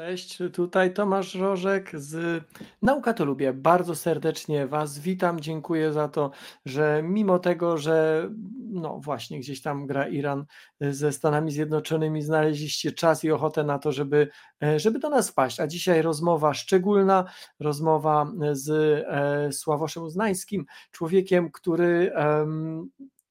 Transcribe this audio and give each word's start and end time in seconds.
Cześć, 0.00 0.38
tutaj 0.52 0.94
Tomasz 0.94 1.34
Rożek 1.34 1.90
z 1.94 2.44
Nauka 2.82 3.14
to 3.14 3.24
lubię. 3.24 3.52
Bardzo 3.52 3.94
serdecznie 3.94 4.66
Was 4.66 4.98
witam. 4.98 5.40
Dziękuję 5.40 5.92
za 5.92 6.08
to, 6.08 6.30
że 6.64 7.02
mimo 7.04 7.38
tego, 7.38 7.78
że 7.78 8.28
no 8.58 9.00
właśnie 9.00 9.40
gdzieś 9.40 9.62
tam 9.62 9.86
gra 9.86 10.08
Iran 10.08 10.44
ze 10.80 11.12
Stanami 11.12 11.50
Zjednoczonymi, 11.50 12.22
znaleźliście 12.22 12.92
czas 12.92 13.24
i 13.24 13.30
ochotę 13.30 13.64
na 13.64 13.78
to, 13.78 13.92
żeby, 13.92 14.28
żeby 14.76 14.98
do 14.98 15.10
nas 15.10 15.30
wpaść. 15.30 15.60
A 15.60 15.66
dzisiaj 15.66 16.02
rozmowa 16.02 16.54
szczególna, 16.54 17.24
rozmowa 17.58 18.32
z 18.52 18.70
e, 19.08 19.52
Sławoszem 19.52 20.02
Uznańskim, 20.02 20.64
człowiekiem, 20.90 21.50
który 21.52 22.12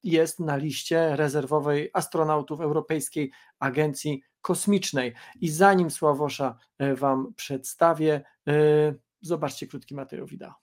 jest 0.02 0.40
na 0.40 0.56
liście 0.56 1.16
rezerwowej 1.16 1.90
astronautów 1.92 2.60
Europejskiej 2.60 3.32
Agencji 3.58 4.22
Kosmicznej. 4.42 5.14
I 5.40 5.48
zanim 5.48 5.90
Sławosza 5.90 6.58
e, 6.78 6.94
Wam 6.94 7.32
przedstawię, 7.36 8.20
e, 8.48 8.52
zobaczcie 9.20 9.66
krótki 9.66 9.94
materiał 9.94 10.26
wideo. 10.26 10.54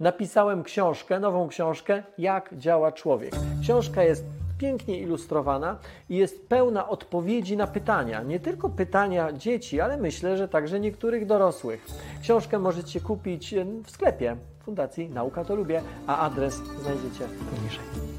Napisałem 0.00 0.62
książkę, 0.62 1.20
nową 1.20 1.48
książkę, 1.48 2.02
Jak 2.18 2.58
działa 2.58 2.92
człowiek. 2.92 3.34
Książka 3.62 4.02
jest 4.02 4.24
pięknie 4.58 4.98
ilustrowana 4.98 5.78
i 6.08 6.16
jest 6.16 6.48
pełna 6.48 6.88
odpowiedzi 6.88 7.56
na 7.56 7.66
pytania. 7.66 8.22
Nie 8.22 8.40
tylko 8.40 8.70
pytania 8.70 9.32
dzieci, 9.32 9.80
ale 9.80 9.96
myślę, 9.96 10.36
że 10.36 10.48
także 10.48 10.80
niektórych 10.80 11.26
dorosłych. 11.26 11.86
Książkę 12.22 12.58
możecie 12.58 13.00
kupić 13.00 13.54
w 13.84 13.90
sklepie 13.90 14.36
Fundacji 14.64 15.10
Nauka 15.10 15.44
to 15.44 15.54
Lubię, 15.54 15.82
a 16.06 16.18
adres 16.18 16.54
znajdziecie 16.54 17.24
poniżej. 17.54 18.13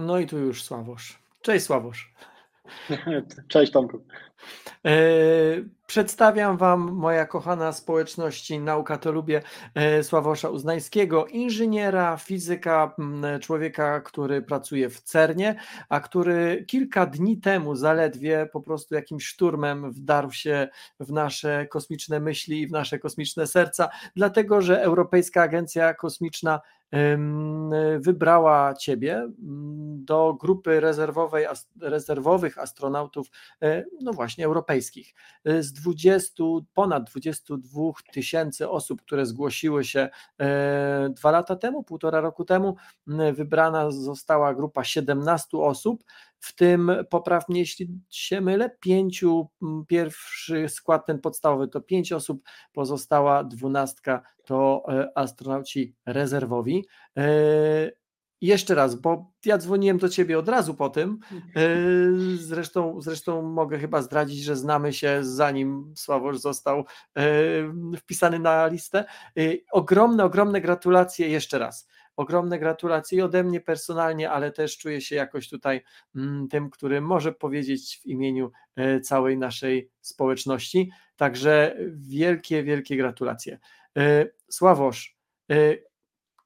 No 0.00 0.18
i 0.18 0.26
tu 0.26 0.38
już 0.38 0.62
Sławosz. 0.62 1.18
Cześć 1.42 1.66
Sławosz. 1.66 2.12
Cześć 3.48 3.72
Tomku. 3.72 4.00
E, 4.86 4.92
przedstawiam 5.86 6.56
Wam, 6.56 6.80
moja 6.92 7.26
kochana 7.26 7.72
społeczności 7.72 8.60
Nauka 8.60 8.98
to 8.98 9.12
lubię, 9.12 9.42
e, 9.74 10.02
Sławosza 10.02 10.48
Uznańskiego, 10.48 11.26
inżyniera, 11.26 12.16
fizyka, 12.16 12.94
człowieka, 13.40 14.00
który 14.00 14.42
pracuje 14.42 14.90
w 14.90 15.00
CERNie, 15.00 15.54
a 15.88 16.00
który 16.00 16.64
kilka 16.68 17.06
dni 17.06 17.36
temu 17.36 17.76
zaledwie 17.76 18.48
po 18.52 18.60
prostu 18.60 18.94
jakimś 18.94 19.26
szturmem 19.26 19.92
wdarł 19.92 20.32
się 20.32 20.68
w 21.00 21.12
nasze 21.12 21.66
kosmiczne 21.66 22.20
myśli 22.20 22.60
i 22.60 22.66
w 22.66 22.72
nasze 22.72 22.98
kosmiczne 22.98 23.46
serca, 23.46 23.88
dlatego 24.16 24.62
że 24.62 24.82
Europejska 24.82 25.42
Agencja 25.42 25.94
Kosmiczna 25.94 26.60
wybrała 27.98 28.74
Ciebie 28.74 29.16
mm, 29.16 30.04
do 30.04 30.34
grupy 30.40 30.80
rezerwowej, 30.80 31.46
rezerwowych 31.80 32.58
astronautów, 32.58 33.30
e, 33.62 33.84
no 34.02 34.12
właśnie, 34.12 34.44
europejskich. 34.44 35.14
E, 35.44 35.62
z 35.62 35.72
20, 35.72 36.44
ponad 36.74 37.10
22 37.10 37.80
tysięcy 38.12 38.68
osób, 38.68 39.02
które 39.02 39.26
zgłosiły 39.26 39.84
się 39.84 40.08
e, 40.40 41.10
dwa 41.16 41.30
lata 41.30 41.56
temu, 41.56 41.82
półtora 41.82 42.20
roku 42.20 42.44
temu, 42.44 42.76
wybrana 43.32 43.90
została 43.90 44.54
grupa 44.54 44.84
17 44.84 45.58
osób, 45.58 46.04
w 46.40 46.54
tym 46.54 46.92
poprawnie, 47.10 47.60
jeśli 47.60 47.88
się 48.10 48.40
mylę, 48.40 48.70
pięciu, 48.80 49.48
pierwszy 49.88 50.68
skład 50.68 51.06
ten 51.06 51.18
podstawowy 51.18 51.68
to 51.68 51.80
pięć 51.80 52.12
osób, 52.12 52.42
pozostała 52.72 53.44
dwunastka 53.44 54.22
to 54.44 54.84
e, 54.88 55.18
astronauci 55.18 55.94
rezerwowi. 56.06 56.86
E, 57.16 57.22
jeszcze 58.40 58.74
raz, 58.74 58.94
bo 58.94 59.32
ja 59.44 59.58
dzwoniłem 59.58 59.98
do 59.98 60.08
ciebie 60.08 60.38
od 60.38 60.48
razu 60.48 60.74
po 60.74 60.90
tym. 60.90 61.18
E, 61.56 61.60
zresztą, 62.36 63.00
zresztą 63.00 63.42
mogę 63.42 63.78
chyba 63.78 64.02
zdradzić, 64.02 64.42
że 64.42 64.56
znamy 64.56 64.92
się 64.92 65.18
zanim 65.22 65.94
Sławosz 65.96 66.38
został 66.38 66.84
wpisany 67.98 68.38
na 68.38 68.66
listę. 68.66 69.04
Ogromne, 69.72 70.24
ogromne 70.24 70.60
gratulacje 70.60 71.28
jeszcze 71.28 71.58
raz 71.58 71.88
ogromne 72.16 72.58
gratulacje 72.58 73.18
i 73.18 73.22
ode 73.22 73.44
mnie 73.44 73.60
personalnie, 73.60 74.30
ale 74.30 74.52
też 74.52 74.78
czuję 74.78 75.00
się 75.00 75.16
jakoś 75.16 75.48
tutaj 75.48 75.82
mm, 76.16 76.48
tym, 76.48 76.70
który 76.70 77.00
może 77.00 77.32
powiedzieć 77.32 78.00
w 78.02 78.06
imieniu 78.06 78.52
e, 78.76 79.00
całej 79.00 79.38
naszej 79.38 79.90
społeczności. 80.00 80.90
Także 81.16 81.76
wielkie, 81.92 82.62
wielkie 82.62 82.96
gratulacje. 82.96 83.58
E, 83.98 84.26
Sławosz, 84.48 85.16
e, 85.50 85.76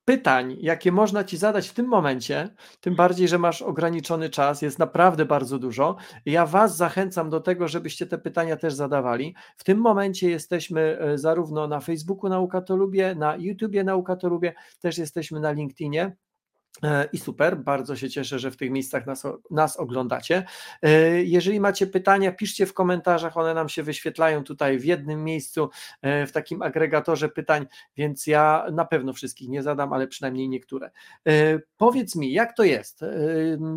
pytań, 0.04 0.56
jakie 0.60 0.92
można 0.92 1.24
Ci 1.24 1.36
zadać 1.36 1.68
w 1.68 1.74
tym 1.74 1.86
momencie, 1.86 2.48
tym 2.80 2.94
bardziej, 2.94 3.28
że 3.28 3.38
masz 3.38 3.62
ograniczony 3.62 4.30
czas, 4.30 4.62
jest 4.62 4.78
naprawdę 4.78 5.24
bardzo 5.24 5.58
dużo. 5.58 5.96
Ja 6.26 6.46
Was 6.46 6.76
zachęcam 6.76 7.30
do 7.30 7.40
tego, 7.40 7.68
żebyście 7.68 8.06
te 8.06 8.18
pytania 8.18 8.56
też 8.56 8.74
zadawali. 8.74 9.34
W 9.56 9.64
tym 9.64 9.78
momencie 9.78 10.30
jesteśmy 10.30 10.98
e, 11.00 11.18
zarówno 11.18 11.68
na 11.68 11.80
Facebooku 11.80 12.30
Nauka 12.30 12.60
to 12.60 12.76
Lubię, 12.76 13.14
na 13.14 13.36
YouTubie 13.36 13.84
Nauka 13.84 14.16
to 14.16 14.28
Lubię, 14.28 14.54
też 14.80 14.98
jesteśmy 14.98 15.40
na 15.40 15.52
LinkedInie. 15.52 16.16
E, 16.82 17.08
I 17.12 17.18
super, 17.18 17.56
bardzo 17.56 17.96
się 17.96 18.10
cieszę, 18.10 18.38
że 18.38 18.50
w 18.50 18.56
tych 18.56 18.70
miejscach 18.70 19.06
nas, 19.06 19.26
nas 19.50 19.76
oglądacie. 19.76 20.44
E, 20.82 20.90
jeżeli 21.22 21.60
macie 21.60 21.86
pytania, 21.86 22.32
piszcie 22.32 22.66
w 22.66 22.74
komentarzach, 22.74 23.36
one 23.36 23.54
nam 23.54 23.68
się 23.68 23.82
wyświetlają 23.82 24.44
tutaj 24.44 24.78
w 24.78 24.84
jednym 24.84 25.24
miejscu, 25.24 25.70
e, 26.02 26.26
w 26.26 26.32
takim 26.32 26.62
agregatorze 26.62 27.28
pytań, 27.28 27.66
więc 27.96 28.26
ja 28.26 28.66
na 28.72 28.84
pewno 28.84 29.12
wszystkich 29.12 29.48
nie 29.48 29.62
zadam, 29.62 29.92
ale 29.92 30.06
przynajmniej 30.06 30.48
niektóre. 30.48 30.90
Powiedz 31.76 32.16
mi, 32.16 32.32
jak 32.32 32.56
to 32.56 32.64
jest? 32.64 33.00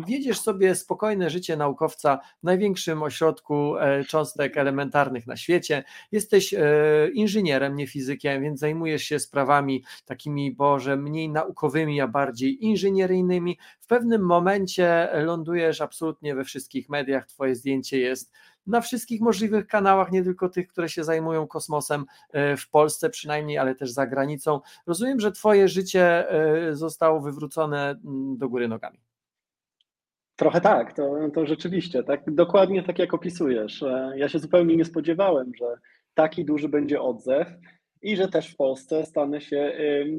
Wiedziesz 0.06 0.40
sobie 0.40 0.74
spokojne 0.74 1.30
życie 1.30 1.56
naukowca 1.56 2.18
w 2.40 2.42
największym 2.42 3.02
ośrodku 3.02 3.74
cząstek 4.08 4.56
elementarnych 4.56 5.26
na 5.26 5.36
świecie, 5.36 5.84
jesteś 6.12 6.54
inżynierem, 7.12 7.76
nie 7.76 7.86
fizykiem, 7.86 8.42
więc 8.42 8.60
zajmujesz 8.60 9.02
się 9.02 9.18
sprawami 9.18 9.84
takimi, 10.04 10.54
Boże, 10.54 10.96
mniej 10.96 11.28
naukowymi, 11.28 12.00
a 12.00 12.08
bardziej 12.08 12.64
inżynieryjnymi, 12.64 12.87
inżynieryjnymi. 12.88 13.58
W 13.80 13.86
pewnym 13.86 14.22
momencie 14.22 15.08
lądujesz 15.12 15.80
absolutnie 15.80 16.34
we 16.34 16.44
wszystkich 16.44 16.88
mediach, 16.88 17.26
twoje 17.26 17.54
zdjęcie 17.54 17.98
jest 17.98 18.32
na 18.66 18.80
wszystkich 18.80 19.20
możliwych 19.20 19.66
kanałach, 19.66 20.12
nie 20.12 20.24
tylko 20.24 20.48
tych, 20.48 20.68
które 20.68 20.88
się 20.88 21.04
zajmują 21.04 21.46
kosmosem 21.46 22.04
e, 22.32 22.56
w 22.56 22.70
Polsce 22.70 23.10
przynajmniej, 23.10 23.58
ale 23.58 23.74
też 23.74 23.90
za 23.90 24.06
granicą. 24.06 24.60
Rozumiem, 24.86 25.20
że 25.20 25.32
twoje 25.32 25.68
życie 25.68 26.30
e, 26.30 26.74
zostało 26.76 27.20
wywrócone 27.20 27.90
mm, 27.90 28.38
do 28.38 28.48
góry 28.48 28.68
nogami. 28.68 29.00
Trochę 30.36 30.60
tak, 30.60 30.92
to, 30.92 31.14
to 31.34 31.46
rzeczywiście, 31.46 32.02
tak, 32.02 32.34
dokładnie 32.34 32.82
tak 32.82 32.98
jak 32.98 33.14
opisujesz. 33.14 33.82
E, 33.82 34.12
ja 34.16 34.28
się 34.28 34.38
zupełnie 34.38 34.76
nie 34.76 34.84
spodziewałem, 34.84 35.52
że 35.58 35.66
taki 36.14 36.44
duży 36.44 36.68
będzie 36.68 37.00
odzew 37.00 37.48
i 38.02 38.16
że 38.16 38.28
też 38.28 38.52
w 38.52 38.56
Polsce 38.56 39.06
stanę 39.06 39.40
się 39.40 39.72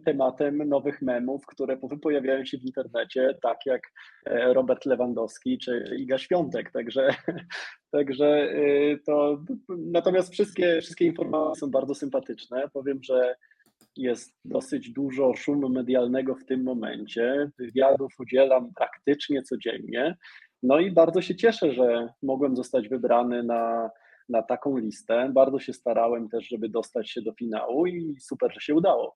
tematem 0.06 0.58
nowych 0.70 1.02
memów, 1.02 1.46
które 1.46 1.78
pojawiają 1.78 2.46
się 2.46 2.58
w 2.58 2.66
internecie, 2.66 3.36
tak 3.42 3.58
jak 3.66 3.82
e, 4.26 4.54
Robert 4.54 4.86
Lewandowski 4.86 5.58
czy 5.58 5.96
Iga 5.98 6.18
Świątek. 6.18 6.72
Także, 6.72 7.10
także 7.92 8.52
y, 8.54 9.00
to. 9.06 9.44
Natomiast 9.70 10.34
wszystkie, 10.34 10.82
wszystkie 10.82 11.06
informacje 11.06 11.60
są 11.60 11.72
bardzo 11.72 11.96
sympatyczne. 11.96 12.64
Powiem, 12.74 13.00
że 13.04 13.36
jest 13.98 14.36
dosyć 14.46 14.92
dużo 14.92 15.34
szumu 15.34 15.70
medialnego 15.70 16.36
w 16.36 16.46
tym 16.46 16.64
momencie. 16.64 17.52
Wywiadów 17.58 18.14
udzielam 18.20 18.72
praktycznie 18.76 19.42
codziennie. 19.42 20.18
No 20.64 20.80
i 20.80 20.92
bardzo 20.92 21.22
się 21.22 21.36
cieszę, 21.36 21.74
że 21.74 22.10
mogłem 22.24 22.56
zostać 22.56 22.90
wybrany 22.90 23.44
na 23.44 23.90
na 24.30 24.44
taką 24.44 24.78
listę. 24.78 25.32
Bardzo 25.34 25.60
się 25.60 25.74
starałem 25.74 26.30
też, 26.30 26.48
żeby 26.48 26.70
dostać 26.70 27.10
się 27.10 27.22
do 27.22 27.34
finału 27.34 27.88
i 27.88 28.18
super, 28.20 28.54
że 28.54 28.62
się 28.62 28.76
udało. 28.76 29.16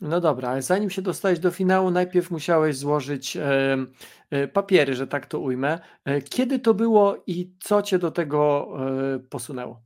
No 0.00 0.20
dobra, 0.20 0.48
ale 0.48 0.62
zanim 0.62 0.90
się 0.90 1.02
dostałeś 1.02 1.38
do 1.38 1.50
finału, 1.50 1.90
najpierw 1.90 2.30
musiałeś 2.30 2.76
złożyć 2.76 3.36
e, 3.36 4.48
papiery, 4.48 4.94
że 4.94 5.06
tak 5.06 5.26
to 5.26 5.40
ujmę. 5.40 5.78
E, 6.04 6.22
kiedy 6.22 6.58
to 6.58 6.74
było 6.74 7.16
i 7.26 7.52
co 7.60 7.82
cię 7.82 7.98
do 7.98 8.10
tego 8.10 8.68
e, 9.14 9.18
posunęło? 9.18 9.82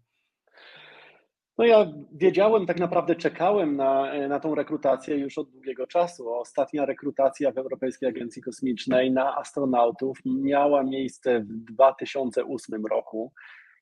No 1.59 1.65
ja 1.65 1.87
wiedziałem, 2.13 2.67
tak 2.67 2.81
naprawdę 2.81 3.15
czekałem 3.15 3.77
na, 3.77 4.13
na 4.29 4.41
tą 4.41 4.55
rekrutację 4.55 5.17
już 5.17 5.39
od 5.39 5.51
długiego 5.51 5.87
czasu. 5.87 6.35
Ostatnia 6.35 6.87
rekrutacja 6.87 7.53
w 7.53 7.59
Europejskiej 7.59 8.09
Agencji 8.09 8.43
Kosmicznej 8.43 9.13
na 9.13 9.37
astronautów 9.37 10.19
miała 10.25 10.83
miejsce 10.83 11.41
w 11.41 11.47
2008 11.47 12.87
roku. 12.87 13.33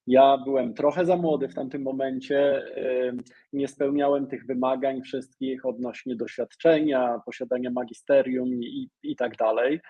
Ja 0.07 0.39
byłem 0.39 0.75
trochę 0.75 1.07
za 1.07 1.17
młody 1.17 1.49
w 1.49 1.55
tamtym 1.55 1.83
momencie, 1.83 2.63
nie 3.53 3.69
spełniałem 3.69 4.27
tych 4.27 4.47
wymagań 4.47 5.03
wszystkich 5.03 5.67
odnośnie 5.67 6.17
doświadczenia, 6.17 7.21
posiadania 7.27 7.71
magisterium 7.71 8.49
i, 8.49 8.89
i 9.03 9.17
tak 9.17 9.37
dalej. 9.37 9.81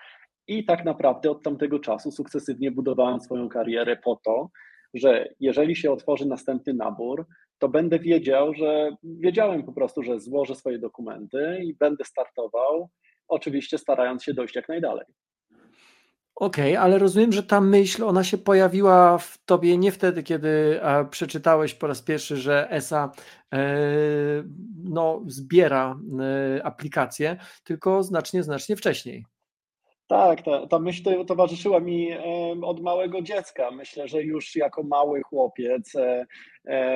I 0.47 0.65
tak 0.65 0.85
naprawdę 0.85 1.31
od 1.31 1.43
tamtego 1.43 1.79
czasu 1.79 2.11
sukcesywnie 2.11 2.71
budowałem 2.71 3.21
swoją 3.21 3.49
karierę 3.49 3.97
po 3.97 4.19
to, 4.25 4.49
że 4.93 5.29
jeżeli 5.39 5.75
się 5.75 5.91
otworzy 5.91 6.25
następny 6.25 6.73
nabór, 6.73 7.27
to 7.59 7.69
będę 7.69 7.99
wiedział, 7.99 8.53
że 8.53 8.95
wiedziałem 9.03 9.63
po 9.63 9.73
prostu, 9.73 10.03
że 10.03 10.19
złożę 10.19 10.55
swoje 10.55 10.79
dokumenty 10.79 11.59
i 11.63 11.73
będę 11.73 12.05
startował, 12.05 12.89
oczywiście 13.27 13.77
starając 13.77 14.23
się 14.23 14.33
dojść 14.33 14.55
jak 14.55 14.69
najdalej. 14.69 15.05
Okej, 16.35 16.75
ale 16.75 16.97
rozumiem, 16.97 17.31
że 17.31 17.43
ta 17.43 17.61
myśl, 17.61 18.03
ona 18.03 18.23
się 18.23 18.37
pojawiła 18.37 19.17
w 19.17 19.37
tobie 19.45 19.77
nie 19.77 19.91
wtedy, 19.91 20.23
kiedy 20.23 20.79
e, 20.81 21.05
przeczytałeś 21.05 21.73
po 21.73 21.87
raz 21.87 22.01
pierwszy, 22.01 22.37
że 22.37 22.71
ESA 22.71 23.11
e, 23.53 23.67
no, 24.83 25.21
zbiera 25.27 25.99
e, 26.57 26.65
aplikacje, 26.65 27.37
tylko 27.63 28.03
znacznie, 28.03 28.43
znacznie 28.43 28.75
wcześniej. 28.75 29.25
Tak, 30.07 30.41
ta, 30.41 30.67
ta 30.67 30.79
myśl 30.79 31.25
towarzyszyła 31.25 31.79
mi 31.79 32.09
od 32.63 32.81
małego 32.81 33.21
dziecka. 33.21 33.71
Myślę, 33.71 34.07
że 34.07 34.23
już 34.23 34.55
jako 34.55 34.83
mały 34.83 35.21
chłopiec 35.21 35.93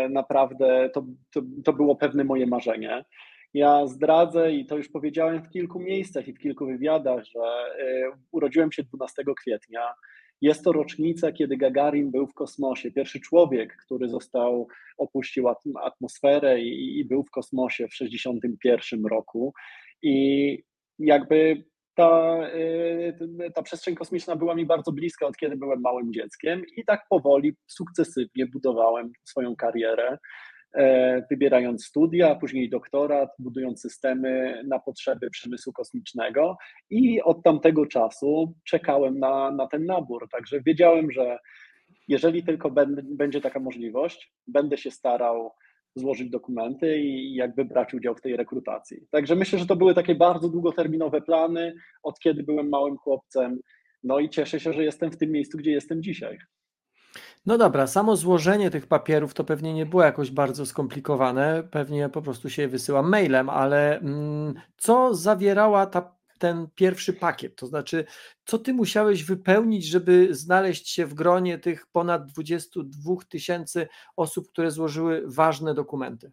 naprawdę 0.10 0.90
to, 0.94 1.04
to, 1.32 1.42
to 1.66 1.74
było 1.74 1.96
pewne 1.96 2.24
moje 2.24 2.48
marzenie. 2.48 3.06
Ja 3.54 3.88
zdradzę 3.88 4.52
i 4.52 4.66
to 4.66 4.78
już 4.78 4.90
powiedziałem 4.90 5.44
w 5.44 5.50
kilku 5.50 5.80
miejscach 5.80 6.28
i 6.28 6.34
w 6.34 6.40
kilku 6.40 6.66
wywiadach, 6.66 7.24
że 7.26 7.40
e, 7.40 8.12
urodziłem 8.32 8.72
się 8.72 8.84
12 8.84 9.24
kwietnia. 9.42 9.94
Jest 10.42 10.64
to 10.64 10.72
rocznica, 10.72 11.32
kiedy 11.32 11.58
Gagarin 11.58 12.12
był 12.12 12.28
w 12.28 12.34
kosmosie. 12.34 12.92
Pierwszy 12.92 13.20
człowiek, 13.20 13.78
który 13.86 14.10
został, 14.10 14.68
opuścił 14.98 15.46
atmosferę 15.84 16.62
i, 16.62 17.00
i 17.00 17.06
był 17.06 17.24
w 17.24 17.32
kosmosie 17.32 17.88
w 17.88 17.92
1961 17.92 19.06
roku. 19.06 19.54
I 20.02 20.58
jakby 21.00 21.64
ta, 21.98 22.38
e, 23.40 23.52
ta 23.56 23.62
przestrzeń 23.62 23.96
kosmiczna 23.96 24.36
była 24.36 24.56
mi 24.56 24.66
bardzo 24.66 24.92
bliska 24.92 25.28
od 25.28 25.38
kiedy 25.38 25.58
byłem 25.58 25.82
małym 25.82 26.14
dzieckiem 26.14 26.62
i 26.78 26.86
tak 26.86 27.02
powoli, 27.10 27.54
sukcesywnie 27.68 28.46
budowałem 28.46 29.12
swoją 29.24 29.56
karierę. 29.56 30.18
E, 30.74 31.26
wybierając 31.30 31.86
studia, 31.86 32.36
później 32.36 32.70
doktorat, 32.70 33.30
budując 33.40 33.82
systemy 33.82 34.62
na 34.68 34.80
potrzeby 34.80 35.30
przemysłu 35.30 35.74
kosmicznego 35.74 36.58
i 36.90 37.22
od 37.22 37.44
tamtego 37.44 37.86
czasu 37.86 38.54
czekałem 38.66 39.20
na, 39.20 39.52
na 39.52 39.68
ten 39.68 39.86
nabór. 39.86 40.28
Także 40.32 40.62
wiedziałem, 40.62 41.12
że 41.12 41.38
jeżeli 42.08 42.44
tylko 42.44 42.72
będzie 43.04 43.42
taka 43.42 43.60
możliwość, 43.60 44.34
będę 44.48 44.78
się 44.78 44.92
starał 44.92 45.52
złożyć 45.96 46.30
dokumenty 46.30 46.98
i 46.98 47.36
jakby 47.36 47.66
brać 47.66 47.94
udział 47.94 48.16
w 48.16 48.22
tej 48.22 48.38
rekrutacji. 48.38 48.98
Także 49.12 49.36
myślę, 49.36 49.60
że 49.60 49.66
to 49.66 49.76
były 49.76 49.94
takie 49.94 50.16
bardzo 50.16 50.50
długoterminowe 50.50 51.22
plany, 51.22 51.74
od 52.04 52.20
kiedy 52.20 52.44
byłem 52.44 52.70
małym 52.70 52.98
chłopcem. 52.98 53.60
No 54.04 54.20
i 54.20 54.30
cieszę 54.30 54.60
się, 54.60 54.74
że 54.74 54.84
jestem 54.84 55.12
w 55.12 55.18
tym 55.18 55.32
miejscu, 55.32 55.58
gdzie 55.58 55.72
jestem 55.72 56.04
dzisiaj. 56.04 56.38
No 57.48 57.58
dobra, 57.58 57.88
samo 57.88 58.16
złożenie 58.16 58.70
tych 58.70 58.88
papierów 58.88 59.34
to 59.34 59.44
pewnie 59.44 59.74
nie 59.74 59.86
było 59.86 60.04
jakoś 60.04 60.32
bardzo 60.32 60.66
skomplikowane, 60.66 61.64
pewnie 61.72 62.10
po 62.10 62.22
prostu 62.22 62.50
się 62.50 62.62
je 62.62 62.68
wysyła 62.68 63.02
mailem, 63.02 63.50
ale 63.50 64.00
mm, 64.00 64.54
co 64.78 65.16
zawierała 65.16 65.86
ta, 65.86 66.16
ten 66.40 66.68
pierwszy 66.76 67.14
pakiet? 67.14 67.56
To 67.56 67.68
znaczy, 67.68 68.06
co 68.46 68.58
ty 68.58 68.74
musiałeś 68.74 69.24
wypełnić, 69.24 69.86
żeby 69.86 70.28
znaleźć 70.32 70.90
się 70.90 71.06
w 71.06 71.14
gronie 71.14 71.60
tych 71.60 71.88
ponad 71.88 72.26
22 72.26 73.16
tysięcy 73.30 73.88
osób, 74.16 74.50
które 74.50 74.72
złożyły 74.72 75.24
ważne 75.26 75.74
dokumenty? 75.74 76.32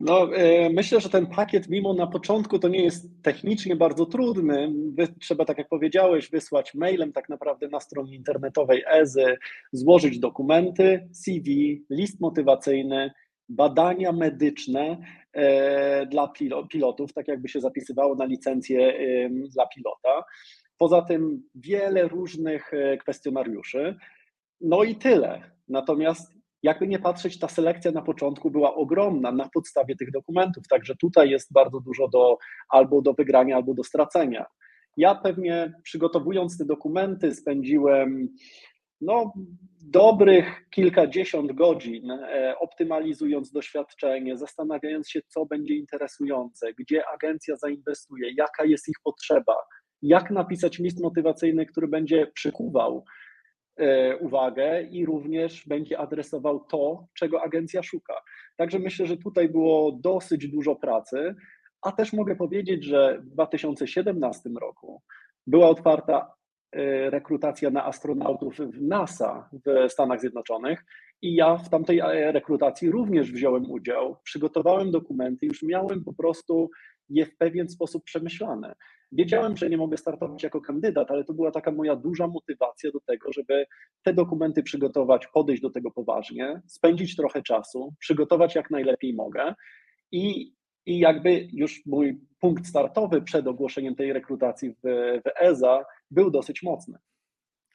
No, 0.00 0.36
e, 0.36 0.70
myślę, 0.70 1.00
że 1.00 1.08
ten 1.08 1.26
pakiet, 1.26 1.68
mimo 1.68 1.94
na 1.94 2.06
początku 2.06 2.58
to 2.58 2.68
nie 2.68 2.84
jest 2.84 3.22
technicznie 3.22 3.76
bardzo 3.76 4.06
trudny, 4.06 4.72
trzeba, 5.20 5.44
tak 5.44 5.58
jak 5.58 5.68
powiedziałeś, 5.68 6.30
wysłać 6.30 6.74
mailem 6.74 7.12
tak 7.12 7.28
naprawdę 7.28 7.68
na 7.68 7.80
stronie 7.80 8.14
internetowej 8.16 8.84
EZY, 8.86 9.36
złożyć 9.72 10.18
dokumenty, 10.18 11.08
CV, 11.12 11.84
list 11.90 12.20
motywacyjny, 12.20 13.10
badania 13.48 14.12
medyczne 14.12 14.98
e, 15.32 16.06
dla 16.06 16.32
pilotów, 16.70 17.12
tak 17.12 17.28
jakby 17.28 17.48
się 17.48 17.60
zapisywało 17.60 18.14
na 18.14 18.24
licencję 18.24 18.94
dla 19.30 19.66
pilota. 19.66 20.24
Poza 20.78 21.02
tym 21.02 21.42
wiele 21.54 22.08
różnych 22.08 22.74
e, 22.74 22.96
kwestionariuszy. 22.96 23.96
No 24.60 24.84
i 24.84 24.96
tyle. 24.96 25.42
Natomiast 25.68 26.32
jakby 26.64 26.88
nie 26.88 26.98
patrzeć, 26.98 27.38
ta 27.38 27.48
selekcja 27.48 27.90
na 27.92 28.02
początku 28.02 28.50
była 28.50 28.74
ogromna 28.74 29.32
na 29.32 29.48
podstawie 29.54 29.96
tych 29.96 30.10
dokumentów, 30.10 30.68
także 30.68 30.94
tutaj 30.96 31.30
jest 31.30 31.52
bardzo 31.52 31.80
dużo 31.80 32.08
do 32.08 32.38
albo 32.68 33.02
do 33.02 33.14
wygrania, 33.14 33.56
albo 33.56 33.74
do 33.74 33.84
stracenia. 33.84 34.46
Ja 34.96 35.14
pewnie 35.14 35.72
przygotowując 35.82 36.58
te 36.58 36.64
dokumenty 36.64 37.34
spędziłem 37.34 38.28
no, 39.00 39.32
dobrych 39.82 40.68
kilkadziesiąt 40.70 41.52
godzin, 41.52 42.10
e, 42.10 42.54
optymalizując 42.58 43.52
doświadczenie, 43.52 44.38
zastanawiając 44.38 45.08
się, 45.08 45.20
co 45.28 45.46
będzie 45.46 45.74
interesujące, 45.74 46.72
gdzie 46.78 47.02
agencja 47.14 47.56
zainwestuje, 47.56 48.32
jaka 48.36 48.64
jest 48.64 48.88
ich 48.88 48.96
potrzeba, 49.04 49.54
jak 50.02 50.30
napisać 50.30 50.78
list 50.78 51.02
motywacyjny, 51.02 51.66
który 51.66 51.88
będzie 51.88 52.26
przykuwał 52.34 53.04
uwagę 54.20 54.82
i 54.82 55.06
również 55.06 55.66
będzie 55.66 55.98
adresował 55.98 56.60
to, 56.60 57.06
czego 57.14 57.42
agencja 57.42 57.82
szuka. 57.82 58.14
Także 58.56 58.78
myślę, 58.78 59.06
że 59.06 59.16
tutaj 59.16 59.48
było 59.48 59.92
dosyć 59.92 60.48
dużo 60.48 60.76
pracy, 60.76 61.34
a 61.82 61.92
też 61.92 62.12
mogę 62.12 62.36
powiedzieć, 62.36 62.84
że 62.84 63.18
w 63.22 63.30
2017 63.30 64.50
roku 64.60 65.02
była 65.46 65.68
otwarta 65.68 66.34
e, 66.72 67.10
rekrutacja 67.10 67.70
na 67.70 67.84
astronautów 67.84 68.56
w 68.58 68.82
NASA 68.82 69.50
w 69.66 69.90
Stanach 69.92 70.20
Zjednoczonych 70.20 70.84
i 71.22 71.34
ja 71.34 71.56
w 71.56 71.68
tamtej 71.68 71.98
e, 71.98 72.32
rekrutacji 72.32 72.90
również 72.90 73.32
wziąłem 73.32 73.70
udział, 73.70 74.16
przygotowałem 74.24 74.90
dokumenty, 74.90 75.46
już 75.46 75.62
miałem 75.62 76.04
po 76.04 76.12
prostu 76.14 76.70
je 77.08 77.26
w 77.26 77.36
pewien 77.36 77.68
sposób 77.68 78.04
przemyślane. 78.04 78.74
Wiedziałem, 79.12 79.56
że 79.56 79.70
nie 79.70 79.76
mogę 79.76 79.96
startować 79.96 80.42
jako 80.42 80.60
kandydat, 80.60 81.10
ale 81.10 81.24
to 81.24 81.34
była 81.34 81.50
taka 81.50 81.72
moja 81.72 81.96
duża 81.96 82.26
motywacja 82.26 82.90
do 82.90 83.00
tego, 83.00 83.32
żeby 83.32 83.66
te 84.02 84.14
dokumenty 84.14 84.62
przygotować, 84.62 85.26
podejść 85.26 85.62
do 85.62 85.70
tego 85.70 85.90
poważnie, 85.90 86.60
spędzić 86.66 87.16
trochę 87.16 87.42
czasu, 87.42 87.94
przygotować 87.98 88.54
jak 88.54 88.70
najlepiej 88.70 89.14
mogę 89.14 89.54
i, 90.12 90.54
i 90.86 90.98
jakby 90.98 91.48
już 91.52 91.86
mój 91.86 92.20
punkt 92.40 92.66
startowy 92.66 93.22
przed 93.22 93.46
ogłoszeniem 93.46 93.94
tej 93.94 94.12
rekrutacji 94.12 94.70
w, 94.70 94.80
w 95.24 95.42
ESA 95.42 95.84
był 96.10 96.30
dosyć 96.30 96.62
mocny. 96.62 96.98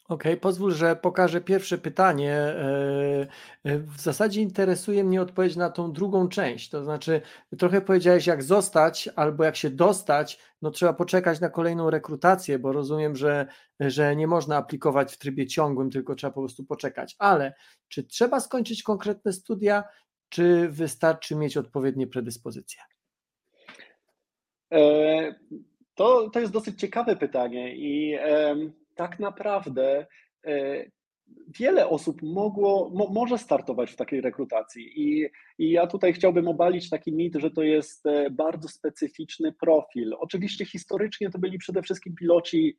Okej, 0.09 0.37
pozwól, 0.37 0.71
że 0.71 0.95
pokażę 0.95 1.41
pierwsze 1.41 1.77
pytanie. 1.77 2.33
E, 2.33 3.27
e, 3.63 3.79
w 3.79 3.99
zasadzie 4.01 4.41
interesuje 4.41 5.03
mnie 5.03 5.21
odpowiedź 5.21 5.55
na 5.55 5.69
tą 5.69 5.91
drugą 5.91 6.29
część. 6.29 6.69
To 6.69 6.83
znaczy, 6.83 7.21
trochę 7.57 7.81
powiedziałeś, 7.81 8.27
jak 8.27 8.43
zostać, 8.43 9.09
albo 9.15 9.43
jak 9.43 9.55
się 9.55 9.69
dostać, 9.69 10.39
no 10.61 10.71
trzeba 10.71 10.93
poczekać 10.93 11.39
na 11.39 11.49
kolejną 11.49 11.89
rekrutację, 11.89 12.59
bo 12.59 12.71
rozumiem, 12.71 13.15
że, 13.15 13.47
że 13.79 14.15
nie 14.15 14.27
można 14.27 14.57
aplikować 14.57 15.13
w 15.13 15.17
trybie 15.17 15.47
ciągłym, 15.47 15.89
tylko 15.89 16.15
trzeba 16.15 16.33
po 16.33 16.41
prostu 16.41 16.65
poczekać. 16.65 17.15
Ale 17.19 17.53
czy 17.87 18.03
trzeba 18.03 18.39
skończyć 18.39 18.83
konkretne 18.83 19.33
studia, 19.33 19.83
czy 20.29 20.69
wystarczy 20.69 21.35
mieć 21.35 21.57
odpowiednie 21.57 22.07
predyspozycje? 22.07 22.81
E, 24.73 25.35
to, 25.95 26.29
to 26.29 26.39
jest 26.39 26.53
dosyć 26.53 26.79
ciekawe 26.79 27.15
pytanie 27.15 27.75
i 27.75 28.17
tak 28.99 29.19
naprawdę 29.19 30.05
e, 30.47 30.85
wiele 31.59 31.89
osób 31.89 32.21
mogło, 32.21 32.89
mo, 32.93 33.07
może 33.07 33.37
startować 33.37 33.91
w 33.91 33.95
takiej 33.95 34.21
rekrutacji. 34.21 35.01
I, 35.01 35.29
I 35.57 35.71
ja 35.71 35.87
tutaj 35.87 36.13
chciałbym 36.13 36.47
obalić 36.47 36.89
taki 36.89 37.13
mit, 37.13 37.35
że 37.35 37.51
to 37.51 37.63
jest 37.63 38.05
e, 38.05 38.29
bardzo 38.29 38.67
specyficzny 38.67 39.53
profil. 39.53 40.15
Oczywiście 40.19 40.65
historycznie 40.65 41.29
to 41.29 41.39
byli 41.39 41.57
przede 41.57 41.81
wszystkim 41.81 42.15
piloci 42.15 42.77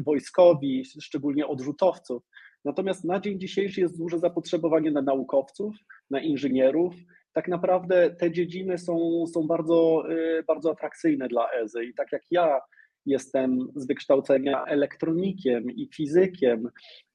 wojskowi, 0.00 0.84
szczególnie 1.00 1.46
odrzutowców. 1.46 2.22
Natomiast 2.64 3.04
na 3.04 3.20
dzień 3.20 3.40
dzisiejszy 3.40 3.80
jest 3.80 3.98
duże 3.98 4.18
zapotrzebowanie 4.18 4.90
na 4.90 5.02
naukowców, 5.02 5.74
na 6.10 6.20
inżynierów. 6.20 6.94
Tak 7.32 7.48
naprawdę 7.48 8.10
te 8.10 8.30
dziedziny 8.32 8.78
są, 8.78 9.24
są 9.26 9.46
bardzo, 9.46 10.04
e, 10.10 10.42
bardzo 10.42 10.70
atrakcyjne 10.70 11.28
dla 11.28 11.50
EZY 11.50 11.84
i 11.84 11.94
tak 11.94 12.12
jak 12.12 12.22
ja 12.30 12.60
Jestem 13.06 13.58
z 13.76 13.86
wykształcenia 13.86 14.64
elektronikiem 14.64 15.70
i 15.70 15.88
fizykiem. 15.94 16.68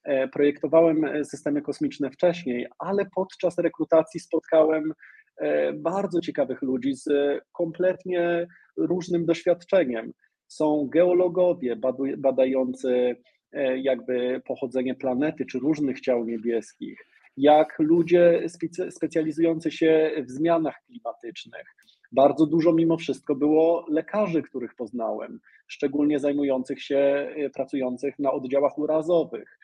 E, 0.04 0.28
projektowałem 0.28 1.26
systemy 1.26 1.62
kosmiczne 1.62 2.12
wcześniej, 2.12 2.68
ale 2.80 3.06
podczas 3.16 3.58
rekrutacji 3.58 4.20
spotkałem 4.20 4.94
e, 5.38 5.74
bardzo 5.74 6.22
ciekawych 6.22 6.62
ludzi 6.62 6.96
z 6.96 7.10
kompletnie 7.52 8.48
różnym 8.78 9.26
doświadczeniem. 9.26 10.14
Są 10.48 10.88
geologowie 10.92 11.76
badający 12.18 13.16
e, 13.52 13.78
jakby 13.78 14.42
pochodzenie 14.46 14.96
planety 14.96 15.46
czy 15.46 15.60
różnych 15.60 16.02
ciał 16.02 16.26
niebieskich, 16.26 17.06
jak 17.38 17.80
ludzie 17.80 18.44
specjalizujący 18.90 19.72
się 19.72 20.12
w 20.28 20.32
zmianach 20.32 20.76
klimatycznych, 20.86 21.76
bardzo 22.12 22.46
dużo 22.46 22.74
mimo 22.74 22.98
wszystko 22.98 23.36
było 23.36 23.86
lekarzy, 23.90 24.42
których 24.44 24.76
poznałem, 24.76 25.40
szczególnie 25.68 26.20
zajmujących 26.20 26.84
się, 26.84 27.30
y, 27.38 27.50
pracujących 27.50 28.20
na 28.20 28.32
oddziałach 28.32 28.78
urazowych. 28.78 29.60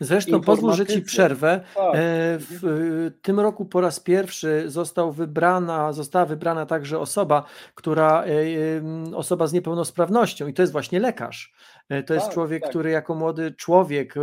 Zresztą 0.00 0.40
pozwól, 0.40 0.72
że 0.72 0.86
ci 0.86 1.02
przerwę. 1.02 1.60
Tak. 1.74 1.94
E, 1.94 1.98
w 2.38 3.10
tym 3.22 3.40
roku 3.40 3.64
po 3.64 3.80
raz 3.80 4.00
pierwszy 4.00 4.64
został 4.66 5.12
wybrana, 5.12 5.92
została 5.92 6.26
wybrana 6.26 6.66
także 6.66 6.98
osoba, 6.98 7.44
która 7.74 8.24
e, 8.24 9.16
osoba 9.16 9.46
z 9.46 9.52
niepełnosprawnością 9.52 10.46
i 10.46 10.54
to 10.54 10.62
jest 10.62 10.72
właśnie 10.72 11.00
lekarz. 11.00 11.54
E, 11.88 12.02
to 12.02 12.14
jest 12.14 12.26
tak, 12.26 12.34
człowiek, 12.34 12.62
tak. 12.62 12.70
który 12.70 12.90
jako 12.90 13.14
młody 13.14 13.52
człowiek 13.52 14.14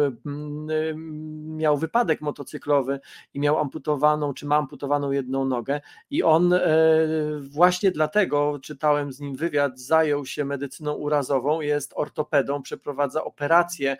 miał 1.45 1.77
wypadek 1.77 2.21
motocyklowy 2.21 2.99
i 3.33 3.39
miał 3.39 3.59
amputowaną, 3.59 4.33
czy 4.33 4.45
ma 4.45 4.55
amputowaną 4.55 5.11
jedną 5.11 5.45
nogę 5.45 5.81
i 6.09 6.23
on 6.23 6.53
właśnie 7.39 7.91
dlatego, 7.91 8.59
czytałem 8.59 9.13
z 9.13 9.19
nim 9.19 9.35
wywiad, 9.35 9.79
zajął 9.79 10.25
się 10.25 10.45
medycyną 10.45 10.93
urazową, 10.93 11.61
jest 11.61 11.93
ortopedą, 11.95 12.61
przeprowadza 12.61 13.23
operacje 13.23 13.97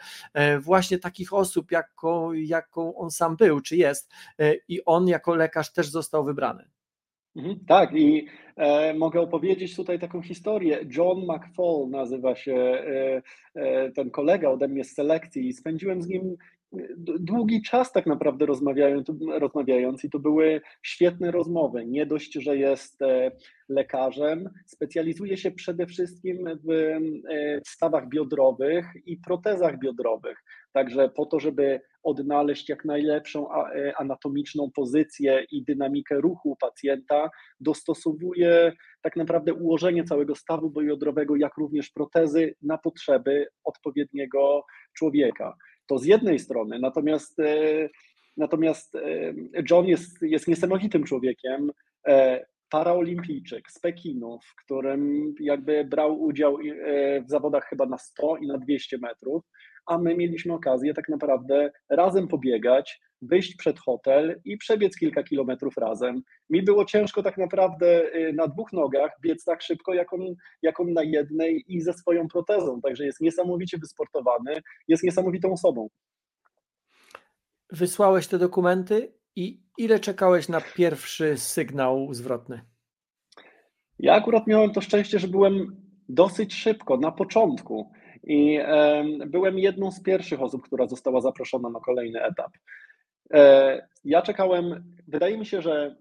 właśnie 0.60 1.00
takich 1.00 1.34
osób, 1.34 1.54
osób, 1.54 1.72
jaką, 2.34 2.96
on 2.96 3.12
sam 3.12 3.36
był, 3.36 3.62
czy 3.62 3.76
jest, 3.76 4.12
e, 4.40 4.54
i 4.68 4.86
on 4.86 5.08
jako 5.08 5.36
lekarz 5.36 5.74
też 5.74 5.90
został 5.90 6.24
wybrany. 6.26 6.73
Mhm, 7.36 7.60
tak, 7.68 7.94
i 7.96 8.28
e, 8.56 8.94
mogę 8.94 9.22
opowiedzieć 9.22 9.76
tutaj 9.76 10.00
taką 10.00 10.22
historię. 10.22 10.80
John 10.98 11.18
McFall 11.20 11.90
nazywa 11.90 12.36
się 12.36 12.56
e, 12.56 13.22
e, 13.56 13.92
ten 13.92 14.12
kolega 14.12 14.50
ode 14.50 14.68
mnie 14.68 14.84
z 14.84 14.94
selekcji, 14.94 15.48
i 15.48 15.54
spędziłem 15.54 16.02
z 16.02 16.08
nim 16.08 16.38
długi 17.20 17.62
czas 17.62 17.92
tak 17.92 18.06
naprawdę 18.06 18.46
rozmawiając, 18.46 19.08
rozmawiając 19.28 20.04
i 20.04 20.10
to 20.10 20.20
były 20.20 20.62
świetne 20.82 21.32
rozmowy. 21.32 21.86
Nie 21.86 22.06
dość, 22.06 22.34
że 22.34 22.58
jest 22.58 23.02
e, 23.02 23.32
lekarzem, 23.70 24.50
specjalizuje 24.66 25.38
się 25.38 25.52
przede 25.52 25.86
wszystkim 25.86 26.46
w 26.64 26.72
e, 26.72 27.00
stawach 27.68 28.10
biodrowych 28.10 28.86
i 29.06 29.18
protezach 29.18 29.80
biodrowych. 29.80 30.44
Także 30.74 31.10
po 31.10 31.26
to, 31.26 31.40
żeby 31.40 31.82
odnaleźć 32.04 32.70
jak 32.70 32.86
najlepszą 32.86 33.52
e, 33.52 33.94
anatomiczną 33.98 34.72
pozycję 34.76 35.46
i 35.52 35.64
dynamikę 35.64 36.22
ruchu 36.22 36.58
pacjenta, 36.62 37.30
dostosowuje 37.60 38.74
tak 39.02 39.16
naprawdę 39.16 39.54
ułożenie 39.54 40.04
całego 40.04 40.36
stawu 40.36 40.70
biodrowego, 40.70 41.36
jak 41.36 41.58
również 41.58 41.90
protezy 41.90 42.56
na 42.62 42.78
potrzeby 42.78 43.48
odpowiedniego 43.64 44.66
człowieka. 44.94 45.56
To 45.88 45.98
z 45.98 46.06
jednej 46.06 46.40
strony, 46.40 46.80
natomiast, 46.80 47.40
e, 47.40 47.90
natomiast 48.38 48.96
e, 48.96 49.34
John 49.70 49.86
jest, 49.86 50.22
jest 50.22 50.48
niesamowitym 50.48 51.04
człowiekiem, 51.04 51.72
paraolimpijczyk 52.74 53.72
z 53.72 53.80
Pekinu, 53.80 54.40
w 54.44 54.64
którym 54.64 55.34
jakby 55.40 55.86
brał 55.86 56.22
udział 56.22 56.58
w 57.26 57.30
zawodach 57.30 57.66
chyba 57.66 57.86
na 57.86 57.98
100 57.98 58.38
i 58.38 58.48
na 58.48 58.58
200 58.58 58.98
metrów, 58.98 59.44
a 59.86 59.98
my 59.98 60.16
mieliśmy 60.16 60.54
okazję 60.54 60.94
tak 60.94 61.10
naprawdę 61.10 61.72
razem 61.90 62.28
pobiegać, 62.28 63.02
wyjść 63.22 63.56
przed 63.56 63.80
hotel 63.80 64.42
i 64.46 64.58
przebiec 64.58 64.98
kilka 64.98 65.24
kilometrów 65.24 65.78
razem. 65.78 66.22
Mi 66.50 66.64
było 66.64 66.86
ciężko 66.86 67.24
tak 67.24 67.38
naprawdę 67.38 68.12
na 68.34 68.48
dwóch 68.48 68.74
nogach 68.74 69.12
biec 69.22 69.44
tak 69.44 69.62
szybko, 69.62 69.94
jak 69.94 70.14
on, 70.14 70.22
jak 70.62 70.80
on 70.80 70.94
na 70.94 71.04
jednej 71.04 71.64
i 71.68 71.82
ze 71.82 71.94
swoją 71.94 72.28
protezą, 72.28 72.82
także 72.82 73.06
jest 73.06 73.22
niesamowicie 73.22 73.78
wysportowany, 73.78 74.62
jest 74.88 75.04
niesamowitą 75.04 75.54
osobą. 75.54 75.90
Wysłałeś 77.70 78.28
te 78.28 78.38
dokumenty 78.38 79.14
i 79.36 79.64
ile 79.78 80.00
czekałeś 80.00 80.50
na 80.50 80.62
pierwszy 80.62 81.38
sygnał 81.38 82.14
zwrotny? 82.14 82.62
Ja 84.00 84.14
akurat 84.14 84.48
miałem 84.48 84.72
to 84.72 84.82
szczęście, 84.82 85.20
że 85.20 85.28
byłem 85.28 85.84
dosyć 86.10 86.54
szybko, 86.54 86.98
na 86.98 87.12
początku. 87.12 87.92
I 88.24 88.60
byłem 89.28 89.60
jedną 89.60 89.92
z 89.92 90.04
pierwszych 90.04 90.42
osób, 90.42 90.64
która 90.64 90.88
została 90.88 91.22
zaproszona 91.22 91.70
na 91.70 91.80
kolejny 91.80 92.24
etap. 92.24 92.52
E, 93.34 93.88
ja 94.04 94.22
czekałem, 94.22 94.96
wydaje 95.08 95.38
mi 95.38 95.46
się, 95.46 95.62
że 95.62 95.96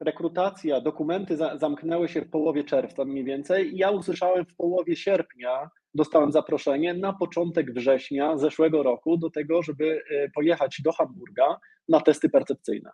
rekrutacja, 0.00 0.80
dokumenty 0.80 1.36
za, 1.36 1.58
zamknęły 1.58 2.08
się 2.08 2.22
w 2.22 2.30
połowie 2.30 2.64
czerwca 2.64 3.04
mniej 3.04 3.24
więcej. 3.24 3.76
Ja 3.76 3.90
usłyszałem 3.90 4.46
w 4.46 4.56
połowie 4.56 4.96
sierpnia, 4.96 5.70
dostałem 5.94 6.32
zaproszenie 6.32 6.94
na 6.94 7.12
początek 7.12 7.74
września 7.74 8.38
zeszłego 8.38 8.82
roku 8.82 9.16
do 9.16 9.30
tego, 9.30 9.62
żeby 9.62 10.02
e, 10.10 10.28
pojechać 10.28 10.80
do 10.84 10.92
Hamburga 10.92 11.56
na 11.88 12.00
testy 12.00 12.28
percepcyjne. 12.28 12.90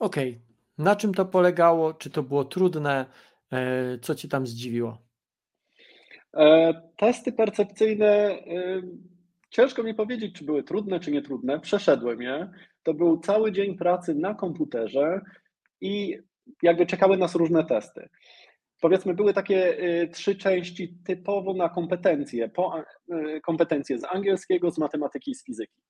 Okej. 0.00 0.28
Okay. 0.28 0.42
Na 0.78 0.96
czym 0.96 1.14
to 1.14 1.24
polegało? 1.24 1.94
Czy 1.94 2.10
to 2.10 2.22
było 2.22 2.44
trudne? 2.44 3.06
E, 3.52 3.98
co 3.98 4.14
Ci 4.14 4.28
tam 4.28 4.46
zdziwiło? 4.46 4.98
Testy 6.96 7.32
percepcyjne 7.32 8.38
Ciężko 9.50 9.82
mi 9.82 9.94
powiedzieć, 9.94 10.34
czy 10.34 10.44
były 10.44 10.62
trudne, 10.62 11.00
czy 11.00 11.10
nietrudne. 11.10 11.60
Przeszedłem 11.60 12.22
je. 12.22 12.50
To 12.82 12.94
był 12.94 13.18
cały 13.18 13.52
dzień 13.52 13.76
pracy 13.76 14.14
na 14.14 14.34
komputerze 14.34 15.20
i 15.80 16.18
jakby 16.62 16.86
czekały 16.86 17.16
nas 17.16 17.34
różne 17.34 17.64
testy. 17.64 18.08
Powiedzmy, 18.80 19.14
były 19.14 19.34
takie 19.34 19.84
y, 20.02 20.08
trzy 20.08 20.36
części 20.36 20.94
typowo 21.04 21.54
na 21.54 21.68
kompetencje, 21.68 22.48
po, 22.48 22.84
y, 23.12 23.40
kompetencje 23.40 23.98
z 23.98 24.04
angielskiego, 24.04 24.70
z 24.70 24.78
matematyki 24.78 25.30
i 25.30 25.34
z 25.34 25.44
fizyki. 25.44 25.82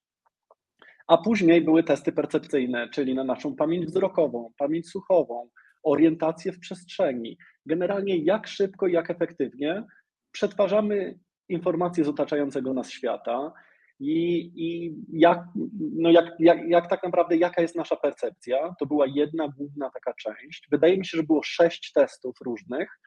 A 1.07 1.18
później 1.18 1.62
były 1.62 1.85
testy 1.85 2.12
percepcyjne, 2.12 2.88
czyli 2.88 3.14
na 3.14 3.25
naszą 3.25 3.57
pamięć 3.57 3.87
wzrokową, 3.87 4.52
pamięć 4.59 4.88
słuchową, 4.88 5.49
orientację 5.83 6.52
w 6.52 6.59
przestrzeni. 6.59 7.38
Generalnie 7.66 8.16
jak 8.16 8.47
szybko 8.47 8.87
i 8.87 8.92
jak 8.92 9.11
efektywnie 9.11 9.85
przetwarzamy 10.33 11.18
informacje 11.49 12.04
z 12.04 12.09
otaczającego 12.09 12.75
nas 12.75 12.90
świata 12.90 13.52
i, 14.00 14.50
i 14.57 14.97
jak, 15.12 15.45
no 15.78 16.11
jak, 16.11 16.25
jak, 16.38 16.69
jak 16.69 16.90
tak 16.90 17.02
naprawdę, 17.02 17.37
jaka 17.37 17.62
jest 17.62 17.76
nasza 17.76 17.97
percepcja. 17.97 18.75
To 18.78 18.87
była 18.87 19.07
jedna 19.07 19.49
główna 19.49 19.90
taka 19.90 20.14
część. 20.14 20.69
Wydaje 20.71 20.99
mi 20.99 21.07
się, 21.07 21.17
że 21.17 21.23
było 21.23 21.43
sześć 21.43 21.93
testów 21.93 22.40
różnych, 22.40 23.00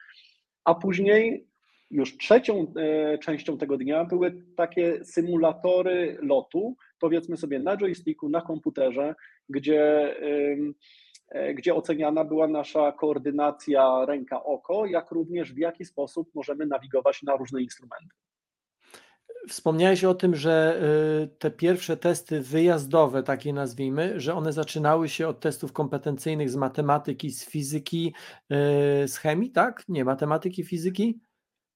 a 0.64 0.74
później 0.74 1.46
już 1.90 2.18
trzecią 2.18 2.74
e, 2.76 3.18
częścią 3.18 3.58
tego 3.58 3.76
dnia 3.76 4.04
były 4.04 4.44
takie 4.56 5.04
symulatory 5.04 6.18
lotu, 6.22 6.76
powiedzmy 7.00 7.36
sobie 7.36 7.58
na 7.58 7.76
joysticku, 7.76 8.28
na 8.28 8.40
komputerze, 8.40 9.14
gdzie, 9.48 10.14
e, 11.30 11.54
gdzie 11.54 11.74
oceniana 11.74 12.24
była 12.24 12.48
nasza 12.48 12.92
koordynacja 12.92 14.04
ręka-oko, 14.06 14.86
jak 14.86 15.10
również 15.10 15.52
w 15.52 15.58
jaki 15.58 15.84
sposób 15.84 16.30
możemy 16.34 16.66
nawigować 16.66 17.22
na 17.22 17.36
różne 17.36 17.62
instrumenty. 17.62 18.16
Wspomniałeś 19.48 20.04
o 20.04 20.14
tym, 20.14 20.36
że 20.36 20.82
y, 21.22 21.28
te 21.38 21.50
pierwsze 21.50 21.96
testy 21.96 22.40
wyjazdowe, 22.40 23.22
takie 23.22 23.52
nazwijmy, 23.52 24.20
że 24.20 24.34
one 24.34 24.52
zaczynały 24.52 25.08
się 25.08 25.28
od 25.28 25.40
testów 25.40 25.72
kompetencyjnych 25.72 26.50
z 26.50 26.56
matematyki, 26.56 27.30
z 27.30 27.50
fizyki, 27.50 28.14
y, 29.04 29.08
z 29.08 29.16
chemii, 29.16 29.50
tak? 29.50 29.84
Nie, 29.88 30.04
matematyki, 30.04 30.64
fizyki? 30.64 31.20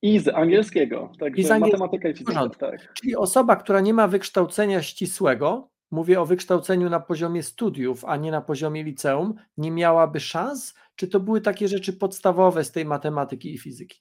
I 0.03 0.19
z 0.19 0.29
angielskiego. 0.29 1.13
Także 1.21 1.41
I 1.41 1.45
z 1.45 1.51
angielskiego. 1.51 1.85
matematyka 1.85 2.09
i 2.09 2.15
fizyka. 2.15 2.49
Tak. 2.59 2.95
Czyli 2.95 3.17
osoba, 3.17 3.57
która 3.57 3.81
nie 3.81 3.95
ma 3.95 4.09
wykształcenia 4.09 4.83
ścisłego, 4.83 5.71
mówię 5.91 6.21
o 6.21 6.27
wykształceniu 6.27 6.91
na 6.91 7.01
poziomie 7.01 7.43
studiów, 7.43 8.05
a 8.05 8.17
nie 8.17 8.31
na 8.31 8.41
poziomie 8.41 8.83
liceum, 8.85 9.35
nie 9.57 9.71
miałaby 9.71 10.21
szans? 10.21 10.75
Czy 10.97 11.09
to 11.09 11.21
były 11.21 11.41
takie 11.41 11.69
rzeczy 11.69 11.93
podstawowe 11.93 12.65
z 12.65 12.73
tej 12.73 12.85
matematyki 12.85 13.55
i 13.55 13.59
fizyki? 13.59 14.01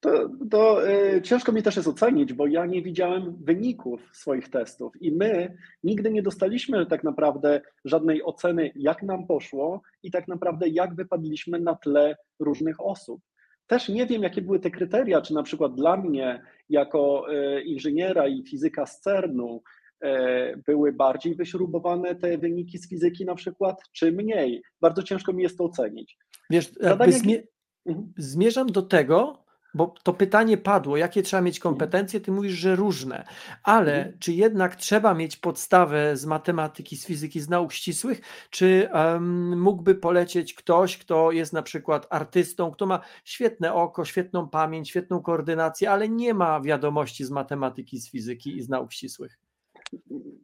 To, 0.00 0.30
to 0.50 0.88
y, 0.88 1.22
ciężko 1.22 1.52
mi 1.52 1.62
też 1.62 1.76
jest 1.76 1.88
ocenić, 1.88 2.32
bo 2.32 2.46
ja 2.46 2.66
nie 2.66 2.82
widziałem 2.82 3.36
wyników 3.40 4.00
swoich 4.12 4.48
testów 4.48 5.02
i 5.02 5.12
my 5.12 5.56
nigdy 5.84 6.10
nie 6.10 6.22
dostaliśmy 6.22 6.86
tak 6.86 7.04
naprawdę 7.04 7.60
żadnej 7.84 8.24
oceny, 8.24 8.72
jak 8.74 9.02
nam 9.02 9.26
poszło 9.26 9.82
i 10.02 10.10
tak 10.10 10.28
naprawdę 10.28 10.68
jak 10.68 10.94
wypadliśmy 10.94 11.60
na 11.60 11.74
tle 11.74 12.16
różnych 12.38 12.80
osób. 12.80 13.20
Też 13.66 13.88
nie 13.88 14.06
wiem, 14.06 14.22
jakie 14.22 14.42
były 14.42 14.60
te 14.60 14.70
kryteria, 14.70 15.20
czy 15.20 15.34
na 15.34 15.42
przykład 15.42 15.74
dla 15.74 15.96
mnie, 15.96 16.42
jako 16.68 17.26
y, 17.32 17.62
inżyniera 17.62 18.28
i 18.28 18.42
fizyka 18.42 18.86
z 18.86 19.00
CERN-u, 19.00 19.62
y, 20.04 20.08
były 20.66 20.92
bardziej 20.92 21.34
wyśrubowane 21.34 22.14
te 22.14 22.38
wyniki 22.38 22.78
z 22.78 22.88
fizyki 22.88 23.24
na 23.24 23.34
przykład, 23.34 23.82
czy 23.92 24.12
mniej. 24.12 24.62
Bardzo 24.80 25.02
ciężko 25.02 25.32
mi 25.32 25.42
jest 25.42 25.58
to 25.58 25.64
ocenić. 25.64 26.18
Wiesz, 26.50 26.72
Zadania... 26.72 27.12
zmie 27.12 27.42
mhm. 27.86 28.12
zmierzam 28.16 28.66
do 28.66 28.82
tego, 28.82 29.44
bo 29.74 29.94
to 30.02 30.12
pytanie 30.12 30.58
padło, 30.58 30.96
jakie 30.96 31.22
trzeba 31.22 31.42
mieć 31.42 31.56
mhm. 31.56 31.62
kompetencje, 31.62 32.20
ty 32.20 32.32
mówisz, 32.32 32.52
że 32.52 32.76
różne, 32.76 33.24
ale 33.62 33.96
mhm. 33.96 34.18
czy 34.18 34.32
jednak 34.32 34.76
trzeba 34.76 35.14
mieć 35.14 35.36
podstawę 35.36 36.16
z 36.16 36.26
matematyki, 36.26 36.96
z 36.96 37.06
fizyki, 37.06 37.40
z 37.40 37.48
nauk 37.48 37.72
ścisłych, 37.72 38.20
czy 38.50 38.88
um, 38.92 39.60
mógłby 39.60 39.94
polecieć 39.94 40.54
ktoś, 40.54 40.98
kto 40.98 41.32
jest 41.32 41.52
na 41.52 41.62
przykład 41.62 42.06
artystą, 42.10 42.70
kto 42.70 42.86
ma 42.86 43.00
świetne 43.24 43.74
oko, 43.74 44.04
świetną 44.04 44.48
pamięć, 44.48 44.88
świetną 44.88 45.22
koordynację, 45.22 45.90
ale 45.90 46.08
nie 46.08 46.34
ma 46.34 46.60
wiadomości 46.60 47.24
z 47.24 47.30
matematyki, 47.30 48.00
z 48.00 48.10
fizyki 48.10 48.56
i 48.56 48.62
z 48.62 48.68
nauk 48.68 48.92
ścisłych? 48.92 49.38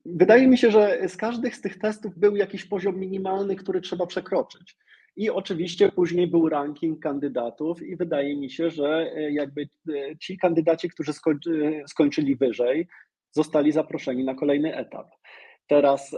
Wydaje 0.06 0.48
mi 0.48 0.58
się, 0.58 0.70
że 0.70 1.08
z 1.08 1.16
każdych 1.16 1.56
z 1.56 1.60
tych 1.60 1.78
testów 1.78 2.18
był 2.18 2.36
jakiś 2.36 2.64
poziom 2.64 2.96
minimalny, 2.96 3.56
który 3.56 3.80
trzeba 3.80 4.06
przekroczyć. 4.06 4.76
I 5.16 5.30
oczywiście 5.30 5.92
później 5.92 6.26
był 6.26 6.48
ranking 6.48 7.00
kandydatów 7.00 7.82
i 7.82 7.96
wydaje 7.96 8.36
mi 8.36 8.50
się, 8.50 8.70
że 8.70 9.12
e, 9.16 9.32
jakby 9.32 9.68
e, 9.88 10.18
ci 10.18 10.38
kandydaci, 10.38 10.88
którzy 10.88 11.12
skończyli 11.86 12.36
wyżej, 12.36 12.88
zostali 13.32 13.72
zaproszeni 13.72 14.24
na 14.24 14.34
kolejny 14.34 14.76
etap. 14.76 15.06
Teraz 15.66 16.16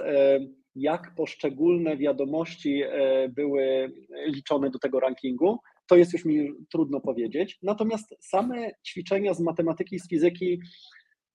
jak 0.75 1.15
poszczególne 1.15 1.97
wiadomości 1.97 2.83
były 3.29 3.93
liczone 4.27 4.71
do 4.71 4.79
tego 4.79 5.01
rankingu, 5.01 5.59
to 5.87 5.97
jest 5.97 6.13
już 6.13 6.25
mi 6.25 6.53
trudno 6.73 7.01
powiedzieć. 7.01 7.59
Natomiast 7.63 8.15
same 8.21 8.71
ćwiczenia 8.87 9.35
z 9.35 9.41
matematyki 9.41 9.97
i 9.97 9.99
z 9.99 10.09
fizyki 10.09 10.61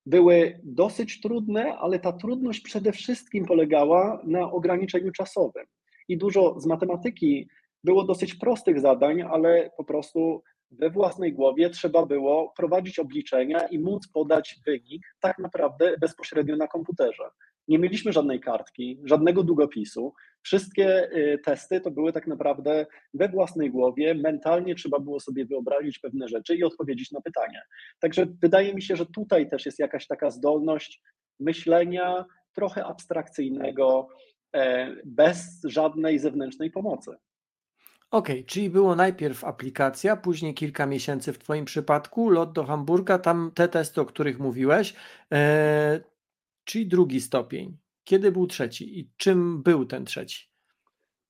były 0.05 0.59
dosyć 0.63 1.21
trudne, 1.21 1.77
ale 1.77 1.99
ta 1.99 2.13
trudność 2.13 2.61
przede 2.61 2.91
wszystkim 2.91 3.45
polegała 3.45 4.21
na 4.23 4.51
ograniczeniu 4.51 5.11
czasowym. 5.11 5.65
I 6.07 6.17
dużo 6.17 6.59
z 6.59 6.65
matematyki 6.65 7.47
było 7.83 8.03
dosyć 8.03 8.35
prostych 8.35 8.79
zadań, 8.79 9.21
ale 9.21 9.69
po 9.77 9.83
prostu 9.83 10.43
we 10.71 10.89
własnej 10.89 11.33
głowie 11.33 11.69
trzeba 11.69 12.05
było 12.05 12.53
prowadzić 12.57 12.99
obliczenia 12.99 13.67
i 13.67 13.79
móc 13.79 14.07
podać 14.07 14.59
wynik 14.65 15.03
tak 15.19 15.39
naprawdę 15.39 15.97
bezpośrednio 16.01 16.55
na 16.55 16.67
komputerze. 16.67 17.23
Nie 17.67 17.79
mieliśmy 17.79 18.13
żadnej 18.13 18.39
kartki, 18.39 18.99
żadnego 19.03 19.43
długopisu. 19.43 20.13
Wszystkie 20.41 21.11
y, 21.11 21.39
testy 21.45 21.81
to 21.81 21.91
były 21.91 22.13
tak 22.13 22.27
naprawdę 22.27 22.85
we 23.13 23.29
własnej 23.29 23.71
głowie, 23.71 24.15
mentalnie 24.15 24.75
trzeba 24.75 24.99
było 24.99 25.19
sobie 25.19 25.45
wyobrazić 25.45 25.99
pewne 25.99 26.27
rzeczy 26.27 26.55
i 26.55 26.63
odpowiedzieć 26.63 27.11
na 27.11 27.21
pytania. 27.21 27.61
Także 27.99 28.25
wydaje 28.41 28.73
mi 28.73 28.81
się, 28.81 28.95
że 28.95 29.05
tutaj 29.05 29.49
też 29.49 29.65
jest 29.65 29.79
jakaś 29.79 30.07
taka 30.07 30.29
zdolność 30.29 31.01
myślenia 31.39 32.25
trochę 32.53 32.85
abstrakcyjnego, 32.85 34.07
bez 35.05 35.61
żadnej 35.63 36.19
zewnętrznej 36.19 36.71
pomocy. 36.71 37.11
Okej, 38.13 38.35
okay, 38.35 38.43
czyli 38.43 38.69
było 38.69 38.95
najpierw 38.95 39.43
aplikacja, 39.43 40.17
później 40.17 40.53
kilka 40.53 40.85
miesięcy 40.85 41.33
w 41.33 41.39
Twoim 41.39 41.65
przypadku, 41.65 42.29
lot 42.29 42.53
do 42.53 42.63
Hamburga, 42.63 43.19
tam 43.19 43.51
te 43.55 43.67
testy, 43.67 44.01
o 44.01 44.05
których 44.05 44.39
mówiłeś, 44.39 44.93
e, 45.31 45.99
czyli 46.63 46.87
drugi 46.87 47.21
stopień. 47.21 47.77
Kiedy 48.03 48.31
był 48.31 48.47
trzeci 48.47 48.99
i 48.99 49.09
czym 49.17 49.63
był 49.63 49.85
ten 49.85 50.05
trzeci? 50.05 50.49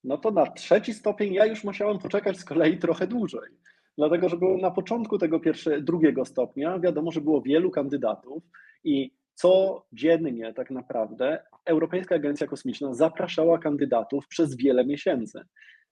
No 0.03 0.17
to 0.17 0.31
na 0.31 0.51
trzeci 0.51 0.93
stopień 0.93 1.33
ja 1.33 1.45
już 1.45 1.63
musiałem 1.63 1.99
poczekać 1.99 2.37
z 2.37 2.45
kolei 2.45 2.77
trochę 2.77 3.07
dłużej, 3.07 3.49
dlatego 3.97 4.29
że 4.29 4.37
było 4.37 4.57
na 4.57 4.71
początku 4.71 5.17
tego 5.17 5.39
pierwszego, 5.39 5.81
drugiego 5.81 6.25
stopnia, 6.25 6.79
wiadomo, 6.79 7.11
że 7.11 7.21
było 7.21 7.41
wielu 7.41 7.71
kandydatów 7.71 8.43
i 8.83 9.13
codziennie 9.33 10.53
tak 10.53 10.71
naprawdę 10.71 11.43
Europejska 11.65 12.15
Agencja 12.15 12.47
Kosmiczna 12.47 12.93
zapraszała 12.93 13.57
kandydatów 13.57 14.27
przez 14.27 14.57
wiele 14.57 14.85
miesięcy. 14.85 15.41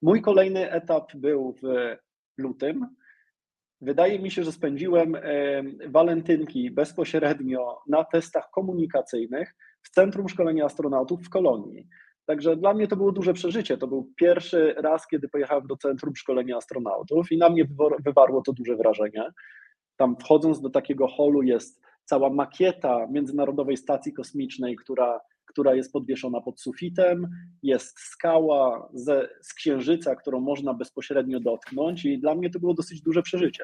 Mój 0.01 0.21
kolejny 0.21 0.71
etap 0.71 1.15
był 1.15 1.55
w 1.63 1.95
lutym. 2.37 2.87
Wydaje 3.81 4.19
mi 4.19 4.31
się, 4.31 4.43
że 4.43 4.51
spędziłem 4.51 5.17
walentynki 5.87 6.71
bezpośrednio 6.71 7.79
na 7.87 8.03
testach 8.03 8.49
komunikacyjnych 8.49 9.55
w 9.81 9.89
Centrum 9.89 10.29
Szkolenia 10.29 10.65
Astronautów 10.65 11.21
w 11.25 11.29
Kolonii. 11.29 11.87
Także 12.25 12.55
dla 12.55 12.73
mnie 12.73 12.87
to 12.87 12.95
było 12.95 13.11
duże 13.11 13.33
przeżycie. 13.33 13.77
To 13.77 13.87
był 13.87 14.11
pierwszy 14.15 14.75
raz, 14.77 15.07
kiedy 15.07 15.29
pojechałem 15.29 15.67
do 15.67 15.77
Centrum 15.77 16.15
Szkolenia 16.15 16.57
Astronautów 16.57 17.31
i 17.31 17.37
na 17.37 17.49
mnie 17.49 17.67
wywarło 18.05 18.41
to 18.41 18.53
duże 18.53 18.75
wrażenie. 18.75 19.31
Tam 19.97 20.15
wchodząc 20.17 20.61
do 20.61 20.69
takiego 20.69 21.07
holu 21.07 21.41
jest 21.41 21.81
cała 22.05 22.29
makieta 22.29 23.07
Międzynarodowej 23.11 23.77
Stacji 23.77 24.13
Kosmicznej, 24.13 24.75
która 24.75 25.19
która 25.51 25.75
jest 25.75 25.93
podwieszona 25.93 26.41
pod 26.41 26.61
sufitem, 26.61 27.27
jest 27.63 27.99
skała 27.99 28.89
ze, 28.93 29.29
z 29.41 29.53
księżyca, 29.53 30.15
którą 30.15 30.39
można 30.39 30.73
bezpośrednio 30.73 31.39
dotknąć 31.39 32.05
i 32.05 32.19
dla 32.19 32.35
mnie 32.35 32.49
to 32.49 32.59
było 32.59 32.73
dosyć 32.73 33.01
duże 33.01 33.21
przeżycie. 33.21 33.63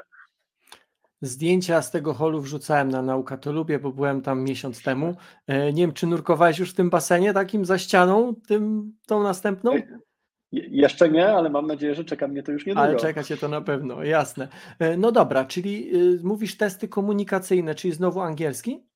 Zdjęcia 1.21 1.81
z 1.81 1.91
tego 1.91 2.13
holu 2.13 2.41
wrzucałem 2.41 2.89
na 2.89 3.01
Nauka 3.01 3.37
to 3.37 3.51
lubię, 3.51 3.79
bo 3.79 3.91
byłem 3.91 4.21
tam 4.21 4.43
miesiąc 4.43 4.83
temu. 4.83 5.15
E, 5.47 5.73
nie 5.73 5.83
wiem, 5.83 5.93
czy 5.93 6.07
nurkowałeś 6.07 6.59
już 6.59 6.71
w 6.71 6.75
tym 6.75 6.89
basenie 6.89 7.33
takim 7.33 7.65
za 7.65 7.77
ścianą, 7.77 8.35
tym, 8.47 8.93
tą 9.07 9.23
następną? 9.23 9.71
Jeszcze 10.51 11.09
nie, 11.09 11.29
ale 11.29 11.49
mam 11.49 11.67
nadzieję, 11.67 11.95
że 11.95 12.03
czeka 12.03 12.27
mnie 12.27 12.43
to 12.43 12.51
już 12.51 12.65
niedługo. 12.65 12.87
Ale 12.87 12.95
czeka 12.95 13.23
cię 13.23 13.37
to 13.37 13.47
na 13.47 13.61
pewno, 13.61 14.03
jasne. 14.03 14.47
E, 14.79 14.97
no 14.97 15.11
dobra, 15.11 15.45
czyli 15.45 15.95
y, 15.95 16.19
mówisz 16.23 16.57
testy 16.57 16.87
komunikacyjne, 16.87 17.75
czyli 17.75 17.93
znowu 17.93 18.21
angielski? 18.21 18.87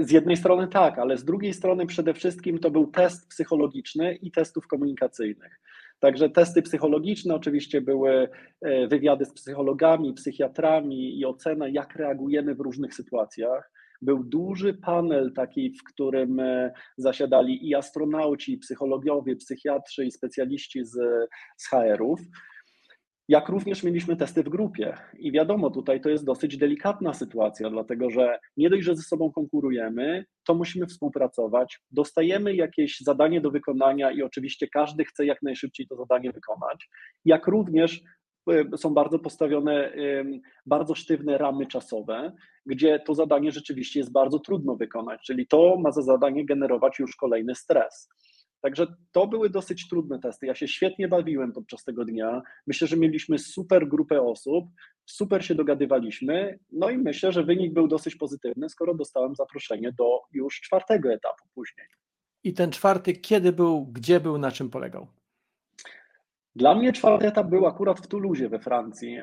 Z 0.00 0.10
jednej 0.10 0.36
strony 0.36 0.68
tak, 0.68 0.98
ale 0.98 1.16
z 1.16 1.24
drugiej 1.24 1.54
strony 1.54 1.86
przede 1.86 2.14
wszystkim 2.14 2.58
to 2.58 2.70
był 2.70 2.86
test 2.86 3.28
psychologiczny 3.28 4.14
i 4.14 4.30
testów 4.30 4.66
komunikacyjnych. 4.66 5.60
Także 6.00 6.30
testy 6.30 6.62
psychologiczne 6.62 7.34
oczywiście 7.34 7.80
były 7.80 8.28
e, 8.60 8.86
wywiady 8.86 9.24
z 9.24 9.32
psychologami, 9.32 10.14
psychiatrami 10.14 11.18
i 11.18 11.26
ocena, 11.26 11.68
jak 11.68 11.96
reagujemy 11.96 12.54
w 12.54 12.60
różnych 12.60 12.94
sytuacjach. 12.94 13.72
Był 14.02 14.24
duży 14.24 14.74
panel 14.74 15.32
taki, 15.32 15.70
w 15.70 15.84
którym 15.84 16.40
e, 16.40 16.72
zasiadali 16.96 17.68
i 17.68 17.74
astronauci, 17.74 18.52
i 18.52 18.58
psychologowie, 18.58 19.36
psychiatrzy 19.36 20.04
i 20.04 20.10
specjaliści 20.10 20.84
z, 20.84 20.98
z 21.56 21.68
HR-ów 21.68 22.20
jak 23.32 23.48
również 23.48 23.82
mieliśmy 23.82 24.16
testy 24.16 24.42
w 24.42 24.48
grupie. 24.48 24.96
I 25.18 25.32
wiadomo, 25.32 25.70
tutaj 25.70 26.00
to 26.00 26.08
jest 26.08 26.24
dosyć 26.24 26.56
delikatna 26.56 27.14
sytuacja, 27.14 27.70
dlatego 27.70 28.10
że 28.10 28.38
nie 28.56 28.70
dość, 28.70 28.84
że 28.84 28.96
ze 28.96 29.02
sobą 29.02 29.32
konkurujemy, 29.32 30.24
to 30.44 30.54
musimy 30.54 30.86
współpracować. 30.86 31.80
Dostajemy 31.90 32.54
jakieś 32.54 33.00
zadanie 33.00 33.40
do 33.40 33.50
wykonania 33.50 34.10
i 34.10 34.22
oczywiście 34.22 34.68
każdy 34.68 35.04
chce 35.04 35.26
jak 35.26 35.42
najszybciej 35.42 35.86
to 35.86 35.96
zadanie 35.96 36.32
wykonać. 36.32 36.88
Jak 37.24 37.46
również 37.46 38.02
y, 38.50 38.76
są 38.76 38.94
bardzo 38.94 39.18
postawione, 39.18 39.92
bardzo 40.66 40.94
sztywne 40.94 41.38
ramy 41.38 41.66
czasowe, 41.66 42.32
gdzie 42.66 42.98
to 42.98 43.14
zadanie 43.14 43.52
rzeczywiście 43.52 44.00
jest 44.00 44.12
bardzo 44.12 44.38
trudno 44.38 44.76
wykonać, 44.76 45.20
czyli 45.26 45.46
to 45.46 45.76
ma 45.76 45.90
za 45.92 46.02
zadanie 46.02 46.46
generować 46.46 46.98
już 46.98 47.16
kolejny 47.16 47.54
stres. 47.54 48.08
Także 48.62 48.86
to 49.12 49.26
były 49.26 49.50
dosyć 49.50 49.88
trudne 49.88 50.18
testy. 50.18 50.46
Ja 50.46 50.54
się 50.54 50.68
świetnie 50.68 51.08
bawiłem 51.08 51.52
podczas 51.52 51.84
tego 51.84 52.04
dnia. 52.04 52.42
Myślę, 52.66 52.88
że 52.88 52.96
mieliśmy 52.96 53.38
super 53.38 53.88
grupę 53.88 54.22
osób, 54.22 54.64
super 55.06 55.44
się 55.44 55.54
dogadywaliśmy. 55.54 56.58
No 56.72 56.90
i 56.90 56.98
myślę, 56.98 57.32
że 57.32 57.44
wynik 57.44 57.72
był 57.72 57.88
dosyć 57.88 58.16
pozytywny, 58.16 58.68
skoro 58.68 58.94
dostałem 58.94 59.34
zaproszenie 59.34 59.92
do 59.92 60.20
już 60.32 60.60
czwartego 60.60 61.12
etapu 61.12 61.44
później. 61.54 61.86
I 62.44 62.54
ten 62.54 62.72
czwarty, 62.72 63.12
kiedy 63.12 63.52
był, 63.52 63.86
gdzie 63.86 64.20
był, 64.20 64.38
na 64.38 64.50
czym 64.50 64.70
polegał? 64.70 65.06
Dla 66.56 66.74
mnie 66.74 66.92
czwarty 66.92 67.26
etap 67.26 67.46
był 67.46 67.66
akurat 67.66 68.00
w 68.00 68.06
Toulouse 68.06 68.48
we 68.48 68.58
Francji. 68.58 69.18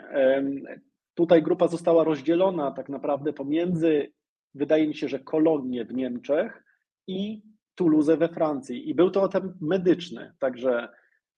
Tutaj 1.13 1.43
grupa 1.43 1.67
została 1.67 2.04
rozdzielona 2.04 2.71
tak 2.71 2.89
naprawdę 2.89 3.34
pomiędzy, 3.34 4.13
wydaje 4.54 4.88
mi 4.88 4.95
się, 4.95 5.08
że 5.08 5.19
kolonie 5.19 5.86
w 5.86 5.93
Niemczech 5.93 6.63
i 7.08 7.41
Toulouse 7.80 8.18
we 8.18 8.30
Francji 8.30 8.89
i 8.89 8.96
był 8.96 9.12
to 9.12 9.26
etap 9.26 9.44
medyczny, 9.62 10.34
także 10.39 10.89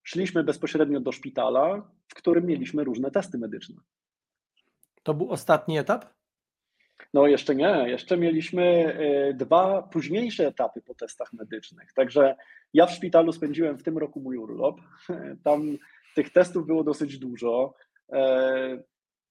szliśmy 0.04 0.44
bezpośrednio 0.44 1.00
do 1.00 1.12
szpitala, 1.12 1.92
w 2.08 2.14
którym 2.14 2.46
mieliśmy 2.46 2.84
różne 2.84 3.12
testy 3.12 3.38
medyczne. 3.38 3.76
To 5.04 5.14
był 5.14 5.32
ostatni 5.32 5.78
etap? 5.78 6.06
No 7.14 7.28
jeszcze 7.28 7.56
nie, 7.56 7.86
jeszcze 7.88 8.18
mieliśmy 8.18 8.64
e, 8.64 9.34
dwa 9.34 9.82
późniejsze 9.82 10.48
etapy 10.48 10.82
po 10.82 10.96
testach 10.96 11.34
medycznych. 11.34 11.94
Także 11.94 12.36
ja 12.74 12.86
w 12.86 12.92
szpitalu 12.92 13.32
spędziłem 13.32 13.78
w 13.78 13.84
tym 13.84 13.98
roku 13.98 14.20
mój 14.20 14.38
urlop. 14.38 14.82
Tam 15.46 15.78
tych 16.16 16.30
testów 16.34 16.68
było 16.68 16.84
dosyć 16.84 17.18
dużo. 17.18 17.74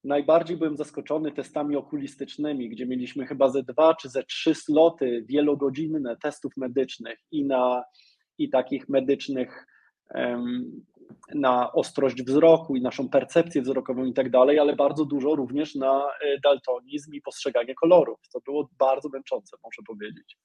E, 0.04 0.08
Najbardziej 0.08 0.56
byłem 0.56 0.76
zaskoczony 0.76 1.32
testami 1.32 1.76
okulistycznymi, 1.76 2.68
gdzie 2.68 2.86
mieliśmy 2.86 3.26
chyba 3.26 3.48
ze 3.48 3.62
dwa 3.62 3.94
czy 3.94 4.08
ze 4.08 4.22
trzy 4.22 4.54
sloty 4.54 5.24
wielogodzinne 5.28 6.16
testów 6.16 6.56
medycznych 6.56 7.18
i 7.30 7.44
na 7.44 7.84
i 8.38 8.50
takich 8.50 8.88
medycznych 8.88 9.66
um, 10.14 10.82
na 11.34 11.72
ostrość 11.72 12.22
wzroku 12.22 12.76
i 12.76 12.80
naszą 12.80 13.08
percepcję 13.08 13.62
wzrokową 13.62 14.04
i 14.04 14.12
tak 14.12 14.30
dalej, 14.30 14.58
ale 14.58 14.76
bardzo 14.76 15.04
dużo 15.04 15.34
również 15.34 15.74
na 15.74 16.04
e, 16.04 16.40
daltonizm 16.40 17.14
i 17.14 17.20
postrzeganie 17.20 17.74
kolorów, 17.74 18.18
co 18.28 18.40
było 18.40 18.68
bardzo 18.78 19.08
męczące, 19.08 19.56
muszę 19.64 19.82
powiedzieć. 19.86 20.38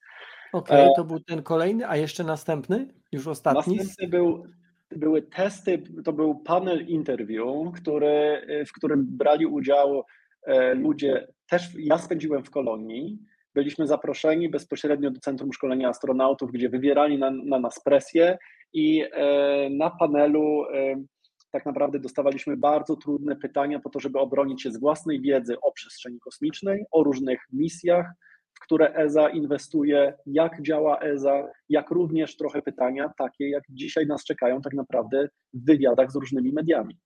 Okej, 0.52 0.82
okay, 0.82 0.92
to 0.96 1.04
był 1.04 1.20
ten 1.20 1.42
kolejny, 1.42 1.88
a 1.88 1.96
jeszcze 1.96 2.24
następny, 2.24 2.94
już 3.12 3.26
ostatni? 3.26 3.76
Następny 3.76 4.08
był 4.08 4.46
były 4.90 5.22
testy, 5.22 5.82
to 6.04 6.12
był 6.12 6.34
panel 6.34 6.86
interview, 6.86 7.72
który, 7.74 8.46
w 8.68 8.72
którym 8.72 9.06
brali 9.08 9.46
udział 9.46 10.04
e, 10.46 10.74
ludzie, 10.74 11.28
też 11.50 11.68
ja 11.78 11.98
spędziłem 11.98 12.44
w 12.44 12.50
kolonii, 12.50 13.18
byliśmy 13.54 13.86
zaproszeni 13.86 14.48
bezpośrednio 14.48 15.10
do 15.10 15.20
Centrum 15.20 15.52
Szkolenia 15.52 15.88
Astronautów, 15.88 16.52
gdzie 16.52 16.68
wywierali 16.68 17.18
na, 17.18 17.30
na 17.30 17.58
nas 17.58 17.82
presję 17.84 18.38
i 18.72 19.04
e, 19.12 19.70
na 19.70 19.90
panelu 19.90 20.64
e, 20.74 20.96
tak 21.50 21.66
naprawdę 21.66 21.98
dostawaliśmy 21.98 22.56
bardzo 22.56 22.96
trudne 22.96 23.36
pytania 23.36 23.80
po 23.80 23.90
to, 23.90 24.00
żeby 24.00 24.18
obronić 24.18 24.62
się 24.62 24.70
z 24.70 24.80
własnej 24.80 25.20
wiedzy 25.20 25.60
o 25.60 25.72
przestrzeni 25.72 26.18
kosmicznej, 26.20 26.84
o 26.90 27.02
różnych 27.02 27.40
misjach, 27.52 28.06
w 28.56 28.60
które 28.60 28.94
ESA 28.94 29.28
inwestuje, 29.28 30.14
jak 30.26 30.62
działa 30.62 31.00
ESA, 31.00 31.48
jak 31.68 31.90
również 31.90 32.36
trochę 32.36 32.62
pytania 32.62 33.12
takie, 33.18 33.50
jak 33.50 33.64
dzisiaj 33.68 34.06
nas 34.06 34.24
czekają 34.24 34.60
tak 34.60 34.74
naprawdę 34.74 35.28
w 35.54 35.64
wywiadach 35.64 36.12
z 36.12 36.16
różnymi 36.16 36.52
mediami. 36.52 36.98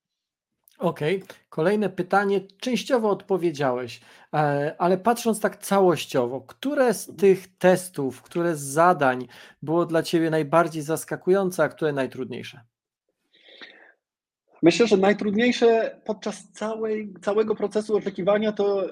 Okej, 0.78 1.22
okay. 1.22 1.36
kolejne 1.48 1.90
pytanie. 1.90 2.40
Częściowo 2.60 3.10
odpowiedziałeś, 3.10 4.00
e, 4.34 4.74
ale 4.78 4.98
patrząc 4.98 5.40
tak 5.40 5.56
całościowo, 5.56 6.40
które 6.40 6.94
z 6.94 7.16
tych 7.16 7.58
testów, 7.58 8.22
które 8.22 8.56
z 8.56 8.60
zadań 8.60 9.26
było 9.62 9.86
dla 9.86 10.02
Ciebie 10.02 10.30
najbardziej 10.30 10.82
zaskakujące, 10.82 11.62
a 11.62 11.68
które 11.68 11.92
najtrudniejsze? 11.92 12.60
Myślę, 14.62 14.86
że 14.86 14.96
najtrudniejsze 14.96 16.00
podczas 16.04 16.52
całej, 16.52 17.14
całego 17.22 17.54
procesu 17.54 17.96
oczekiwania 17.96 18.52
to 18.52 18.86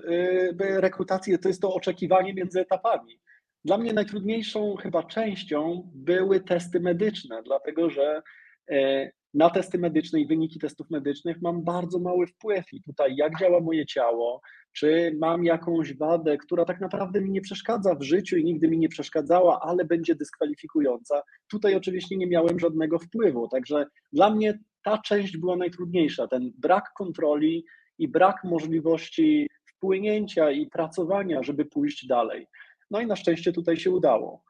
yy, 0.61 0.81
rekrutacji, 0.81 1.39
to 1.39 1.49
jest 1.49 1.63
to 1.63 1.75
oczekiwanie 1.75 2.35
między 2.35 2.61
etapami. 2.61 3.21
Dla 3.65 3.79
mnie 3.79 3.93
najtrudniejszą 3.93 4.77
chyba 4.77 5.03
częścią 5.03 5.91
były 5.95 6.41
testy 6.41 6.81
medyczne, 6.81 7.43
dlatego 7.43 7.91
że 7.91 8.23
yy, 8.69 9.11
na 9.35 9.51
testy 9.51 9.79
medyczne 9.79 10.21
i 10.21 10.27
wyniki 10.27 10.59
testów 10.59 10.91
medycznych 10.91 11.43
mam 11.43 11.65
bardzo 11.65 11.99
mały 11.99 12.27
wpływ 12.27 12.73
i 12.73 12.83
tutaj 12.83 13.17
jak 13.17 13.39
działa 13.39 13.61
moje 13.61 13.87
ciało, 13.87 14.41
czy 14.73 15.17
mam 15.21 15.45
jakąś 15.45 15.97
wadę, 15.97 16.39
która 16.39 16.65
tak 16.65 16.81
naprawdę 16.81 17.21
mi 17.21 17.31
nie 17.31 17.41
przeszkadza 17.41 17.95
w 17.95 18.03
życiu 18.03 18.37
i 18.37 18.45
nigdy 18.45 18.69
mi 18.69 18.79
nie 18.79 18.89
przeszkadzała, 18.89 19.61
ale 19.61 19.85
będzie 19.85 20.15
dyskwalifikująca. 20.15 21.23
Tutaj 21.51 21.75
oczywiście 21.75 22.17
nie 22.17 22.27
miałem 22.27 22.59
żadnego 22.59 22.99
wpływu, 22.99 23.49
także 23.49 23.87
dla 24.13 24.31
mnie 24.31 24.59
ta 24.83 24.99
część 24.99 25.37
była 25.37 25.57
najtrudniejsza, 25.57 26.27
ten 26.27 26.53
brak 26.59 26.93
kontroli 26.93 27.65
i 27.99 28.09
brak 28.09 28.45
możliwości 28.45 29.51
wpłynięcia 29.65 30.51
i 30.51 30.67
pracowania, 30.67 31.43
żeby 31.43 31.65
pójść 31.65 32.07
dalej. 32.07 32.47
No 32.91 33.01
i 33.01 33.07
na 33.07 33.17
szczęście 33.17 33.53
tutaj 33.53 33.77
się 33.77 33.91
udało. 33.91 34.45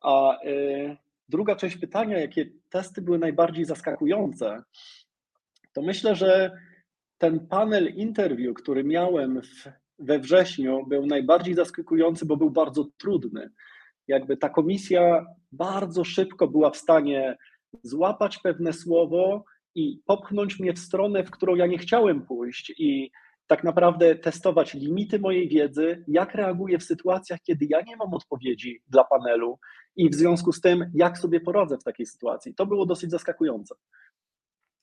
A 0.00 0.42
y, 0.44 0.96
druga 1.28 1.56
część 1.56 1.76
pytania, 1.76 2.18
jakie 2.18 2.50
testy 2.70 3.02
były 3.02 3.18
najbardziej 3.18 3.64
zaskakujące, 3.64 4.62
to 5.72 5.82
myślę, 5.82 6.16
że 6.16 6.50
ten 7.18 7.46
panel 7.46 7.94
interview, 7.94 8.54
który 8.54 8.84
miałem 8.84 9.42
w, 9.42 9.68
we 9.98 10.18
wrześniu, 10.18 10.86
był 10.86 11.06
najbardziej 11.06 11.54
zaskakujący, 11.54 12.26
bo 12.26 12.36
był 12.36 12.50
bardzo 12.50 12.84
trudny. 12.98 13.50
Jakby 14.08 14.36
ta 14.36 14.48
komisja 14.48 15.26
bardzo 15.52 16.04
szybko 16.04 16.48
była 16.48 16.70
w 16.70 16.76
stanie 16.76 17.36
złapać 17.82 18.38
pewne 18.38 18.72
słowo 18.72 19.44
i 19.76 20.02
popchnąć 20.06 20.60
mnie 20.60 20.72
w 20.72 20.78
stronę, 20.78 21.24
w 21.24 21.30
którą 21.30 21.54
ja 21.54 21.66
nie 21.66 21.78
chciałem 21.78 22.26
pójść 22.26 22.72
i 22.78 23.10
tak 23.46 23.64
naprawdę 23.64 24.14
testować 24.14 24.74
limity 24.74 25.18
mojej 25.18 25.48
wiedzy, 25.48 26.04
jak 26.08 26.34
reaguję 26.34 26.78
w 26.78 26.84
sytuacjach, 26.84 27.40
kiedy 27.42 27.66
ja 27.70 27.80
nie 27.80 27.96
mam 27.96 28.14
odpowiedzi 28.14 28.82
dla 28.88 29.04
panelu 29.04 29.58
i 29.96 30.10
w 30.10 30.14
związku 30.14 30.52
z 30.52 30.60
tym, 30.60 30.90
jak 30.94 31.18
sobie 31.18 31.40
poradzę 31.40 31.78
w 31.78 31.84
takiej 31.84 32.06
sytuacji. 32.06 32.54
To 32.54 32.66
było 32.66 32.86
dosyć 32.86 33.10
zaskakujące. 33.10 33.74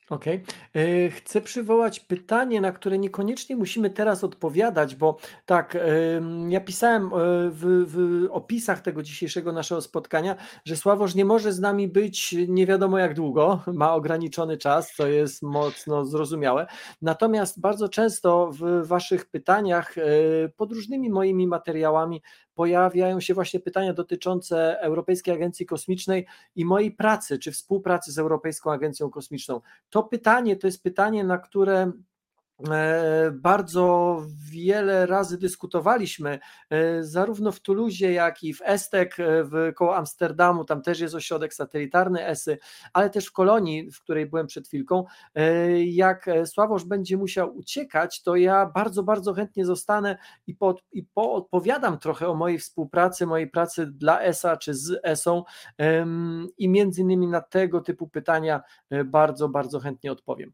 Okej. 0.10 0.44
E, 0.76 1.10
chcę 1.10 1.42
przywołać 1.42 2.00
pytanie, 2.00 2.62
na 2.62 2.72
które 2.72 2.98
niekoniecznie 2.98 3.56
musimy 3.56 3.90
teraz 3.90 4.24
odpowiadać, 4.24 4.96
bo 4.96 5.18
tak, 5.46 5.78
ja 6.50 6.62
pisałem 6.62 7.06
e, 7.06 7.10
w, 7.50 7.86
w 7.88 8.28
opisach 8.32 8.82
tego 8.82 9.04
dzisiejszego 9.04 9.52
naszego 9.52 9.82
spotkania, 9.82 10.36
że 10.66 10.76
Sławosz 10.76 11.16
nie 11.16 11.26
może 11.26 11.54
z 11.54 11.60
nami 11.60 11.88
być 11.88 12.36
nie 12.48 12.66
wiadomo 12.66 12.98
jak 12.98 13.14
długo, 13.14 13.62
ma 13.74 13.94
ograniczony 13.94 14.58
czas, 14.58 14.94
co 14.96 15.08
jest 15.08 15.44
mocno 15.44 16.06
zrozumiałe. 16.06 16.68
Natomiast 17.02 17.62
bardzo 17.62 17.90
często 17.90 18.52
w 18.52 18.88
Waszych 18.88 19.26
pytaniach 19.26 19.98
e, 19.98 20.02
pod 20.58 20.72
różnymi 20.72 21.10
moimi 21.10 21.48
materiałami 21.48 22.22
pojawiają 22.56 23.20
się 23.20 23.34
właśnie 23.34 23.60
pytania 23.60 23.94
dotyczące 23.94 24.80
Europejskiej 24.82 25.34
Agencji 25.34 25.66
Kosmicznej 25.66 26.26
i 26.56 26.66
mojej 26.66 26.92
pracy, 26.92 27.40
czy 27.40 27.52
współpracy 27.52 28.12
z 28.12 28.20
Europejską 28.20 28.72
Agencją 28.72 29.10
Kosmiczną. 29.10 29.62
To 29.90 30.04
pytanie 30.04 30.56
to 30.56 30.68
jest 30.68 30.84
pytanie, 30.84 31.24
na 31.24 31.38
które 31.38 31.92
bardzo 33.32 34.18
wiele 34.52 35.06
razy 35.06 35.38
dyskutowaliśmy, 35.38 36.40
e, 36.70 37.04
zarówno 37.04 37.52
w 37.52 37.60
Tuluzie, 37.60 38.14
jak 38.14 38.44
i 38.44 38.54
w 38.54 38.62
Estek, 38.62 39.20
e, 39.20 39.44
w 39.44 39.74
koło 39.76 39.96
Amsterdamu, 39.96 40.66
tam 40.66 40.82
też 40.82 41.00
jest 41.00 41.16
ośrodek 41.16 41.54
satelitarny 41.54 42.28
ESY, 42.28 42.58
ale 42.94 43.10
też 43.10 43.26
w 43.26 43.32
Kolonii, 43.32 43.92
w 43.92 44.00
której 44.02 44.26
byłem 44.26 44.48
przed 44.48 44.68
chwilką. 44.68 45.06
Jak 45.86 46.26
Sławosz 46.46 46.86
będzie 46.86 47.18
musiał 47.18 47.58
uciekać, 47.58 48.22
to 48.24 48.36
ja 48.36 48.66
bardzo, 48.66 49.04
bardzo 49.04 49.34
chętnie 49.34 49.66
zostanę 49.66 50.18
i, 50.48 50.56
po, 50.56 50.76
i 50.92 51.04
poodpowiadam 51.04 52.00
trochę 52.00 52.28
o 52.28 52.36
mojej 52.36 52.60
współpracy, 52.60 53.26
mojej 53.26 53.50
pracy 53.50 53.86
dla 53.86 54.22
ESA 54.22 54.58
czy 54.58 54.74
z 54.74 55.00
ESą 55.04 55.44
i 56.58 56.70
między 56.70 57.02
innymi 57.02 57.28
na 57.28 57.42
tego 57.42 57.82
typu 57.82 58.08
pytania 58.08 58.62
bardzo, 59.06 59.50
bardzo 59.50 59.80
chętnie 59.80 60.12
odpowiem. 60.12 60.52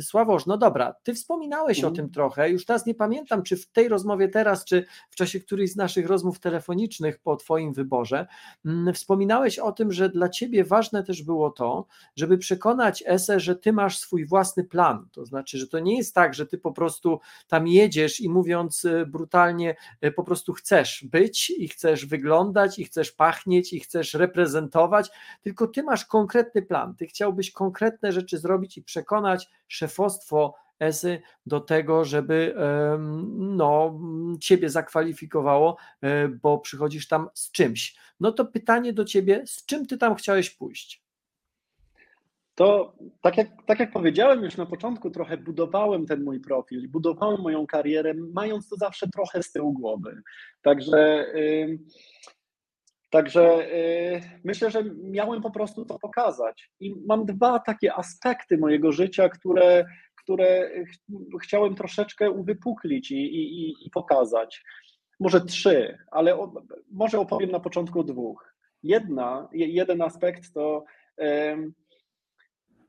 Sławosz, 0.00 0.46
no 0.46 0.58
dobra, 0.58 0.75
ty 1.02 1.14
wspominałeś 1.14 1.78
mm. 1.78 1.86
o 1.86 1.90
mhm. 1.90 2.06
tym 2.06 2.14
trochę, 2.14 2.50
już 2.50 2.64
teraz 2.64 2.86
nie 2.86 2.94
pamiętam, 2.94 3.42
czy 3.42 3.56
w 3.56 3.66
tej 3.66 3.88
rozmowie 3.88 4.28
teraz, 4.28 4.64
czy 4.64 4.84
w 5.10 5.16
czasie 5.16 5.40
którejś 5.40 5.72
z 5.72 5.76
naszych 5.76 6.06
rozmów 6.06 6.40
telefonicznych 6.40 7.18
po 7.18 7.36
Twoim 7.36 7.72
wyborze, 7.72 8.26
mm, 8.64 8.94
wspominałeś 8.94 9.58
o 9.58 9.72
tym, 9.72 9.92
że 9.92 10.08
dla 10.08 10.28
Ciebie 10.28 10.64
ważne 10.64 11.04
też 11.04 11.22
było 11.22 11.50
to, 11.50 11.86
żeby 12.16 12.38
przekonać 12.38 13.04
ESE, 13.06 13.40
że 13.40 13.56
Ty 13.56 13.72
masz 13.72 13.98
swój 13.98 14.26
własny 14.26 14.64
plan. 14.64 15.08
To 15.12 15.24
znaczy, 15.24 15.58
że 15.58 15.68
to 15.68 15.78
nie 15.78 15.96
jest 15.96 16.14
tak, 16.14 16.34
że 16.34 16.46
Ty 16.46 16.58
po 16.58 16.72
prostu 16.72 17.20
tam 17.48 17.68
jedziesz 17.68 18.20
i 18.20 18.28
mówiąc 18.28 18.84
e, 18.84 19.06
brutalnie, 19.06 19.76
e, 20.00 20.10
po 20.10 20.24
prostu 20.24 20.52
chcesz 20.52 21.04
być 21.10 21.50
i 21.50 21.68
chcesz 21.68 22.06
wyglądać, 22.06 22.78
i 22.78 22.84
chcesz 22.84 23.12
pachnieć, 23.12 23.72
i 23.72 23.80
chcesz 23.80 24.14
reprezentować, 24.14 25.10
tylko 25.42 25.66
Ty 25.66 25.82
masz 25.82 26.04
konkretny 26.04 26.62
plan. 26.62 26.94
Ty 26.94 27.06
chciałbyś 27.06 27.50
konkretne 27.50 28.12
rzeczy 28.12 28.38
zrobić 28.38 28.78
i 28.78 28.82
przekonać 28.82 29.48
szefostwo 29.68 30.54
ESY 30.80 31.22
do 31.46 31.60
tego, 31.60 32.04
żeby 32.04 32.54
no, 33.38 34.00
ciebie 34.40 34.70
zakwalifikowało, 34.70 35.76
e, 36.00 36.28
bo 36.28 36.58
przychodzisz 36.58 37.08
tam 37.08 37.28
z 37.34 37.50
czymś. 37.50 37.96
No 38.20 38.32
to 38.32 38.44
pytanie 38.44 38.92
do 38.92 39.04
ciebie, 39.04 39.42
z 39.46 39.66
czym 39.66 39.86
ty 39.86 39.98
tam 39.98 40.14
chciałeś 40.14 40.50
pójść? 40.50 41.06
To 42.54 42.94
tak 43.20 43.36
jak, 43.36 43.48
tak 43.66 43.80
jak 43.80 43.92
powiedziałem 43.92 44.42
już 44.42 44.56
na 44.56 44.66
początku, 44.66 45.10
trochę 45.10 45.36
budowałem 45.36 46.06
ten 46.06 46.24
mój 46.24 46.40
profil, 46.40 46.88
budowałem 46.88 47.40
moją 47.40 47.66
karierę, 47.66 48.14
mając 48.14 48.68
to 48.68 48.76
zawsze 48.76 49.08
trochę 49.08 49.42
z 49.42 49.52
tyłu 49.52 49.72
głowy. 49.72 50.22
Także. 50.62 51.26
Yy, 51.34 51.78
Także 53.16 53.42
yy, 53.42 54.20
myślę, 54.44 54.70
że 54.70 54.84
miałem 55.02 55.42
po 55.42 55.50
prostu 55.50 55.84
to 55.84 55.98
pokazać. 55.98 56.70
I 56.80 56.94
mam 57.06 57.26
dwa 57.26 57.58
takie 57.58 57.94
aspekty 57.94 58.58
mojego 58.58 58.92
życia, 58.92 59.28
które 59.28 59.84
które 60.16 60.70
ch 60.86 60.96
chciałem 61.42 61.74
troszeczkę 61.74 62.30
uwypuklić 62.30 63.10
i, 63.10 63.34
i, 63.34 63.74
i 63.86 63.90
pokazać. 63.90 64.64
Może 65.20 65.40
trzy, 65.40 65.98
ale 66.10 66.36
o, 66.36 66.52
może 66.92 67.18
opowiem 67.18 67.50
na 67.50 67.60
początku 67.60 68.04
dwóch. 68.04 68.54
Jedna, 68.82 69.48
jeden 69.52 70.02
aspekt 70.02 70.52
to 70.52 70.84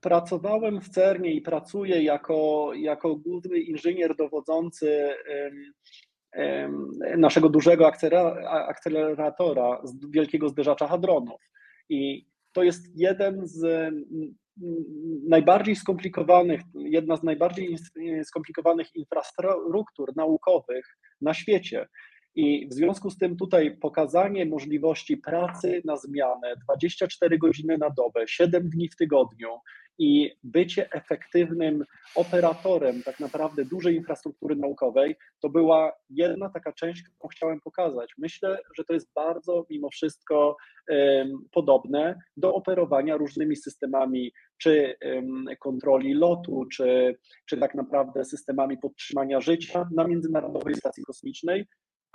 pracowałem 0.01 0.81
w 0.81 0.89
CERNie 0.89 1.31
i 1.31 1.41
pracuję 1.41 2.03
jako, 2.03 2.71
jako 2.73 3.15
główny 3.15 3.59
inżynier 3.59 4.15
dowodzący 4.15 5.15
naszego 7.17 7.49
dużego 7.49 7.91
akceleratora 8.67 9.81
wielkiego 10.09 10.49
zderzacza 10.49 10.87
hadronów. 10.87 11.41
I 11.89 12.27
to 12.53 12.63
jest 12.63 12.85
jeden 12.95 13.47
z 13.47 13.91
najbardziej 15.29 15.75
skomplikowanych, 15.75 16.61
jedna 16.75 17.17
z 17.17 17.23
najbardziej 17.23 17.77
skomplikowanych 18.23 18.95
infrastruktur 18.95 20.15
naukowych 20.15 20.85
na 21.21 21.33
świecie. 21.33 21.87
I 22.37 22.67
w 22.67 22.73
związku 22.73 23.09
z 23.09 23.17
tym 23.17 23.37
tutaj 23.37 23.77
pokazanie 23.77 24.45
możliwości 24.45 25.17
pracy 25.17 25.81
na 25.85 25.97
zmianę 25.97 26.55
24 26.63 27.37
godziny 27.37 27.77
na 27.77 27.89
dobę, 27.89 28.27
7 28.27 28.69
dni 28.69 28.89
w 28.89 28.95
tygodniu 28.95 29.49
i 29.99 30.31
bycie 30.43 30.91
efektywnym 30.91 31.85
operatorem 32.15 33.03
tak 33.03 33.19
naprawdę 33.19 33.65
dużej 33.65 33.95
infrastruktury 33.95 34.55
naukowej, 34.55 35.15
to 35.39 35.49
była 35.49 35.91
jedna 36.09 36.49
taka 36.49 36.73
część, 36.73 37.03
którą 37.03 37.29
chciałem 37.29 37.61
pokazać. 37.61 38.11
Myślę, 38.17 38.59
że 38.77 38.83
to 38.83 38.93
jest 38.93 39.13
bardzo 39.15 39.65
mimo 39.69 39.89
wszystko 39.89 40.57
um, 40.89 41.47
podobne 41.51 42.19
do 42.37 42.53
operowania 42.53 43.17
różnymi 43.17 43.55
systemami, 43.55 44.31
czy 44.57 44.95
um, 45.01 45.45
kontroli 45.59 46.13
lotu, 46.13 46.65
czy, 46.71 47.17
czy 47.45 47.57
tak 47.57 47.75
naprawdę 47.75 48.25
systemami 48.25 48.77
podtrzymania 48.77 49.41
życia 49.41 49.89
na 49.95 50.07
Międzynarodowej 50.07 50.75
Stacji 50.75 51.03
Kosmicznej, 51.03 51.65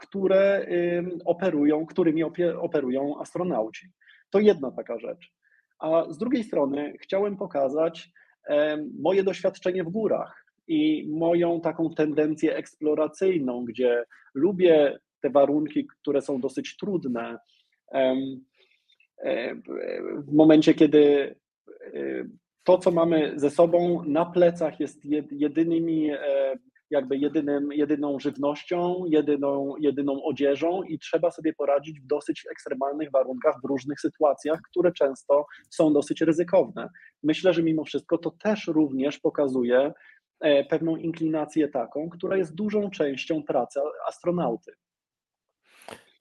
które 0.02 0.66
operują, 1.24 1.86
którymi 1.86 2.22
operują 2.60 3.20
astronauci. 3.20 3.86
To 4.30 4.38
jedna 4.38 4.70
taka 4.70 4.98
rzecz. 4.98 5.32
A 5.78 6.04
z 6.10 6.18
drugiej 6.18 6.44
strony 6.44 6.94
chciałem 7.00 7.36
pokazać 7.36 8.10
moje 9.00 9.22
doświadczenie 9.22 9.84
w 9.84 9.88
górach 9.88 10.46
i 10.68 11.08
moją 11.10 11.60
taką 11.60 11.94
tendencję 11.94 12.56
eksploracyjną, 12.56 13.64
gdzie 13.64 14.04
lubię 14.34 14.98
te 15.20 15.30
warunki, 15.30 15.86
które 15.86 16.22
są 16.22 16.40
dosyć 16.40 16.76
trudne. 16.76 17.38
W 20.16 20.32
momencie, 20.32 20.74
kiedy 20.74 21.34
to, 22.64 22.78
co 22.78 22.90
mamy 22.90 23.32
ze 23.36 23.50
sobą 23.50 24.04
na 24.04 24.26
plecach, 24.26 24.80
jest 24.80 25.00
jedynymi, 25.30 26.10
jakby 26.92 27.16
jedynym, 27.16 27.72
jedyną 27.72 28.20
żywnością, 28.20 29.04
jedyną, 29.06 29.74
jedyną 29.80 30.24
odzieżą 30.24 30.82
i 30.82 30.98
trzeba 30.98 31.30
sobie 31.30 31.52
poradzić 31.52 32.00
w 32.00 32.06
dosyć 32.06 32.46
ekstremalnych 32.50 33.10
warunkach, 33.10 33.54
w 33.62 33.68
różnych 33.68 34.00
sytuacjach, 34.00 34.60
które 34.70 34.92
często 34.92 35.46
są 35.70 35.92
dosyć 35.92 36.20
ryzykowne. 36.20 36.88
Myślę, 37.22 37.54
że 37.54 37.62
mimo 37.62 37.84
wszystko 37.84 38.18
to 38.18 38.30
też 38.30 38.66
również 38.66 39.18
pokazuje 39.18 39.92
e, 40.40 40.64
pewną 40.64 40.96
inklinację 40.96 41.68
taką, 41.68 42.08
która 42.10 42.36
jest 42.36 42.54
dużą 42.54 42.90
częścią 42.90 43.42
pracy 43.42 43.80
astronauty. 44.08 44.72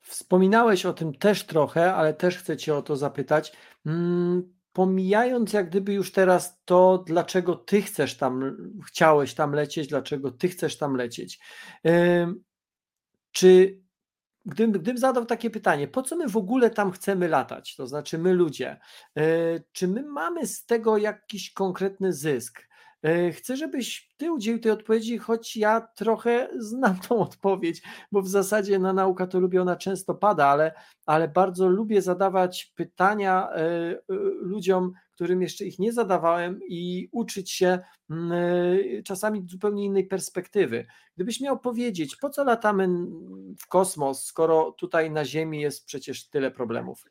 Wspominałeś 0.01 0.85
o 0.85 0.93
tym 0.93 1.13
też 1.13 1.45
trochę, 1.45 1.93
ale 1.93 2.13
też 2.13 2.37
chcę 2.37 2.57
Cię 2.57 2.75
o 2.75 2.81
to 2.81 2.95
zapytać. 2.95 3.57
Mm, 3.85 4.53
pomijając 4.73 5.53
jak 5.53 5.69
gdyby 5.69 5.93
już 5.93 6.11
teraz 6.11 6.61
to, 6.65 7.03
dlaczego 7.07 7.55
Ty 7.55 7.81
chcesz 7.81 8.17
tam, 8.17 8.57
chciałeś 8.87 9.33
tam 9.33 9.53
lecieć, 9.53 9.87
dlaczego 9.87 10.31
Ty 10.31 10.49
chcesz 10.49 10.77
tam 10.77 10.95
lecieć. 10.95 11.39
Czy 13.31 13.81
gdybym, 14.45 14.71
gdybym 14.71 14.97
zadał 14.97 15.25
takie 15.25 15.49
pytanie, 15.49 15.87
po 15.87 16.03
co 16.03 16.15
my 16.15 16.29
w 16.29 16.37
ogóle 16.37 16.69
tam 16.69 16.91
chcemy 16.91 17.27
latać, 17.27 17.75
to 17.75 17.87
znaczy 17.87 18.17
my 18.17 18.33
ludzie, 18.33 18.79
e, 19.17 19.23
czy 19.71 19.87
my 19.87 20.03
mamy 20.03 20.47
z 20.47 20.65
tego 20.65 20.97
jakiś 20.97 21.53
konkretny 21.53 22.13
zysk? 22.13 22.70
E, 23.03 23.31
chcę, 23.31 23.57
żebyś 23.57 24.13
ty 24.17 24.31
udzielił 24.31 24.59
tej 24.59 24.71
odpowiedzi, 24.71 25.17
choć 25.17 25.57
ja 25.57 25.81
trochę 25.81 26.49
znam 26.59 26.99
tą 26.99 27.19
odpowiedź, 27.19 27.81
bo 28.11 28.21
w 28.21 28.27
zasadzie 28.27 28.79
na 28.79 28.93
nauka 28.93 29.27
to 29.27 29.39
lubię, 29.39 29.61
ona 29.61 29.75
często 29.75 30.15
pada, 30.15 30.47
ale, 30.47 30.73
ale 31.05 31.27
bardzo 31.27 31.67
lubię 31.67 32.01
zadawać 32.01 32.73
pytania 32.75 33.49
e, 33.51 33.57
e, 33.57 33.97
ludziom, 34.39 34.91
którym 35.11 35.41
jeszcze 35.41 35.65
ich 35.65 35.79
nie 35.79 35.93
zadawałem 35.93 36.59
i 36.67 37.09
uczyć 37.11 37.51
się 37.51 37.79
mm, 38.09 38.39
czasami 39.03 39.45
zupełnie 39.47 39.85
innej 39.85 40.07
perspektywy. 40.07 40.85
Gdybyś 41.15 41.41
miał 41.41 41.59
powiedzieć, 41.59 42.15
po 42.15 42.29
co 42.29 42.43
latamy 42.43 42.87
w 43.59 43.67
kosmos, 43.67 44.25
skoro 44.25 44.71
tutaj 44.71 45.11
na 45.11 45.25
Ziemi 45.25 45.61
jest 45.61 45.85
przecież 45.85 46.29
tyle 46.29 46.51
problemów? 46.51 47.05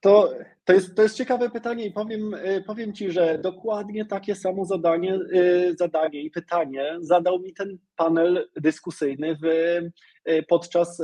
To, 0.00 0.34
to, 0.64 0.72
jest, 0.72 0.96
to 0.96 1.02
jest 1.02 1.16
ciekawe 1.16 1.50
pytanie 1.50 1.86
i 1.86 1.92
powiem, 1.92 2.34
y, 2.34 2.64
powiem 2.66 2.92
Ci, 2.92 3.10
że 3.10 3.38
dokładnie 3.38 4.04
takie 4.04 4.34
samo 4.34 4.64
zadanie, 4.64 5.14
y, 5.14 5.74
zadanie 5.78 6.22
i 6.22 6.30
pytanie 6.30 6.96
zadał 7.00 7.38
mi 7.38 7.54
ten 7.54 7.78
panel 7.96 8.48
dyskusyjny 8.56 9.36
w, 9.42 9.44
y, 9.44 10.42
podczas 10.48 11.02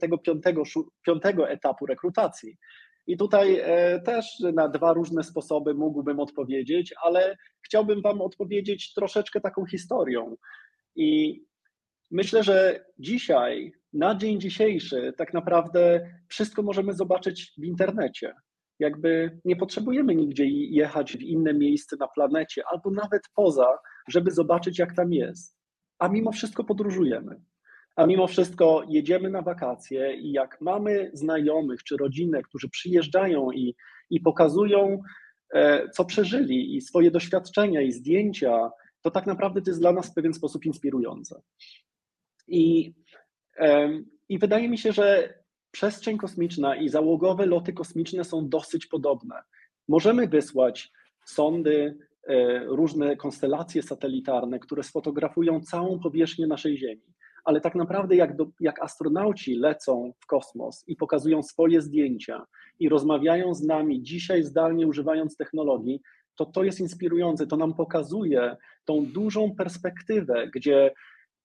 tego 0.00 0.18
piątego, 0.18 0.62
piątego 1.06 1.48
etapu 1.48 1.86
rekrutacji. 1.86 2.56
I 3.06 3.16
tutaj 3.16 3.62
też 4.04 4.40
na 4.54 4.68
dwa 4.68 4.92
różne 4.92 5.24
sposoby 5.24 5.74
mógłbym 5.74 6.20
odpowiedzieć, 6.20 6.94
ale 7.02 7.36
chciałbym 7.62 8.02
Wam 8.02 8.20
odpowiedzieć 8.20 8.94
troszeczkę 8.94 9.40
taką 9.40 9.66
historią. 9.66 10.36
I 10.96 11.40
myślę, 12.10 12.42
że 12.42 12.84
dzisiaj 12.98 13.72
na 13.92 14.14
dzień 14.14 14.40
dzisiejszy 14.40 15.12
tak 15.16 15.34
naprawdę 15.34 16.10
wszystko 16.28 16.62
możemy 16.62 16.92
zobaczyć 16.92 17.52
w 17.58 17.64
internecie. 17.64 18.34
Jakby 18.78 19.40
nie 19.44 19.56
potrzebujemy 19.56 20.14
nigdzie 20.14 20.46
jechać 20.48 21.16
w 21.16 21.22
inne 21.22 21.54
miejsce 21.54 21.96
na 22.00 22.08
planecie 22.08 22.62
albo 22.72 22.90
nawet 22.90 23.22
poza, 23.34 23.78
żeby 24.08 24.30
zobaczyć, 24.30 24.78
jak 24.78 24.94
tam 24.96 25.12
jest. 25.12 25.56
A 25.98 26.08
mimo 26.08 26.32
wszystko 26.32 26.64
podróżujemy. 26.64 27.40
A 27.96 28.06
mimo 28.06 28.26
wszystko 28.26 28.84
jedziemy 28.88 29.30
na 29.30 29.42
wakacje 29.42 30.14
i 30.14 30.32
jak 30.32 30.60
mamy 30.60 31.10
znajomych 31.14 31.84
czy 31.84 31.96
rodzinę, 31.96 32.42
którzy 32.42 32.68
przyjeżdżają 32.68 33.50
i, 33.50 33.74
i 34.10 34.20
pokazują, 34.20 35.02
e, 35.54 35.88
co 35.88 36.04
przeżyli, 36.04 36.76
i 36.76 36.80
swoje 36.80 37.10
doświadczenia, 37.10 37.80
i 37.80 37.92
zdjęcia, 37.92 38.70
to 39.02 39.10
tak 39.10 39.26
naprawdę 39.26 39.62
to 39.62 39.70
jest 39.70 39.80
dla 39.80 39.92
nas 39.92 40.10
w 40.10 40.14
pewien 40.14 40.34
sposób 40.34 40.66
inspirujące. 40.66 41.42
I 42.50 42.94
i 44.30 44.38
wydaje 44.38 44.68
mi 44.68 44.78
się, 44.78 44.92
że 44.92 45.34
przestrzeń 45.70 46.18
kosmiczna 46.18 46.76
i 46.76 46.88
załogowe 46.88 47.46
loty 47.46 47.72
kosmiczne 47.72 48.24
są 48.24 48.48
dosyć 48.48 48.86
podobne. 48.86 49.42
Możemy 49.88 50.28
wysłać 50.28 50.92
sondy, 51.26 51.98
e, 52.28 52.64
różne 52.64 53.16
konstelacje 53.16 53.82
satelitarne, 53.82 54.58
które 54.58 54.82
sfotografują 54.82 55.60
całą 55.60 55.98
powierzchnię 55.98 56.46
naszej 56.46 56.78
Ziemi. 56.78 57.14
Ale 57.44 57.60
tak 57.60 57.74
naprawdę, 57.74 58.16
jak, 58.16 58.36
do, 58.36 58.46
jak 58.60 58.82
astronauci 58.82 59.54
lecą 59.54 60.12
w 60.20 60.26
kosmos 60.26 60.84
i 60.86 60.96
pokazują 60.96 61.42
swoje 61.42 61.82
zdjęcia 61.82 62.46
i 62.78 62.88
rozmawiają 62.88 63.54
z 63.54 63.62
nami 63.62 64.02
dzisiaj 64.02 64.42
zdalnie 64.42 64.86
używając 64.86 65.36
technologii, 65.36 66.00
to 66.34 66.46
to 66.46 66.64
jest 66.64 66.80
inspirujące. 66.80 67.46
To 67.46 67.56
nam 67.56 67.74
pokazuje 67.74 68.56
tą 68.84 69.06
dużą 69.06 69.54
perspektywę, 69.54 70.48
gdzie 70.54 70.90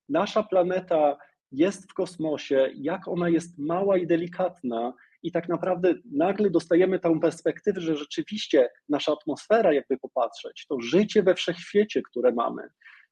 nasza 0.09 0.43
planeta 0.43 1.17
jest 1.51 1.91
w 1.91 1.93
kosmosie, 1.93 2.69
jak 2.75 3.07
ona 3.07 3.29
jest 3.29 3.57
mała 3.57 3.97
i 3.97 4.07
delikatna, 4.07 4.93
i 5.23 5.31
tak 5.31 5.49
naprawdę 5.49 5.93
nagle 6.11 6.49
dostajemy 6.49 6.99
tę 6.99 7.19
perspektywę, 7.19 7.81
że 7.81 7.95
rzeczywiście 7.95 8.69
nasza 8.89 9.13
atmosfera, 9.13 9.73
jakby 9.73 9.97
popatrzeć, 9.97 10.65
to 10.67 10.81
życie 10.81 11.23
we 11.23 11.35
wszechświecie, 11.35 12.01
które 12.01 12.31
mamy, 12.31 12.69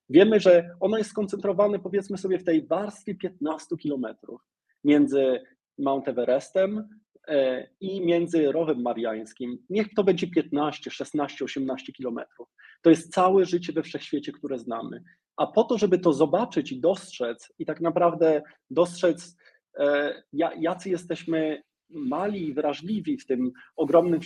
wiemy, 0.10 0.39
że 0.39 0.69
ono 0.79 0.97
jest 0.97 1.10
skoncentrowane, 1.10 1.79
powiedzmy 1.79 2.17
sobie, 2.17 2.39
w 2.39 2.43
tej 2.43 2.67
warstwie 2.67 3.15
15 3.15 3.77
kilometrów 3.77 4.41
między 4.84 5.41
Mount 5.77 6.08
Everestem 6.08 6.89
e, 7.27 7.67
i 7.79 8.06
między 8.06 8.51
Rowem 8.51 8.82
Mariańskim. 8.82 9.58
Niech 9.69 9.93
to 9.93 10.03
będzie 10.03 10.27
15, 10.27 10.91
16, 10.91 11.45
18 11.45 11.93
kilometrów. 11.93 12.49
To 12.82 12.89
jest 12.89 13.13
całe 13.13 13.45
życie 13.45 13.73
we 13.73 13.84
wszechświecie, 13.84 14.32
które 14.32 14.60
znamy. 14.60 15.03
A 15.38 15.48
po 15.48 15.63
to, 15.63 15.78
żeby 15.78 16.00
to 16.00 16.13
zobaczyć 16.13 16.72
i 16.72 16.80
dostrzec, 16.80 17.54
i 17.60 17.65
tak 17.65 17.82
naprawdę 17.82 18.41
dostrzec, 18.69 19.36
e, 19.80 20.24
jacy 20.60 20.89
jesteśmy 20.89 21.63
mali 21.89 22.48
i 22.48 22.54
wrażliwi 22.54 23.17
w 23.17 23.26
tym 23.26 23.52
ogromnym 23.76 24.19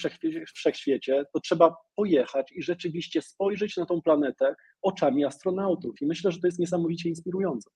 wszechświecie, 0.56 1.26
to 1.34 1.40
trzeba 1.40 1.76
pojechać 1.96 2.52
i 2.52 2.64
rzeczywiście 2.64 3.22
spojrzeć 3.22 3.78
na 3.78 3.86
tą 3.86 4.02
planetę 4.02 4.56
oczami 4.82 5.26
astronautów. 5.26 6.02
I 6.02 6.06
myślę, 6.06 6.32
że 6.32 6.40
to 6.40 6.48
jest 6.48 6.60
niesamowicie 6.60 7.10
inspirujące. 7.10 7.70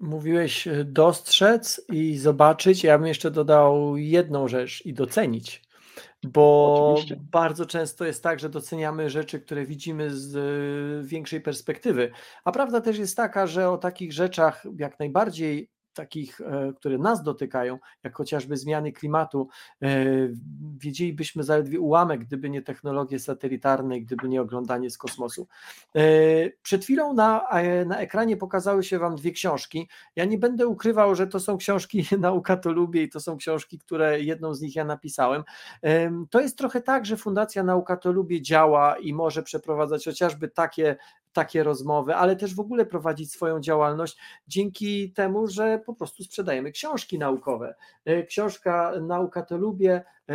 Mówiłeś 0.00 0.68
e, 0.68 0.84
dostrzec 0.84 1.86
i 1.92 2.16
zobaczyć. 2.16 2.84
Ja 2.84 2.98
bym 2.98 3.06
jeszcze 3.06 3.30
dodał 3.30 3.96
jedną 3.96 4.48
rzecz 4.48 4.86
i 4.86 4.94
docenić. 4.94 5.67
Bo 6.22 6.92
Oczywiście. 6.92 7.16
bardzo 7.32 7.66
często 7.66 8.04
jest 8.04 8.22
tak, 8.22 8.40
że 8.40 8.48
doceniamy 8.48 9.10
rzeczy, 9.10 9.40
które 9.40 9.66
widzimy 9.66 10.10
z 10.10 10.36
e, 10.36 11.08
większej 11.08 11.40
perspektywy. 11.40 12.10
A 12.44 12.52
prawda 12.52 12.80
też 12.80 12.98
jest 12.98 13.16
taka, 13.16 13.46
że 13.46 13.70
o 13.70 13.78
takich 13.78 14.12
rzeczach 14.12 14.64
jak 14.78 14.98
najbardziej 14.98 15.70
takich, 15.98 16.40
e, 16.40 16.72
które 16.76 16.98
nas 16.98 17.22
dotykają, 17.22 17.78
jak 18.04 18.16
chociażby 18.16 18.56
zmiany 18.56 18.92
klimatu, 18.92 19.48
e, 19.82 19.88
wiedzielibyśmy 20.78 21.42
zaledwie 21.42 21.80
ułamek, 21.80 22.20
gdyby 22.20 22.50
nie 22.50 22.62
technologie 22.62 23.18
satelitarne, 23.18 24.00
gdyby 24.00 24.28
nie 24.28 24.42
oglądanie 24.42 24.90
z 24.90 24.98
kosmosu. 24.98 25.48
E, 25.96 26.00
przed 26.62 26.84
chwilą 26.84 27.14
na, 27.14 27.46
na 27.86 27.98
ekranie 27.98 28.36
pokazały 28.36 28.84
się 28.84 28.98
Wam 28.98 29.16
dwie 29.16 29.32
książki. 29.32 29.88
Ja 30.16 30.24
nie 30.24 30.38
będę 30.38 30.66
ukrywał, 30.66 31.14
że 31.14 31.26
to 31.26 31.40
są 31.40 31.56
książki 31.56 32.06
Nauka 32.18 32.56
to 32.56 32.72
lubię 32.72 33.02
i 33.02 33.08
to 33.08 33.20
są 33.20 33.36
książki, 33.36 33.78
które 33.78 34.20
jedną 34.20 34.54
z 34.54 34.60
nich 34.60 34.76
ja 34.76 34.84
napisałem. 34.84 35.44
To 36.30 36.40
jest 36.40 36.58
trochę 36.58 36.80
tak, 36.80 37.06
że 37.06 37.16
Fundacja 37.16 37.62
Nauka 37.62 37.96
to 37.96 38.12
lubię 38.12 38.42
działa 38.42 38.96
i 38.98 39.14
może 39.14 39.42
przeprowadzać 39.42 40.04
chociażby 40.04 40.48
takie 40.48 40.96
takie 41.32 41.62
rozmowy, 41.62 42.14
ale 42.14 42.36
też 42.36 42.54
w 42.54 42.60
ogóle 42.60 42.86
prowadzić 42.86 43.32
swoją 43.32 43.60
działalność 43.60 44.18
dzięki 44.48 45.12
temu, 45.12 45.46
że 45.46 45.78
po 45.86 45.94
prostu 45.94 46.24
sprzedajemy 46.24 46.72
książki 46.72 47.18
naukowe. 47.18 47.74
E, 48.04 48.22
książka 48.22 48.92
Nauka 49.00 49.42
to 49.42 49.56
lubię, 49.56 50.04
e, 50.28 50.34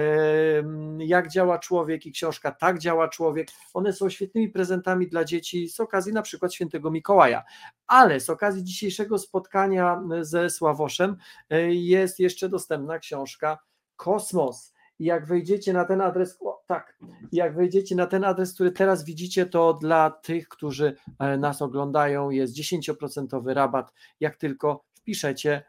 jak 0.98 1.30
działa 1.30 1.60
człowiek 1.60 2.06
i 2.06 2.12
książka 2.12 2.52
Tak 2.52 2.80
działa 2.80 3.08
człowiek, 3.08 3.48
one 3.74 3.94
są 3.94 4.10
świetnymi 4.10 4.50
prezentami 4.50 5.08
dla 5.08 5.26
dzieci 5.26 5.70
z 5.70 5.80
okazji 5.80 6.14
na 6.14 6.22
przykład 6.22 6.54
świętego 6.54 6.92
Mikołaja. 6.92 7.44
Ale 7.88 8.20
z 8.20 8.30
okazji 8.30 8.64
dzisiejszego 8.64 9.18
spotkania 9.18 10.04
ze 10.22 10.50
Sławoszem 10.50 11.18
e, 11.50 11.74
jest 11.74 12.20
jeszcze 12.20 12.50
dostępna 12.50 13.00
książka 13.00 13.58
Kosmos 13.96 14.73
jak 15.00 15.26
wejdziecie 15.26 15.74
na 15.74 15.86
ten 15.86 16.02
adres, 16.02 16.38
o, 16.42 16.64
tak, 16.68 16.98
jak 17.32 17.56
wejdziecie 17.56 17.96
na 17.96 18.08
ten 18.08 18.24
adres, 18.24 18.54
który 18.54 18.72
teraz 18.72 19.06
widzicie, 19.06 19.46
to 19.46 19.74
dla 19.74 20.12
tych, 20.12 20.48
którzy 20.48 20.96
e, 21.20 21.38
nas 21.38 21.62
oglądają, 21.62 22.30
jest 22.30 22.58
10% 22.58 23.54
rabat, 23.54 23.94
jak 24.20 24.36
tylko 24.36 24.86
wpiszecie 24.96 25.64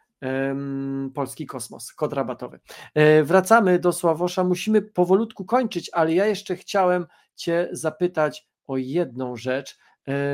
polski 1.15 1.47
kosmos, 1.47 1.93
kod 1.93 2.13
rabatowy. 2.13 2.61
E, 2.95 3.23
wracamy 3.23 3.79
do 3.79 3.93
Sławosza, 3.93 4.45
musimy 4.45 4.83
powolutku 4.83 5.45
kończyć, 5.45 5.91
ale 5.93 6.15
ja 6.15 6.27
jeszcze 6.27 6.57
chciałem 6.57 7.07
Cię 7.35 7.69
zapytać 7.73 8.49
o 8.67 8.77
jedną 8.77 9.37
rzecz, 9.37 9.79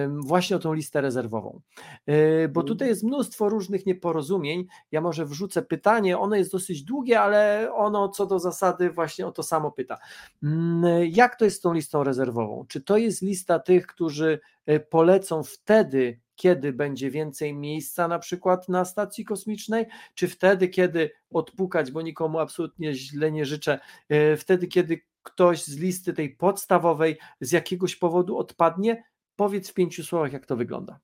właśnie 0.09 0.57
o 0.57 0.59
tą 0.59 0.73
listę 0.73 1.01
rezerwową. 1.01 1.61
E, 2.07 2.49
bo 2.49 2.63
tutaj 2.63 2.87
Mhm. 2.87 2.89
jest 2.89 3.03
mnóstwo 3.05 3.49
różnych 3.49 3.87
nieporozumień. 3.87 4.67
Ja 4.93 5.01
może 5.01 5.27
wrzucę 5.27 5.63
pytanie, 5.63 6.19
ono 6.19 6.37
jest 6.37 6.53
dosyć 6.53 6.83
długie, 6.83 7.21
ale 7.21 7.71
ono 7.75 8.09
co 8.09 8.27
do 8.27 8.39
zasady 8.39 8.91
właśnie 8.91 9.27
o 9.27 9.33
to 9.33 9.43
samo 9.43 9.71
pyta. 9.73 9.99
Mm, 10.43 10.85
jak 11.11 11.37
to 11.37 11.45
jest 11.45 11.57
z 11.57 11.61
tą 11.61 11.73
listą 11.73 12.05
rezerwową? 12.05 12.65
Czy 12.69 12.81
to 12.81 12.97
jest 12.97 13.23
lista 13.23 13.59
tych, 13.59 13.87
którzy 13.87 14.41
e, 14.67 14.81
polecą 14.81 15.43
wtedy, 15.43 16.21
kiedy 16.37 16.73
będzie 16.73 17.11
więcej 17.11 17.55
miejsca 17.55 18.09
na 18.09 18.19
przykład 18.19 18.69
na 18.69 18.85
stacji 18.85 19.25
kosmicznej, 19.25 19.87
czy 20.15 20.29
wtedy, 20.29 20.69
kiedy 20.69 21.11
odpukać, 21.31 21.91
bo 21.91 22.03
nikomu 22.03 22.39
absolutnie 22.39 22.95
źle 22.95 23.33
nie 23.33 23.45
życzę, 23.45 23.81
e, 24.09 24.37
wtedy, 24.37 24.67
kiedy 24.67 25.01
ktoś 25.23 25.65
z 25.65 25.77
listy 25.79 26.13
tej 26.13 26.31
podstawowej 26.31 27.19
z 27.41 27.53
jakiegoś 27.53 27.97
powodu 27.97 28.39
odpadnie? 28.39 29.03
Powiedz 29.41 29.71
w 29.71 29.75
pięciu 29.75 30.05
słowach, 30.05 30.33
jak 30.33 30.47
to 30.47 30.57
wygląda. 30.57 30.99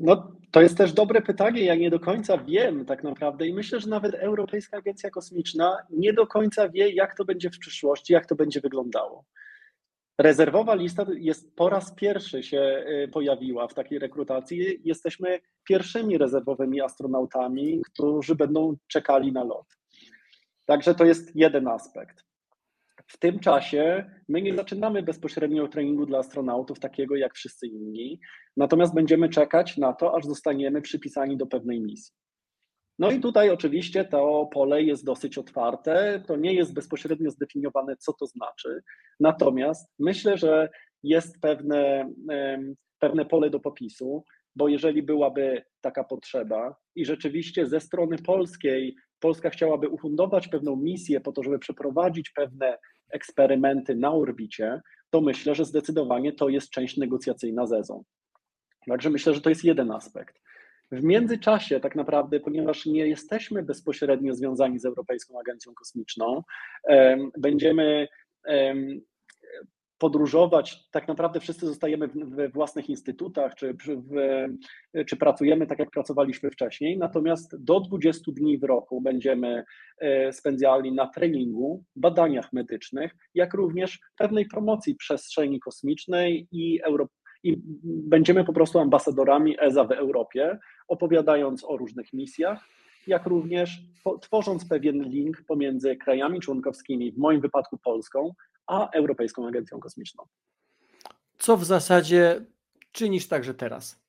No, 0.00 0.32
to 0.50 0.62
jest 0.62 0.76
też 0.76 0.92
dobre 0.92 1.22
pytanie. 1.22 1.64
Ja 1.64 1.74
nie 1.74 1.90
do 1.90 2.00
końca 2.00 2.38
wiem 2.38 2.84
tak 2.84 3.04
naprawdę 3.04 3.46
i 3.46 3.54
myślę, 3.54 3.80
że 3.80 3.88
nawet 3.88 4.14
Europejska 4.14 4.76
Agencja 4.76 5.10
Kosmiczna 5.10 5.78
nie 5.90 6.12
do 6.12 6.26
końca 6.26 6.68
wie, 6.68 6.90
jak 6.90 7.16
to 7.16 7.24
będzie 7.24 7.50
w 7.50 7.58
przyszłości, 7.58 8.12
jak 8.12 8.26
to 8.26 8.34
będzie 8.34 8.60
wyglądało. 8.60 9.24
Rezerwowa 10.18 10.74
lista 10.74 11.06
jest 11.18 11.56
po 11.56 11.68
raz 11.68 11.94
pierwszy 11.94 12.42
się 12.42 12.84
y, 13.04 13.08
pojawiła 13.08 13.68
w 13.68 13.74
takiej 13.74 13.98
rekrutacji. 13.98 14.80
Jesteśmy 14.84 15.40
pierwszymi 15.64 16.18
rezerwowymi 16.18 16.80
astronautami, 16.80 17.82
którzy 17.92 18.34
będą 18.34 18.76
czekali 18.86 19.32
na 19.32 19.44
lot. 19.44 19.66
Także 20.66 20.94
to 20.94 21.04
jest 21.04 21.36
jeden 21.36 21.68
aspekt. 21.68 22.29
W 23.12 23.18
tym 23.18 23.38
czasie 23.38 24.10
my 24.28 24.42
nie 24.42 24.54
zaczynamy 24.54 25.02
bezpośrednio 25.02 25.68
treningu 25.68 26.06
dla 26.06 26.18
astronautów, 26.18 26.80
takiego 26.80 27.16
jak 27.16 27.34
wszyscy 27.34 27.66
inni, 27.66 28.20
natomiast 28.56 28.94
będziemy 28.94 29.28
czekać 29.28 29.76
na 29.76 29.92
to, 29.92 30.16
aż 30.16 30.24
zostaniemy 30.24 30.82
przypisani 30.82 31.36
do 31.36 31.46
pewnej 31.46 31.80
misji. 31.80 32.14
No 32.98 33.10
i 33.10 33.20
tutaj 33.20 33.50
oczywiście 33.50 34.04
to 34.04 34.48
pole 34.52 34.82
jest 34.82 35.04
dosyć 35.04 35.38
otwarte, 35.38 36.22
to 36.26 36.36
nie 36.36 36.54
jest 36.54 36.74
bezpośrednio 36.74 37.30
zdefiniowane, 37.30 37.96
co 37.96 38.12
to 38.12 38.26
znaczy, 38.26 38.82
natomiast 39.20 39.92
myślę, 39.98 40.38
że 40.38 40.68
jest 41.02 41.40
pewne, 41.40 42.12
pewne 42.98 43.24
pole 43.24 43.50
do 43.50 43.60
popisu, 43.60 44.24
bo 44.56 44.68
jeżeli 44.68 45.02
byłaby 45.02 45.62
taka 45.80 46.04
potrzeba 46.04 46.76
i 46.94 47.04
rzeczywiście 47.04 47.66
ze 47.66 47.80
strony 47.80 48.18
polskiej 48.18 48.96
Polska 49.20 49.50
chciałaby 49.50 49.88
ufundować 49.88 50.48
pewną 50.48 50.76
misję 50.76 51.20
po 51.20 51.32
to, 51.32 51.42
żeby 51.42 51.58
przeprowadzić 51.58 52.30
pewne 52.30 52.78
eksperymenty 53.12 53.96
na 53.96 54.12
orbicie, 54.12 54.80
to 55.10 55.20
myślę, 55.20 55.54
że 55.54 55.64
zdecydowanie 55.64 56.32
to 56.32 56.48
jest 56.48 56.70
część 56.70 56.96
negocjacyjna 56.96 57.66
z 57.66 57.72
EZą. 57.72 58.04
Także 58.86 59.10
myślę, 59.10 59.34
że 59.34 59.40
to 59.40 59.48
jest 59.48 59.64
jeden 59.64 59.90
aspekt. 59.90 60.40
W 60.92 61.02
międzyczasie, 61.02 61.80
tak 61.80 61.96
naprawdę, 61.96 62.40
ponieważ 62.40 62.86
nie 62.86 63.06
jesteśmy 63.06 63.62
bezpośrednio 63.62 64.34
związani 64.34 64.78
z 64.78 64.84
Europejską 64.84 65.40
Agencją 65.40 65.74
Kosmiczną, 65.74 66.42
będziemy 67.38 68.08
podróżować, 70.00 70.88
tak 70.90 71.08
naprawdę 71.08 71.40
wszyscy 71.40 71.66
zostajemy 71.66 72.08
we 72.08 72.48
własnych 72.48 72.88
instytutach, 72.88 73.54
czy, 73.54 73.74
w, 73.74 74.14
czy 75.06 75.16
pracujemy 75.16 75.66
tak, 75.66 75.78
jak 75.78 75.90
pracowaliśmy 75.90 76.50
wcześniej, 76.50 76.98
natomiast 76.98 77.64
do 77.64 77.80
20 77.80 78.32
dni 78.32 78.58
w 78.58 78.64
roku 78.64 79.00
będziemy 79.00 79.64
e, 79.98 80.32
spędzali 80.32 80.92
na 80.92 81.06
treningu, 81.06 81.84
badaniach 81.96 82.52
medycznych, 82.52 83.16
jak 83.34 83.54
również 83.54 83.98
pewnej 84.18 84.46
promocji 84.46 84.94
przestrzeni 84.94 85.60
kosmicznej 85.60 86.48
i, 86.52 86.82
Euro, 86.82 87.08
i 87.42 87.56
będziemy 87.84 88.44
po 88.44 88.52
prostu 88.52 88.78
ambasadorami 88.78 89.56
ESA 89.60 89.84
w 89.84 89.92
Europie, 89.92 90.58
opowiadając 90.88 91.64
o 91.64 91.76
różnych 91.76 92.12
misjach, 92.12 92.64
jak 93.06 93.26
również 93.26 93.82
tworząc 94.20 94.68
pewien 94.68 95.02
link 95.02 95.42
pomiędzy 95.48 95.96
krajami 95.96 96.40
członkowskimi, 96.40 97.12
w 97.12 97.18
moim 97.18 97.40
wypadku 97.40 97.78
Polską, 97.78 98.34
a 98.66 98.90
Europejską 98.90 99.48
Agencją 99.48 99.80
Kosmiczną. 99.80 100.24
Co 101.38 101.56
w 101.56 101.64
zasadzie 101.64 102.44
czynisz 102.92 103.28
także 103.28 103.54
teraz? 103.54 104.00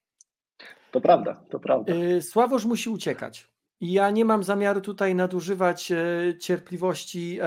To 0.92 1.02
prawda, 1.02 1.44
to 1.50 1.60
prawda. 1.60 1.94
Y, 1.94 2.22
Sławosz 2.22 2.66
musi 2.66 2.90
uciekać. 2.90 3.51
Ja 3.82 4.12
nie 4.12 4.26
mam 4.26 4.44
zamiaru 4.44 4.82
tutaj 4.82 5.16
nadużywać 5.16 5.92
e, 5.92 5.98
cierpliwości 6.40 7.40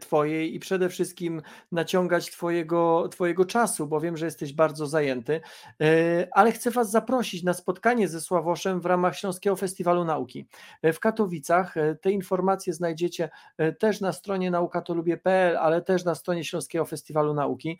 Twojej 0.00 0.54
i 0.54 0.58
przede 0.58 0.88
wszystkim 0.88 1.42
naciągać 1.72 2.30
twojego, 2.30 3.08
twojego 3.08 3.44
czasu, 3.44 3.86
bo 3.86 4.00
wiem, 4.00 4.16
że 4.16 4.24
jesteś 4.24 4.52
bardzo 4.52 4.86
zajęty, 4.86 5.40
e, 5.80 6.28
ale 6.32 6.52
chcę 6.52 6.70
Was 6.70 6.90
zaprosić 6.90 7.42
na 7.42 7.52
spotkanie 7.52 8.08
ze 8.08 8.20
Sławoszem 8.20 8.80
w 8.80 8.86
ramach 8.86 9.16
Śląskiego 9.16 9.56
Festiwalu 9.56 10.04
Nauki 10.04 10.48
e, 10.82 10.92
w 10.92 11.00
Katowicach. 11.00 11.74
Te 12.00 12.10
informacje 12.10 12.72
znajdziecie 12.72 13.30
też 13.78 14.00
na 14.00 14.12
stronie 14.12 14.50
naukatolubie.pl, 14.50 15.56
ale 15.56 15.82
też 15.82 16.04
na 16.04 16.14
stronie 16.14 16.44
Śląskiego 16.44 16.84
Festiwalu 16.84 17.34
Nauki. 17.34 17.78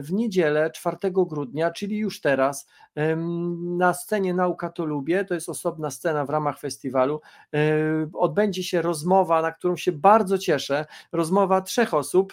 W 0.00 0.08
niedzielę 0.12 0.70
4 0.70 0.96
grudnia, 1.12 1.70
czyli 1.70 1.98
już 1.98 2.20
teraz, 2.20 2.66
na 3.56 3.94
scenie 3.94 4.34
Nauka 4.34 4.70
to 4.70 4.84
Lubię, 4.84 5.24
to 5.24 5.34
jest 5.34 5.48
osobna 5.48 5.90
scena 5.90 6.24
w 6.24 6.30
ramach 6.30 6.58
festiwalu, 6.58 6.91
festiwalu 6.92 7.20
e, 7.54 7.58
odbędzie 8.12 8.62
się 8.62 8.82
rozmowa, 8.82 9.42
na 9.42 9.52
którą 9.52 9.76
się 9.76 9.92
bardzo 9.92 10.38
cieszę. 10.38 10.86
Rozmowa 11.12 11.60
trzech 11.60 11.94
osób. 11.94 12.32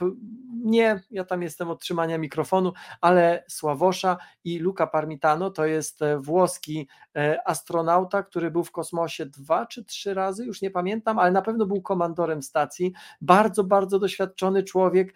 Nie, 0.63 1.02
ja 1.12 1.26
tam 1.26 1.41
jestem 1.41 1.69
od 1.69 1.82
trzymania 1.82 2.17
mikrofonu, 2.17 2.74
ale 3.02 3.43
Sławosza 3.48 4.17
i 4.43 4.60
Luca 4.60 4.88
Parmitano 4.88 5.50
to 5.52 5.65
jest 5.65 6.02
e, 6.02 6.17
włoski 6.17 6.88
e, 7.15 7.48
astronauta, 7.48 8.24
który 8.24 8.52
był 8.52 8.63
w 8.63 8.72
kosmosie 8.72 9.26
dwa 9.26 9.65
czy 9.65 9.86
trzy 9.86 10.13
razy, 10.13 10.45
już 10.45 10.62
nie 10.62 10.72
pamiętam, 10.72 11.19
ale 11.19 11.32
na 11.32 11.41
pewno 11.41 11.65
był 11.65 11.82
komandorem 11.82 12.43
stacji. 12.43 12.93
Bardzo, 13.22 13.63
bardzo 13.63 14.00
doświadczony 14.00 14.63
człowiek 14.63 15.13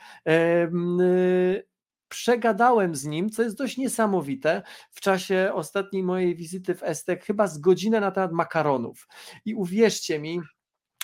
przegadałem 2.14 2.96
z 2.96 3.06
nim, 3.06 3.30
co 3.30 3.44
jest 3.44 3.58
dość 3.58 3.78
niesamowite, 3.78 4.62
w 4.92 5.02
czasie 5.02 5.52
ostatniej 5.54 6.04
mojej 6.04 6.36
wizyty 6.36 6.76
w 6.76 6.84
Estek, 6.84 7.26
chyba 7.26 7.48
z 7.48 7.58
godzinę 7.58 8.00
na 8.00 8.12
temat 8.12 8.32
makaronów. 8.32 9.08
I 9.46 9.56
uwierzcie 9.56 10.20
mi, 10.20 10.42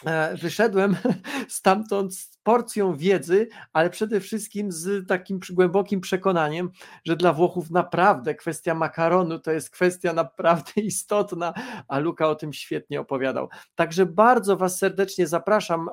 e, 0.05 0.37
wyszedłem 0.37 0.97
stamtąd 1.49 2.15
z 2.15 2.38
porcją 2.49 2.95
wiedzy, 2.95 3.47
ale 3.73 3.89
przede 3.89 4.19
wszystkim 4.19 4.71
z 4.71 5.07
takim 5.07 5.39
głębokim 5.51 6.01
przekonaniem, 6.01 6.69
że 7.05 7.15
dla 7.15 7.33
Włochów 7.33 7.71
naprawdę 7.71 8.35
kwestia 8.35 8.75
makaronu 8.75 9.39
to 9.39 9.51
jest 9.51 9.69
kwestia 9.69 10.13
naprawdę 10.13 10.71
istotna, 10.81 11.53
a 11.87 11.99
Luka 11.99 12.27
o 12.27 12.35
tym 12.35 12.53
świetnie 12.53 13.01
opowiadał. 13.01 13.49
Także 13.75 14.05
bardzo 14.05 14.57
Was 14.57 14.77
serdecznie 14.77 15.27
zapraszam 15.27 15.89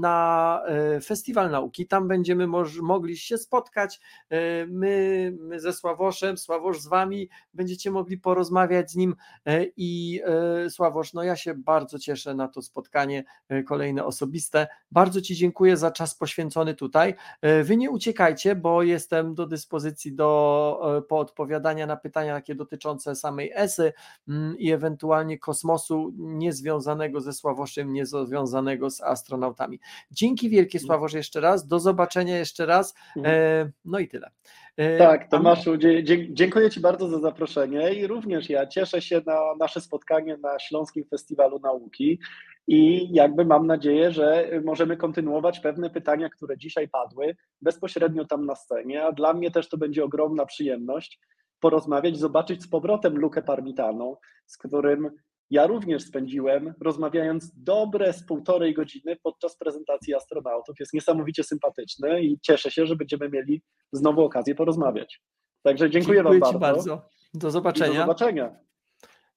na 0.00 0.60
e, 0.66 1.00
Festiwal 1.00 1.50
Nauki. 1.50 1.86
Tam 1.86 2.08
będziemy 2.08 2.46
mogli 2.82 3.16
się 3.16 3.38
spotkać. 3.38 4.00
E, 4.30 4.66
my, 4.66 5.32
my 5.40 5.60
ze 5.60 5.72
Sławoszem, 5.72 6.38
Sławosz 6.38 6.80
z 6.80 6.86
Wami, 6.86 7.28
będziecie 7.54 7.90
mogli 7.90 8.18
porozmawiać 8.18 8.90
z 8.90 8.96
nim 8.96 9.14
e, 9.46 9.64
i 9.76 10.20
Sławosz, 10.68 11.12
no 11.12 11.22
ja 11.22 11.36
się 11.36 11.54
bardzo 11.54 11.98
cieszę 11.98 12.34
na 12.34 12.48
to 12.48 12.62
spotkanie 12.62 13.24
kolejne 13.66 14.04
osobiste. 14.04 14.66
Bardzo 14.90 15.20
Ci 15.20 15.34
dziękuję 15.34 15.53
dziękuję 15.54 15.76
za 15.76 15.90
czas 15.90 16.14
poświęcony 16.14 16.74
tutaj. 16.74 17.14
E, 17.40 17.62
wy 17.62 17.76
nie 17.76 17.90
uciekajcie, 17.90 18.56
bo 18.56 18.82
jestem 18.82 19.34
do 19.34 19.46
dyspozycji 19.46 20.12
do 20.12 20.96
e, 20.98 21.02
poodpowiadania 21.02 21.86
na 21.86 21.96
pytania 21.96 22.34
takie 22.34 22.54
dotyczące 22.54 23.16
samej 23.16 23.52
ESY 23.54 23.92
mm, 24.28 24.58
i 24.58 24.72
ewentualnie 24.72 25.38
kosmosu 25.38 26.12
niezwiązanego 26.16 27.20
ze 27.20 27.32
Sławoszem, 27.32 27.92
niezwiązanego 27.92 28.90
z 28.90 29.00
astronautami. 29.00 29.80
Dzięki 30.10 30.50
wielkie 30.50 30.78
mhm. 30.78 30.86
Sławosz 30.86 31.12
jeszcze 31.12 31.40
raz, 31.40 31.66
do 31.66 31.80
zobaczenia 31.80 32.38
jeszcze 32.38 32.66
raz, 32.66 32.94
mhm. 33.16 33.34
e, 33.36 33.70
no 33.84 33.98
i 33.98 34.08
tyle. 34.08 34.30
Tak, 34.98 35.30
Tomaszu, 35.30 35.76
dziękuję 36.30 36.70
Ci 36.70 36.80
bardzo 36.80 37.08
za 37.08 37.18
zaproszenie 37.18 37.94
i 37.94 38.06
również 38.06 38.50
ja 38.50 38.66
cieszę 38.66 39.02
się 39.02 39.20
na 39.26 39.40
nasze 39.58 39.80
spotkanie 39.80 40.36
na 40.36 40.58
Śląskim 40.58 41.04
Festiwalu 41.04 41.58
Nauki 41.58 42.18
i 42.66 43.08
jakby 43.12 43.44
mam 43.44 43.66
nadzieję, 43.66 44.10
że 44.10 44.50
możemy 44.64 44.96
kontynuować 44.96 45.60
pewne 45.60 45.90
pytania, 45.90 46.28
które 46.28 46.58
dzisiaj 46.58 46.88
padły 46.88 47.36
bezpośrednio 47.62 48.24
tam 48.24 48.46
na 48.46 48.54
scenie, 48.54 49.04
a 49.04 49.12
dla 49.12 49.32
mnie 49.32 49.50
też 49.50 49.68
to 49.68 49.76
będzie 49.76 50.04
ogromna 50.04 50.46
przyjemność 50.46 51.20
porozmawiać, 51.60 52.18
zobaczyć 52.18 52.62
z 52.62 52.68
powrotem 52.68 53.18
Lukę 53.18 53.42
Parmitano, 53.42 54.18
z 54.46 54.58
którym 54.58 55.10
ja 55.50 55.66
również 55.66 56.04
spędziłem, 56.04 56.74
rozmawiając 56.80 57.52
dobre 57.56 58.12
z 58.12 58.26
półtorej 58.26 58.74
godziny 58.74 59.16
podczas 59.22 59.56
prezentacji 59.56 60.14
astronautów. 60.14 60.80
Jest 60.80 60.94
niesamowicie 60.94 61.44
sympatyczny 61.44 62.22
i 62.22 62.38
cieszę 62.40 62.70
się, 62.70 62.86
że 62.86 62.96
będziemy 62.96 63.28
mieli 63.28 63.62
znowu 63.92 64.24
okazję 64.24 64.54
porozmawiać. 64.54 65.22
Także 65.62 65.90
dziękuję, 65.90 66.18
dziękuję 66.18 66.40
Wam 66.40 66.52
bardzo. 66.52 66.58
bardzo. 66.58 67.08
Do 67.34 67.50
zobaczenia. 67.50 67.92
I 67.92 67.94
do 67.94 68.00
zobaczenia. 68.00 68.56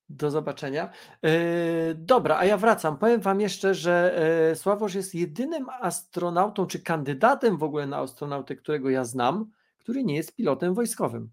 Do 0.10 0.32
zobaczenia. 0.32 0.90
E, 1.24 1.30
dobra, 1.96 2.38
a 2.38 2.46
ja 2.46 2.58
wracam. 2.58 2.98
Powiem 2.98 3.22
Wam 3.22 3.42
jeszcze, 3.42 3.76
że 3.76 4.18
e, 4.52 4.56
Sławosz 4.56 4.96
jest 4.96 5.16
jedynym 5.16 5.66
astronautą, 5.70 6.68
czy 6.68 6.80
kandydatem 6.80 7.58
w 7.58 7.64
ogóle 7.64 7.88
na 7.88 7.98
astronautę, 7.98 8.56
którego 8.56 8.90
ja 8.90 9.06
znam, 9.06 9.52
który 9.88 10.04
nie 10.04 10.16
jest 10.16 10.36
pilotem 10.36 10.74
wojskowym. 10.74 11.30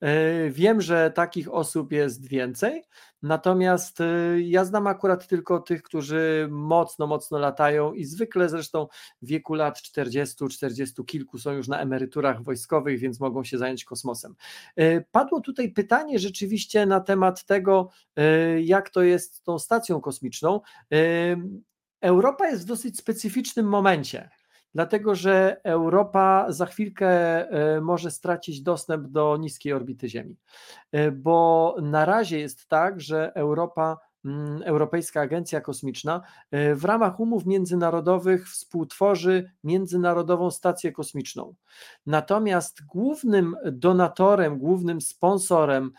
E, 0.00 0.50
wiem, 0.50 0.80
że 0.80 1.10
takich 1.10 1.54
osób 1.54 1.92
jest 1.92 2.28
więcej, 2.28 2.84
natomiast 3.24 4.00
e, 4.00 4.40
ja 4.40 4.64
znam 4.64 4.86
akurat 4.86 5.26
tylko 5.26 5.60
tych, 5.60 5.82
którzy 5.82 6.48
mocno, 6.50 7.06
mocno 7.06 7.38
latają 7.38 7.92
i 7.92 8.04
zwykle 8.04 8.48
zresztą 8.48 8.86
w 9.22 9.26
wieku 9.26 9.54
lat 9.54 9.82
40, 9.82 10.48
40 10.48 11.04
kilku 11.04 11.38
są 11.38 11.52
już 11.52 11.68
na 11.68 11.80
emeryturach 11.80 12.42
wojskowych, 12.42 12.98
więc 12.98 13.20
mogą 13.20 13.44
się 13.44 13.58
zająć 13.58 13.84
kosmosem. 13.84 14.34
E, 14.76 15.00
padło 15.00 15.40
tutaj 15.40 15.70
pytanie 15.72 16.18
rzeczywiście 16.18 16.86
na 16.86 17.00
temat 17.00 17.44
tego, 17.44 17.90
jak 18.60 18.90
to 18.90 19.02
jest 19.02 19.34
z 19.34 19.42
tą 19.42 19.58
stacją 19.58 20.00
kosmiczną. 20.00 20.60
Europa 22.00 22.48
jest 22.48 22.62
w 22.62 22.66
dosyć 22.66 22.98
specyficznym 22.98 23.66
momencie 23.66 24.30
dlatego 24.74 25.14
że 25.14 25.60
Europa 25.64 26.46
za 26.48 26.66
chwilkę 26.66 27.08
e, 27.08 27.80
może 27.80 28.10
stracić 28.10 28.62
dostęp 28.62 29.08
do 29.08 29.36
niskiej 29.36 29.72
orbity 29.72 30.08
Ziemi, 30.08 30.36
e, 30.92 31.10
bo 31.10 31.76
na 31.82 32.04
razie 32.04 32.38
jest 32.38 32.68
tak, 32.68 33.00
że 33.00 33.32
Europa 33.34 33.98
Mm, 34.24 34.62
Europejska 34.62 35.20
Agencja 35.20 35.60
Kosmiczna 35.60 36.22
e, 36.50 36.74
w 36.74 36.84
ramach 36.84 37.20
umów 37.20 37.46
międzynarodowych 37.46 38.48
współtworzy 38.48 39.50
Międzynarodową 39.64 40.50
Stację 40.50 40.92
Kosmiczną. 40.92 41.54
Natomiast 42.06 42.86
głównym 42.86 43.56
donatorem, 43.72 44.58
głównym 44.58 45.00
sponsorem 45.00 45.92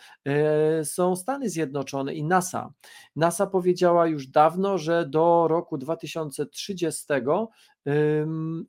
są 0.84 1.16
Stany 1.16 1.50
Zjednoczone 1.50 2.14
i 2.14 2.24
NASA. 2.24 2.74
NASA 3.16 3.48
powiedziała 3.48 4.08
już 4.08 4.28
dawno, 4.28 4.78
że 4.78 5.06
do 5.10 5.48
roku 5.48 5.78
2030 5.78 7.06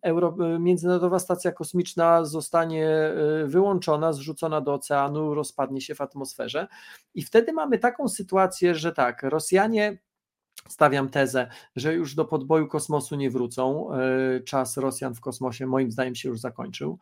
Euro, 0.02 0.36
Międzynarodowa 0.58 1.18
Stacja 1.18 1.52
Kosmiczna 1.52 2.24
zostanie 2.24 2.88
e, 2.88 3.46
wyłączona, 3.46 4.12
zrzucona 4.12 4.60
do 4.60 4.74
oceanu, 4.74 5.34
rozpadnie 5.34 5.80
się 5.80 5.94
w 5.94 6.00
atmosferze. 6.00 6.66
I 7.14 7.22
wtedy 7.22 7.52
mamy 7.52 7.78
taką 7.78 8.08
sytuację, 8.08 8.74
że 8.74 8.92
tak, 8.92 9.22
Rosjanie 9.22 9.98
Stawiam 10.68 11.08
tezę, 11.08 11.48
że 11.76 11.94
już 11.94 12.14
do 12.14 12.24
podboju 12.24 12.68
kosmosu 12.68 13.16
nie 13.16 13.30
wrócą. 13.30 13.88
E, 13.92 14.40
czas 14.40 14.76
Rosjan 14.76 15.14
w 15.14 15.20
kosmosie, 15.20 15.66
moim 15.66 15.90
zdaniem, 15.90 16.14
się 16.14 16.28
już 16.28 16.40
zakończył. 16.40 16.98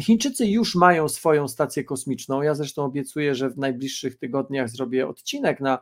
Chińczycy 0.00 0.46
już 0.46 0.74
mają 0.74 1.08
swoją 1.08 1.48
stację 1.48 1.84
kosmiczną. 1.84 2.42
Ja 2.42 2.54
zresztą 2.54 2.84
obiecuję, 2.84 3.34
że 3.34 3.50
w 3.50 3.58
najbliższych 3.58 4.18
tygodniach 4.18 4.68
zrobię 4.68 5.08
odcinek 5.08 5.60
na 5.60 5.78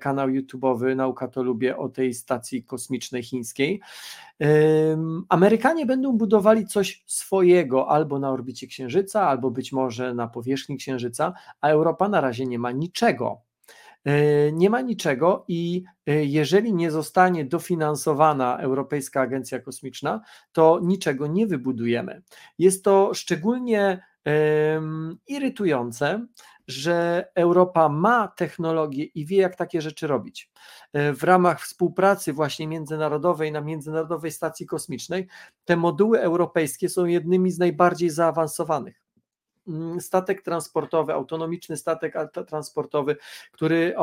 kanał 0.00 0.28
YouTube'owy 0.28 0.96
Nauka 0.96 1.28
to 1.28 1.42
lubię 1.42 1.76
o 1.76 1.88
tej 1.88 2.14
stacji 2.14 2.64
kosmicznej 2.64 3.22
chińskiej. 3.22 3.80
Amerykanie 5.28 5.86
będą 5.86 6.12
budowali 6.12 6.66
coś 6.66 7.04
swojego 7.06 7.88
albo 7.88 8.18
na 8.18 8.30
orbicie 8.30 8.66
Księżyca, 8.66 9.28
albo 9.28 9.50
być 9.50 9.72
może 9.72 10.14
na 10.14 10.28
powierzchni 10.28 10.76
Księżyca, 10.76 11.32
a 11.60 11.68
Europa 11.68 12.08
na 12.08 12.20
razie 12.20 12.46
nie 12.46 12.58
ma 12.58 12.72
niczego. 12.72 13.45
E, 14.06 14.52
nie 14.52 14.70
ma 14.70 14.80
niczego 14.80 15.44
i 15.48 15.84
e, 16.06 16.24
jeżeli 16.24 16.74
nie 16.74 16.90
zostanie 16.90 17.44
dofinansowana 17.44 18.58
Europejska 18.58 19.20
Agencja 19.20 19.60
Kosmiczna, 19.60 20.20
to 20.52 20.80
niczego 20.82 21.26
nie 21.26 21.46
wybudujemy. 21.46 22.22
Jest 22.58 22.84
to 22.84 23.14
szczególnie 23.14 24.02
irytujące, 25.26 26.26
że 26.68 27.28
Europa 27.34 27.88
ma 27.88 28.28
technologię 28.28 29.04
i 29.04 29.26
wie, 29.26 29.36
jak 29.36 29.56
takie 29.56 29.80
rzeczy 29.80 30.06
robić. 30.06 30.50
E, 30.92 31.12
w 31.12 31.22
ramach 31.22 31.60
współpracy 31.60 32.32
właśnie 32.32 32.68
międzynarodowej 32.68 33.52
na 33.52 33.60
Międzynarodowej 33.60 34.30
Stacji 34.30 34.66
Kosmicznej 34.66 35.26
te 35.64 35.76
moduły 35.76 36.20
europejskie 36.20 36.88
są 36.88 37.06
jednymi 37.06 37.50
z 37.50 37.58
najbardziej 37.58 38.10
zaawansowanych. 38.10 39.05
Mm, 39.68 40.00
statek 40.00 40.42
transportowy, 40.42 41.12
autonomiczny 41.12 41.76
statek 41.76 42.14
transportowy, 42.48 43.16
który 43.52 43.94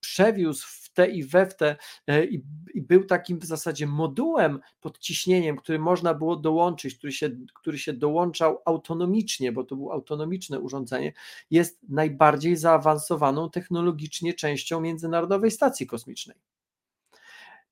przewiózł 0.00 0.66
w 0.68 0.90
te 0.92 1.06
i 1.10 1.24
we 1.24 1.46
w 1.46 1.56
te 1.56 1.76
e, 2.06 2.24
i, 2.24 2.44
i, 2.74 2.82
był 2.82 3.04
takim 3.04 3.38
w 3.38 3.44
zasadzie 3.44 3.86
modułem 3.86 4.60
pod 4.80 4.98
ciśnieniem, 4.98 5.56
który 5.56 5.78
można 5.78 6.14
było 6.14 6.36
dołączyć, 6.36 6.94
który 6.94 7.12
się, 7.12 7.30
który 7.54 7.78
się 7.78 7.92
dołączał 7.92 8.62
autonomicznie, 8.64 9.52
bo 9.52 9.64
to 9.64 9.76
było 9.76 9.92
autonomiczne 9.92 10.60
urządzenie, 10.60 11.12
jest 11.50 11.80
najbardziej 11.88 12.56
zaawansowaną 12.56 13.50
technologicznie 13.50 14.34
częścią 14.34 14.80
Międzynarodowej 14.80 15.50
Stacji 15.50 15.86
Kosmicznej. 15.86 16.55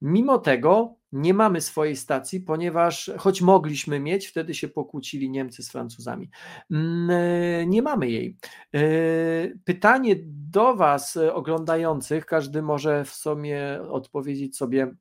Mimo 0.07 0.39
tego 0.39 0.97
nie 1.13 1.35
mamy 1.35 1.61
swojej 1.61 1.97
stacji, 1.97 2.41
ponieważ 2.41 3.11
choć 3.19 3.43
mogliśmy 3.43 4.01
mieć, 4.01 4.27
wtedy 4.27 4.55
się 4.55 4.69
pokłócili 4.69 5.31
Niemcy 5.31 5.63
z 5.63 5.71
Francuzami. 5.71 6.31
Mm, 6.71 7.11
e, 7.11 7.67
nie 7.67 7.83
mamy 7.83 8.11
jej. 8.11 8.37
E, 8.75 8.81
pytanie 9.65 10.17
do 10.27 10.77
Was, 10.77 11.17
e, 11.17 11.35
oglądających, 11.35 12.27
każdy 12.27 12.63
może 12.63 13.05
w 13.05 13.11
sumie 13.11 13.81
odpowiedzieć 13.91 14.57
sobie 14.57 14.95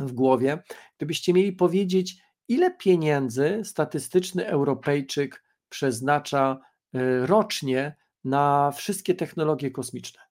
w 0.00 0.12
głowie. 0.12 0.62
Gdybyście 0.96 1.32
mieli 1.32 1.52
powiedzieć, 1.52 2.22
ile 2.48 2.70
pieniędzy 2.70 3.60
statystyczny 3.64 4.46
Europejczyk 4.46 5.44
przeznacza 5.68 6.60
rocznie 7.22 7.96
na 8.24 8.70
wszystkie 8.70 9.14
technologie 9.14 9.70
kosmiczne? 9.70 10.27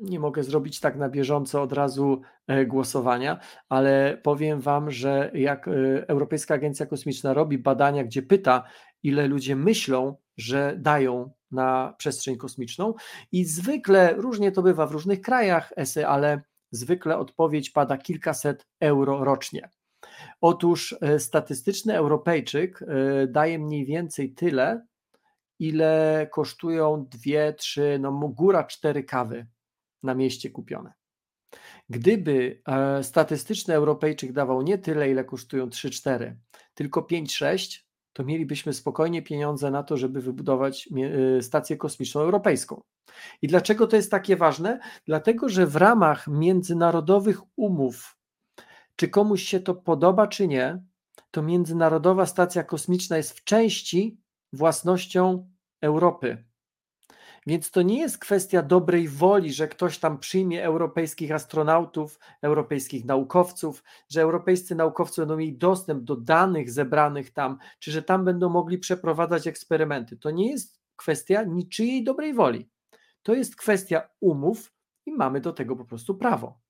Nie 0.00 0.20
mogę 0.20 0.44
zrobić 0.44 0.80
tak 0.80 0.96
na 0.96 1.08
bieżąco 1.08 1.62
od 1.62 1.72
razu 1.72 2.20
e, 2.46 2.66
głosowania, 2.66 3.38
ale 3.68 4.20
powiem 4.22 4.60
Wam, 4.60 4.90
że 4.90 5.30
jak 5.34 5.68
e, 5.68 5.72
Europejska 6.08 6.54
Agencja 6.54 6.86
Kosmiczna 6.86 7.34
robi 7.34 7.58
badania, 7.58 8.04
gdzie 8.04 8.22
pyta, 8.22 8.64
ile 9.02 9.26
ludzie 9.26 9.56
myślą, 9.56 10.16
że 10.36 10.76
dają 10.78 11.30
na 11.50 11.94
przestrzeń 11.98 12.36
kosmiczną, 12.36 12.94
i 13.32 13.44
zwykle 13.44 14.14
różnie 14.14 14.52
to 14.52 14.62
bywa 14.62 14.86
w 14.86 14.92
różnych 14.92 15.20
krajach, 15.20 15.72
ESY, 15.76 16.06
ale 16.06 16.42
zwykle 16.70 17.18
odpowiedź 17.18 17.70
pada 17.70 17.98
kilkaset 17.98 18.66
euro 18.80 19.24
rocznie. 19.24 19.70
Otóż 20.40 20.96
e, 21.00 21.18
statystyczny 21.18 21.96
Europejczyk 21.96 22.84
daje 23.28 23.58
mniej 23.58 23.86
więcej 23.86 24.32
tyle, 24.32 24.86
ile 25.58 26.26
kosztują 26.32 27.06
dwie, 27.10 27.52
trzy, 27.52 27.98
no 28.00 28.12
góra 28.12 28.64
cztery 28.64 29.04
kawy 29.04 29.46
na 30.02 30.14
mieście 30.14 30.50
kupione. 30.50 30.92
Gdyby 31.88 32.62
e, 32.66 33.02
statystyczny 33.02 33.74
Europejczyk 33.74 34.32
dawał 34.32 34.62
nie 34.62 34.78
tyle, 34.78 35.10
ile 35.10 35.24
kosztują 35.24 35.66
3-4, 35.66 36.34
tylko 36.74 37.00
5-6, 37.00 37.80
to 38.12 38.24
mielibyśmy 38.24 38.72
spokojnie 38.72 39.22
pieniądze 39.22 39.70
na 39.70 39.82
to, 39.82 39.96
żeby 39.96 40.20
wybudować 40.20 40.88
e, 41.38 41.42
stację 41.42 41.76
kosmiczną 41.76 42.20
europejską. 42.20 42.82
I 43.42 43.48
dlaczego 43.48 43.86
to 43.86 43.96
jest 43.96 44.10
takie 44.10 44.36
ważne? 44.36 44.80
Dlatego, 45.06 45.48
że 45.48 45.66
w 45.66 45.76
ramach 45.76 46.28
międzynarodowych 46.28 47.40
umów, 47.56 48.18
czy 48.96 49.08
komuś 49.08 49.42
się 49.42 49.60
to 49.60 49.74
podoba, 49.74 50.26
czy 50.26 50.48
nie, 50.48 50.82
to 51.30 51.42
Międzynarodowa 51.42 52.26
Stacja 52.26 52.64
Kosmiczna 52.64 53.16
jest 53.16 53.32
w 53.32 53.44
części 53.44 54.20
własnością 54.52 55.50
Europy. 55.80 56.44
Więc 57.46 57.70
to 57.70 57.82
nie 57.82 57.98
jest 57.98 58.18
kwestia 58.18 58.62
dobrej 58.62 59.08
woli, 59.08 59.52
że 59.52 59.68
ktoś 59.68 59.98
tam 59.98 60.18
przyjmie 60.18 60.64
europejskich 60.64 61.32
astronautów, 61.32 62.18
europejskich 62.42 63.04
naukowców, 63.04 63.84
że 64.08 64.22
europejscy 64.22 64.74
naukowcy 64.74 65.20
będą 65.20 65.36
mieli 65.36 65.58
dostęp 65.58 66.04
do 66.04 66.16
danych 66.16 66.70
zebranych 66.70 67.30
tam, 67.30 67.58
czy 67.78 67.92
że 67.92 68.02
tam 68.02 68.24
będą 68.24 68.48
mogli 68.48 68.78
przeprowadzać 68.78 69.46
eksperymenty. 69.46 70.16
To 70.16 70.30
nie 70.30 70.50
jest 70.50 70.80
kwestia 70.96 71.42
niczyjej 71.42 72.04
dobrej 72.04 72.34
woli. 72.34 72.68
To 73.22 73.34
jest 73.34 73.56
kwestia 73.56 74.08
umów 74.20 74.72
i 75.06 75.12
mamy 75.12 75.40
do 75.40 75.52
tego 75.52 75.76
po 75.76 75.84
prostu 75.84 76.14
prawo. 76.14 76.60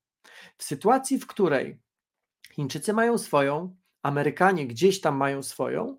W 0.59 0.65
sytuacji, 0.65 1.19
w 1.19 1.27
której 1.27 1.81
Chińczycy 2.53 2.93
mają 2.93 3.19
swoją, 3.19 3.77
Amerykanie 4.03 4.67
gdzieś 4.67 5.01
tam 5.01 5.17
mają 5.17 5.43
swoją, 5.43 5.99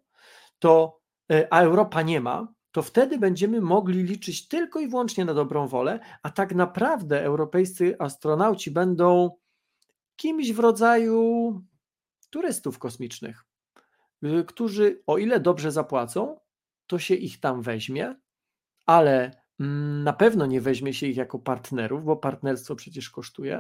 to 0.60 1.00
e, 1.32 1.48
a 1.54 1.62
Europa 1.62 2.02
nie 2.02 2.22
ma, 2.22 2.48
to 2.72 2.82
wtedy 2.82 3.18
będziemy 3.18 3.62
mogli 3.62 4.04
liczyć 4.04 4.48
tylko 4.48 4.80
i 4.80 4.88
wyłącznie 4.88 5.26
na 5.26 5.34
dobrą 5.34 5.68
wolę, 5.68 6.00
a 6.24 6.30
tak 6.30 6.56
naprawdę 6.56 7.24
europejscy 7.24 7.96
astronauci 8.00 8.72
będą 8.72 9.38
kimś 10.16 10.52
w 10.52 10.60
rodzaju 10.60 11.52
turystów 12.30 12.80
kosmicznych, 12.80 13.46
którzy 14.48 15.04
o 15.08 15.18
ile 15.18 15.40
dobrze 15.40 15.72
zapłacą, 15.72 16.40
to 16.88 17.00
się 17.00 17.16
ich 17.16 17.40
tam 17.40 17.62
weźmie, 17.62 18.16
ale 18.86 19.42
na 20.04 20.14
pewno 20.14 20.46
nie 20.46 20.62
weźmie 20.62 20.94
się 20.94 21.08
ich 21.08 21.18
jako 21.18 21.40
partnerów, 21.40 22.04
bo 22.04 22.18
partnerstwo 22.18 22.76
przecież 22.76 23.10
kosztuje. 23.10 23.60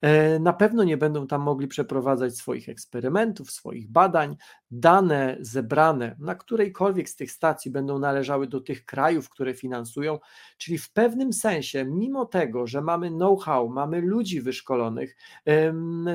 E, 0.00 0.38
na 0.38 0.52
pewno 0.52 0.84
nie 0.84 0.96
będą 0.96 1.26
tam 1.26 1.42
mogli 1.42 1.68
przeprowadzać 1.68 2.36
swoich 2.36 2.68
eksperymentów, 2.68 3.50
swoich 3.50 3.90
badań. 3.90 4.36
Dane 4.70 5.36
zebrane 5.40 6.16
na 6.18 6.34
którejkolwiek 6.34 7.08
z 7.08 7.16
tych 7.16 7.32
stacji 7.32 7.70
będą 7.70 7.98
należały 7.98 8.46
do 8.46 8.60
tych 8.60 8.84
krajów, 8.84 9.28
które 9.28 9.54
finansują, 9.54 10.18
czyli 10.58 10.78
w 10.78 10.92
pewnym 10.92 11.32
sensie, 11.32 11.84
mimo 11.84 12.26
tego, 12.26 12.66
że 12.66 12.80
mamy 12.80 13.10
know-how, 13.10 13.68
mamy 13.68 14.00
ludzi 14.00 14.40
wyszkolonych, 14.40 15.16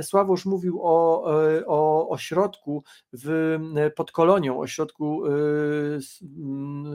Sławosz 0.02 0.46
mówił 0.46 0.80
o, 0.84 1.32
e, 1.44 1.66
o 1.66 2.10
ośrodku 2.10 2.84
w, 3.14 3.58
pod 3.96 4.12
kolonią, 4.12 4.60
ośrodku 4.60 5.24
e, 5.26 5.32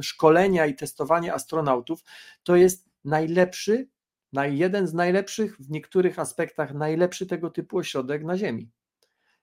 szkolenia 0.03 0.67
i 0.67 0.75
testowania 0.75 1.35
astronautów, 1.35 2.05
to 2.43 2.57
jest 2.57 2.89
najlepszy, 3.05 3.89
jeden 4.43 4.87
z 4.87 4.95
najlepszych, 4.95 5.57
w 5.57 5.71
niektórych 5.71 6.19
aspektach 6.19 6.75
najlepszy 6.75 7.27
tego 7.27 7.51
typu 7.51 7.79
ośrodek 7.79 8.25
na 8.25 8.39
Ziemi. 8.39 8.71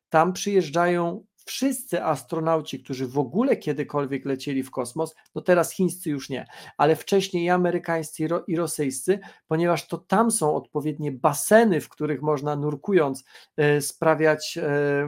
Tam 0.10 0.34
przyjeżdżają 0.34 1.26
wszyscy 1.46 2.04
astronauci, 2.04 2.84
którzy 2.84 3.08
w 3.08 3.20
ogóle 3.20 3.58
kiedykolwiek 3.58 4.26
lecieli 4.26 4.64
w 4.64 4.72
kosmos, 4.72 5.16
no 5.36 5.42
teraz 5.42 5.72
chińscy 5.72 6.10
już 6.10 6.30
nie, 6.30 6.46
ale 6.78 6.96
wcześniej 6.96 7.44
i 7.44 7.50
amerykańscy 7.50 8.28
i 8.48 8.56
rosyjscy, 8.56 9.20
ponieważ 9.48 9.88
to 9.88 9.98
tam 9.98 10.32
są 10.32 10.56
odpowiednie 10.56 11.12
baseny, 11.12 11.82
w 11.82 11.90
których 11.90 12.22
można 12.22 12.56
nurkując 12.56 13.24
e, 13.58 13.82
sprawiać 13.82 14.58
e, 14.58 14.64
e, 14.64 15.08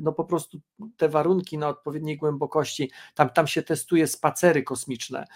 no 0.00 0.12
po 0.12 0.24
prostu 0.24 0.60
te 0.96 1.08
warunki 1.08 1.58
na 1.58 1.68
odpowiedniej 1.68 2.16
głębokości, 2.16 2.90
tam, 3.14 3.30
tam 3.30 3.46
się 3.46 3.62
testuje 3.62 4.06
spacery 4.06 4.62
kosmiczne, 4.62 5.26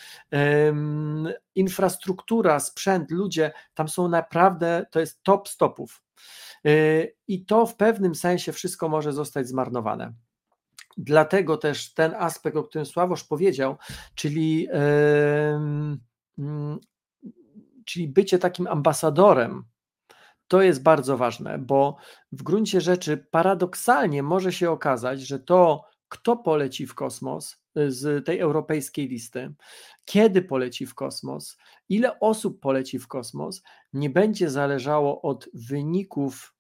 infrastruktura, 1.55 2.61
sprzęt, 2.61 3.11
ludzie, 3.11 3.53
tam 3.75 3.89
są 3.89 4.09
naprawdę, 4.09 4.87
to 4.91 5.01
jest 5.01 5.23
top 5.23 5.49
stopów. 5.49 6.03
Y, 6.67 7.17
I 7.29 7.45
to 7.45 7.67
w 7.67 7.77
pewnym 7.77 8.15
sensie 8.15 8.53
wszystko 8.53 8.89
może 8.89 9.13
zostać 9.13 9.49
zmarnowane. 9.49 10.13
Dlatego 10.97 11.57
też 11.57 11.95
ten 11.95 12.15
aspekt, 12.15 12.57
o 12.57 12.63
którym 12.63 12.87
Sławosz 12.87 13.25
powiedział, 13.25 13.77
czyli, 14.15 14.69
mm, 14.71 16.01
czyli 17.85 18.09
bycie 18.09 18.39
takim 18.39 18.67
ambasadorem, 18.67 19.65
to 20.49 20.63
jest 20.63 20.83
bardzo 20.83 21.17
ważne, 21.17 21.59
bo 21.59 21.97
w 22.33 22.43
gruncie 22.43 22.81
rzeczy 22.81 23.27
paradoksalnie 23.31 24.23
może 24.23 24.53
się 24.53 24.71
okazać, 24.71 25.21
że 25.21 25.39
to, 25.39 25.85
kto 26.09 26.37
poleci 26.37 26.87
w 26.87 26.95
kosmos 26.95 27.57
y, 27.79 27.91
z 27.93 28.27
tej 28.27 28.41
europejskiej 28.41 29.09
listy, 29.09 29.55
kiedy 30.05 30.43
poleci 30.43 30.87
w 30.87 30.95
kosmos, 30.95 31.57
ile 31.89 32.21
osób 32.21 32.61
poleci 32.61 32.99
w 32.99 33.09
kosmos, 33.09 33.63
nie 33.93 34.11
będzie 34.11 34.51
zależało 34.51 35.23
od 35.23 35.49
wyników 35.55 36.54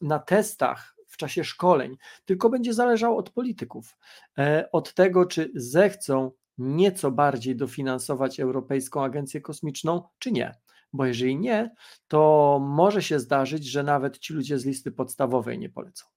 na 0.00 0.18
testach 0.18 0.96
w 1.12 1.16
czasie 1.16 1.44
szkoleń, 1.44 1.96
tylko 2.24 2.50
będzie 2.50 2.74
zależało 2.74 3.16
od 3.16 3.30
polityków, 3.30 3.96
e, 4.38 4.68
od 4.72 4.94
tego, 4.94 5.26
czy 5.26 5.50
zechcą 5.54 6.30
nieco 6.58 7.10
bardziej 7.10 7.56
dofinansować 7.56 8.40
Europejską 8.40 9.04
Agencję 9.04 9.40
Kosmiczną, 9.40 10.02
czy 10.18 10.32
nie. 10.32 10.54
Bo 10.92 11.06
jeżeli 11.06 11.38
nie, 11.38 11.74
to 12.08 12.58
może 12.62 13.02
się 13.02 13.20
zdarzyć, 13.20 13.64
że 13.64 13.82
nawet 13.82 14.18
ci 14.18 14.34
ludzie 14.34 14.58
z 14.58 14.64
listy 14.64 14.92
podstawowej 14.92 15.58
nie 15.58 15.68
polecą. 15.68 16.11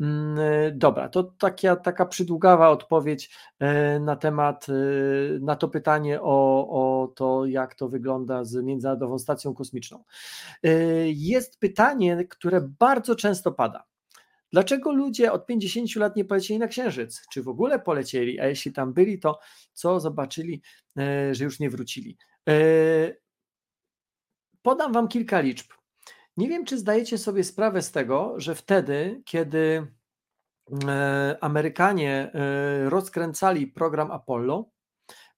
Mm, 0.00 0.38
e, 0.38 0.70
dobra, 0.72 1.08
to 1.08 1.22
taka, 1.24 1.76
taka 1.76 2.06
przydługawa 2.06 2.68
odpowiedź 2.68 3.30
e, 3.58 4.00
na 4.00 4.16
temat, 4.16 4.66
e, 4.68 4.72
na 5.40 5.56
to 5.56 5.68
pytanie 5.68 6.22
o, 6.22 6.68
o 6.68 7.08
to, 7.08 7.46
jak 7.46 7.74
to 7.74 7.88
wygląda 7.88 8.44
z 8.44 8.54
Międzynarodową 8.54 9.18
Stacją 9.18 9.54
Kosmiczną. 9.54 10.04
Jest 11.06 11.58
pytanie, 11.58 12.24
które 12.24 12.60
bardzo 12.78 13.16
często 13.16 13.52
pada. 13.52 13.84
Dlaczego 14.52 14.92
ludzie 14.92 15.32
od 15.32 15.46
50 15.46 15.96
lat 15.96 16.16
nie 16.16 16.24
polecieli 16.24 16.60
na 16.60 16.68
Księżyc? 16.68 17.22
Czy 17.32 17.42
w 17.42 17.48
ogóle 17.48 17.78
polecieli? 17.78 18.40
A 18.40 18.46
jeśli 18.46 18.72
tam 18.72 18.92
byli, 18.92 19.18
to 19.18 19.38
co 19.72 20.00
zobaczyli, 20.00 20.62
że 21.32 21.44
już 21.44 21.60
nie 21.60 21.70
wrócili? 21.70 22.16
Podam 24.62 24.92
Wam 24.92 25.08
kilka 25.08 25.40
liczb. 25.40 25.79
Nie 26.40 26.48
wiem, 26.48 26.64
czy 26.64 26.78
zdajecie 26.78 27.18
sobie 27.18 27.44
sprawę 27.44 27.82
z 27.82 27.92
tego, 27.92 28.34
że 28.36 28.54
wtedy, 28.54 29.22
kiedy 29.24 29.86
e, 30.88 31.36
Amerykanie 31.40 32.32
e, 32.34 32.90
rozkręcali 32.90 33.66
program 33.66 34.10
Apollo, 34.10 34.70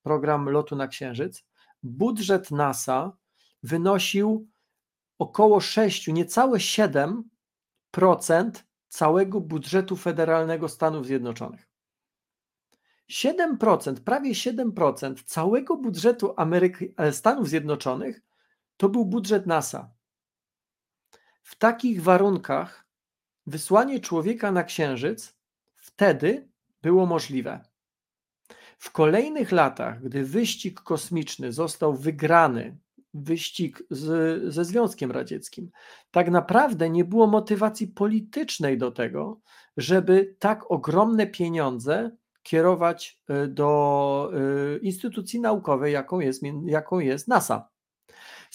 program 0.03 0.49
lotu 0.49 0.77
na 0.77 0.89
Księżyc, 0.89 1.45
budżet 1.83 2.51
NASA 2.51 3.17
wynosił 3.63 4.49
około 5.19 5.61
6, 5.61 6.09
niecałe 6.09 6.59
7% 6.59 7.23
całego 8.89 9.41
budżetu 9.41 9.97
federalnego 9.97 10.69
Stanów 10.69 11.07
Zjednoczonych. 11.07 11.69
7%, 13.11 13.95
prawie 13.95 14.33
7% 14.33 15.25
całego 15.25 15.77
budżetu 15.77 16.35
e, 16.97 17.13
Stanów 17.13 17.49
Zjednoczonych 17.49 18.23
to 18.77 18.89
był 18.89 19.05
budżet 19.05 19.47
NASA. 19.47 19.91
W 21.43 21.57
takich 21.57 22.03
warunkach 22.03 22.87
wysłanie 23.47 24.01
człowieka 24.01 24.53
na 24.53 24.65
Księżyc 24.65 25.37
wtedy 25.77 26.49
było 26.83 27.07
możliwe. 27.07 27.61
W 28.79 28.91
kolejnych 28.91 29.53
latach, 29.53 30.03
gdy 30.03 30.25
wyścig 30.25 30.81
kosmiczny 30.81 31.53
został 31.53 31.95
wygrany, 31.95 32.77
wyścig 33.15 33.83
z, 33.91 34.55
ze 34.55 34.65
Związkiem 34.65 35.11
Radzieckim, 35.11 35.71
tak 36.11 36.31
naprawdę 36.31 36.91
nie 36.91 37.05
było 37.05 37.27
motywacji 37.27 37.89
politycznej 37.89 38.79
do 38.79 38.91
tego, 38.91 39.41
żeby 39.77 40.37
tak 40.39 40.71
ogromne 40.71 41.27
pieniądze 41.27 42.11
kierować 42.43 43.21
e, 43.29 43.47
do 43.47 44.33
e, 44.35 44.79
instytucji 44.79 45.41
naukowej, 45.41 45.93
jaką 45.93 46.21
jest, 46.21 46.43
jaką 46.67 46.99
jest 46.99 47.29
NASA. 47.29 47.72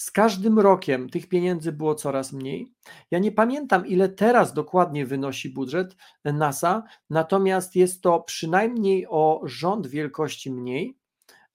Z 0.00 0.10
każdym 0.10 0.58
rokiem 0.58 1.10
tych 1.10 1.28
pieniędzy 1.28 1.72
było 1.72 1.94
coraz 1.94 2.32
mniej. 2.32 2.72
Ja 3.10 3.18
nie 3.18 3.32
pamiętam, 3.32 3.86
ile 3.86 4.08
teraz 4.08 4.52
dokładnie 4.52 5.06
wynosi 5.06 5.50
budżet 5.50 5.96
NASA, 6.24 6.82
natomiast 7.10 7.76
jest 7.76 8.02
to 8.02 8.20
przynajmniej 8.20 9.06
o 9.08 9.40
rząd 9.44 9.86
wielkości 9.86 10.50
mniej. 10.50 10.98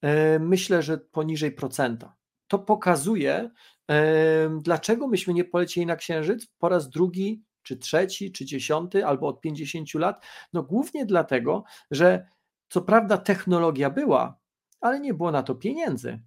E, 0.02 0.39
myślę, 0.39 0.84
że 0.84 0.98
poniżej 0.98 1.52
procenta. 1.52 2.16
To 2.48 2.60
pokazuje, 2.60 3.50
e, 3.91 4.60
dlaczego 4.62 5.08
myśmy 5.08 5.34
nie 5.34 5.46
polecieli 5.46 5.86
na 5.86 5.96
Księżyc 5.96 6.48
po 6.58 6.70
raz 6.70 6.89
drugi, 6.89 7.44
czy 7.62 7.78
trzeci, 7.78 8.32
czy 8.32 8.46
dziesiąty, 8.46 9.06
albo 9.06 9.28
od 9.28 9.41
50 9.41 10.00
lat. 10.00 10.26
No 10.54 10.64
głównie 10.64 11.06
dlatego, 11.06 11.64
że 11.91 12.28
co 12.70 12.82
prawda 12.82 13.18
technologia 13.18 13.89
była, 13.89 14.39
ale 14.82 15.00
nie 15.00 15.14
było 15.14 15.32
na 15.32 15.44
to 15.44 15.56
pieniędzy. 15.56 16.20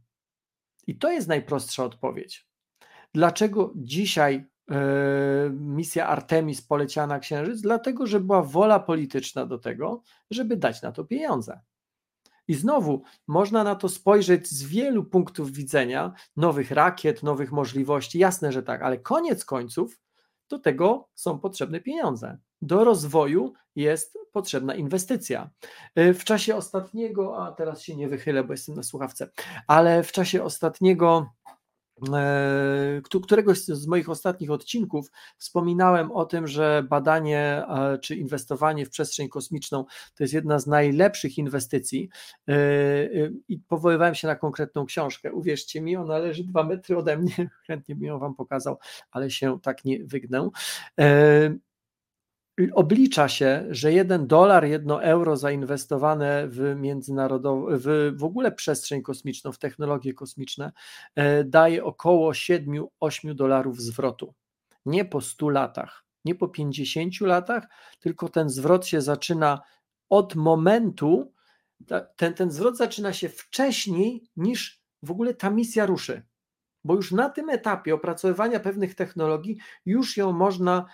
I 0.86 0.98
to 0.98 1.12
jest 1.12 1.28
najprostsza 1.28 1.84
odpowiedź. 1.84 2.46
Dlaczego 3.14 3.72
dzisiaj 3.76 4.46
e, 4.70 4.76
misja 5.50 6.06
Artemis 6.06 6.62
poleciała 6.62 7.06
na 7.06 7.18
Księżyc? 7.18 7.60
Dlatego, 7.60 8.06
że 8.06 8.20
była 8.20 8.42
wola 8.42 8.80
polityczna 8.80 9.46
do 9.46 9.58
tego, 9.58 10.02
żeby 10.30 10.56
dać 10.56 10.82
na 10.82 10.92
to 10.92 11.04
pieniądze. 11.04 11.60
I 12.48 12.54
znowu 12.54 13.02
można 13.26 13.64
na 13.64 13.74
to 13.74 13.88
spojrzeć 13.88 14.48
z 14.48 14.62
wielu 14.62 15.04
punktów 15.04 15.52
widzenia, 15.52 16.12
nowych 16.36 16.70
rakiet, 16.70 17.22
nowych 17.22 17.52
możliwości, 17.52 18.18
jasne, 18.18 18.52
że 18.52 18.62
tak, 18.62 18.82
ale 18.82 18.98
koniec 18.98 19.44
końców 19.44 20.00
do 20.48 20.58
tego 20.58 21.08
są 21.14 21.38
potrzebne 21.38 21.80
pieniądze. 21.80 22.38
Do 22.62 22.84
rozwoju 22.84 23.52
jest 23.76 24.18
potrzebna 24.32 24.74
inwestycja. 24.74 25.50
Y, 25.98 26.14
w 26.14 26.24
czasie 26.24 26.56
ostatniego, 26.56 27.46
a 27.46 27.52
teraz 27.52 27.82
się 27.82 27.96
nie 27.96 28.08
wychylę, 28.08 28.44
bo 28.44 28.52
jestem 28.52 28.74
na 28.74 28.82
słuchawce, 28.82 29.30
ale 29.66 30.02
w 30.02 30.12
czasie 30.12 30.42
ostatniego 30.42 31.26
e, 32.14 33.00
któregoś 33.22 33.58
z 33.58 33.86
moich 33.86 34.08
ostatnich 34.08 34.50
odcinków 34.50 35.10
wspominałem 35.38 36.12
o 36.12 36.24
tym, 36.24 36.46
że 36.46 36.86
badanie 36.90 37.64
e, 37.68 37.98
czy 37.98 38.16
inwestowanie 38.16 38.86
w 38.86 38.90
przestrzeń 38.90 39.28
kosmiczną 39.28 39.84
to 40.14 40.24
jest 40.24 40.34
jedna 40.34 40.58
z 40.58 40.66
najlepszych 40.66 41.38
inwestycji 41.38 42.08
e, 42.48 42.54
i 43.48 43.58
powoływałem 43.58 44.14
się 44.14 44.28
na 44.28 44.36
konkretną 44.36 44.86
książkę. 44.86 45.32
Uwierzcie 45.32 45.80
mi, 45.80 45.96
ona 45.96 46.18
leży 46.18 46.44
dwa 46.44 46.64
metry 46.64 46.96
ode 46.96 47.16
mnie, 47.18 47.50
chętnie 47.66 47.94
bym 47.94 48.04
ją 48.04 48.18
wam 48.18 48.34
pokazał, 48.34 48.78
ale 49.10 49.30
się 49.30 49.60
tak 49.60 49.84
nie 49.84 50.04
wygnę 50.04 50.50
oblicza 52.72 53.28
się, 53.28 53.66
że 53.70 53.92
jeden 53.92 54.26
dolar, 54.26 54.64
jedno 54.64 55.02
euro 55.02 55.36
zainwestowane 55.36 56.48
w 56.48 56.74
międzynarodową, 56.76 57.66
w, 57.70 58.12
w 58.16 58.24
ogóle 58.24 58.52
przestrzeń 58.52 59.02
kosmiczną, 59.02 59.52
w 59.52 59.58
technologie 59.58 60.14
kosmiczne, 60.14 60.72
e, 61.14 61.44
daje 61.44 61.84
około 61.84 62.32
7-8 62.32 63.34
dolarów 63.34 63.80
zwrotu. 63.80 64.34
Nie 64.86 65.04
po 65.04 65.20
100 65.20 65.48
latach, 65.48 66.04
nie 66.24 66.34
po 66.34 66.48
50 66.48 67.20
latach, 67.20 67.64
tylko 68.00 68.28
ten 68.28 68.48
zwrot 68.48 68.86
się 68.86 69.00
zaczyna 69.00 69.60
od 70.08 70.34
momentu, 70.34 71.32
ten, 72.16 72.34
ten 72.34 72.50
zwrot 72.50 72.76
zaczyna 72.76 73.12
się 73.12 73.28
wcześniej 73.28 74.24
niż 74.36 74.82
w 75.02 75.10
ogóle 75.10 75.34
ta 75.34 75.50
misja 75.50 75.86
ruszy. 75.86 76.22
Bo 76.86 76.94
już 76.94 77.12
na 77.12 77.30
tym 77.30 77.50
etapie 77.50 77.94
opracowywania 77.94 78.60
pewnych 78.60 78.94
technologii 78.94 79.58
już 79.86 80.16
ją 80.16 80.32
można 80.32 80.86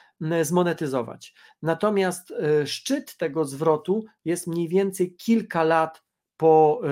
zmonetyzować. 0.42 1.34
Natomiast 1.62 2.30
e, 2.30 2.66
szczyt 2.66 3.16
tego 3.16 3.44
zwrotu 3.44 4.04
jest 4.24 4.46
mniej 4.46 4.68
więcej 4.68 5.16
kilka 5.16 5.64
lat 5.64 6.02
po, 6.36 6.82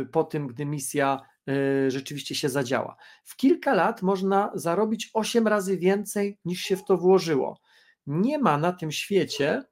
e, 0.00 0.04
po 0.04 0.24
tym, 0.24 0.46
gdy 0.46 0.66
misja 0.66 1.20
e, 1.48 1.90
rzeczywiście 1.90 2.34
się 2.34 2.48
zadziała. 2.48 2.96
W 3.24 3.36
kilka 3.36 3.74
lat 3.74 4.02
można 4.02 4.50
zarobić 4.54 5.10
8 5.14 5.48
razy 5.48 5.76
więcej 5.76 6.38
niż 6.44 6.60
się 6.60 6.76
w 6.76 6.84
to 6.84 6.96
włożyło. 6.96 7.60
Nie 8.06 8.38
ma 8.38 8.58
na 8.58 8.72
tym 8.72 8.92
świecie 8.92 9.62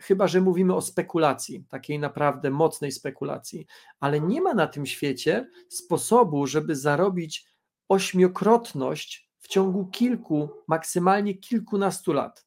chyba 0.00 0.28
że 0.28 0.40
mówimy 0.40 0.74
o 0.74 0.80
spekulacji, 0.80 1.64
takiej 1.68 1.98
naprawdę 1.98 2.50
mocnej 2.50 2.92
spekulacji, 2.92 3.66
ale 4.00 4.20
nie 4.20 4.40
ma 4.40 4.54
na 4.54 4.66
tym 4.66 4.86
świecie 4.86 5.48
sposobu, 5.68 6.46
żeby 6.46 6.76
zarobić 6.76 7.49
ośmiokrotność 7.90 9.30
w 9.38 9.48
ciągu 9.48 9.86
kilku, 9.86 10.48
maksymalnie 10.66 11.34
kilkunastu 11.34 12.12
lat. 12.12 12.46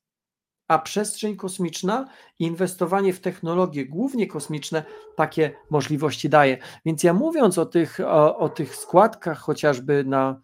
A 0.67 0.79
przestrzeń 0.79 1.35
kosmiczna 1.35 2.05
i 2.39 2.45
inwestowanie 2.45 3.13
w 3.13 3.19
technologie, 3.19 3.85
głównie 3.85 4.27
kosmiczne, 4.27 4.83
takie 5.15 5.51
możliwości 5.69 6.29
daje. 6.29 6.57
Więc 6.85 7.03
ja 7.03 7.13
mówiąc 7.13 7.57
o 7.57 7.65
tych, 7.65 7.99
o, 7.99 8.37
o 8.37 8.49
tych 8.49 8.75
składkach, 8.75 9.39
chociażby 9.39 10.03
na 10.03 10.41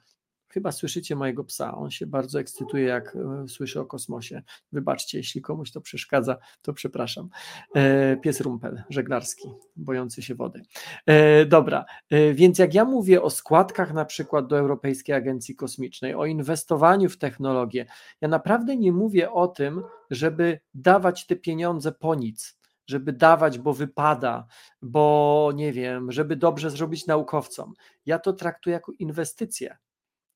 Chyba 0.49 0.71
słyszycie 0.71 1.15
mojego 1.15 1.43
psa. 1.43 1.75
On 1.75 1.91
się 1.91 2.07
bardzo 2.07 2.39
ekscytuje, 2.39 2.83
jak 2.83 3.15
e, 3.15 3.47
słyszy 3.47 3.79
o 3.79 3.85
kosmosie. 3.85 4.41
Wybaczcie, 4.71 5.17
jeśli 5.17 5.41
komuś 5.41 5.71
to 5.71 5.81
przeszkadza, 5.81 6.37
to 6.61 6.73
przepraszam. 6.73 7.29
E, 7.75 8.17
pies 8.17 8.41
rumpel, 8.41 8.83
żeglarski, 8.89 9.49
bojący 9.75 10.21
się 10.21 10.35
wody. 10.35 10.61
E, 11.05 11.45
dobra, 11.45 11.85
więc 12.33 12.59
jak 12.59 12.73
ja 12.73 12.85
mówię 12.85 13.21
o 13.21 13.29
składkach 13.29 13.93
na 13.93 14.05
przykład 14.05 14.47
do 14.47 14.59
Europejskiej 14.59 15.15
Agencji 15.15 15.55
Kosmicznej, 15.55 16.15
o 16.15 16.25
inwestowaniu 16.25 17.09
w 17.09 17.17
technologię, 17.17 17.85
ja 18.21 18.27
naprawdę 18.27 18.75
nie 18.75 18.91
mówię 18.91 19.31
o 19.31 19.47
tym, 19.47 19.83
żeby 20.09 20.59
dawać 20.73 21.25
te 21.25 21.35
pieniądze 21.35 21.91
po 21.91 22.15
nic 22.15 22.59
żeby 22.89 23.13
dawać, 23.13 23.59
bo 23.59 23.73
wypada, 23.73 24.47
bo 24.81 25.51
nie 25.55 25.73
wiem, 25.73 26.11
żeby 26.11 26.35
dobrze 26.35 26.69
zrobić 26.69 27.07
naukowcom. 27.07 27.73
Ja 28.05 28.19
to 28.19 28.33
traktuję 28.33 28.73
jako 28.73 28.91
inwestycję. 28.99 29.77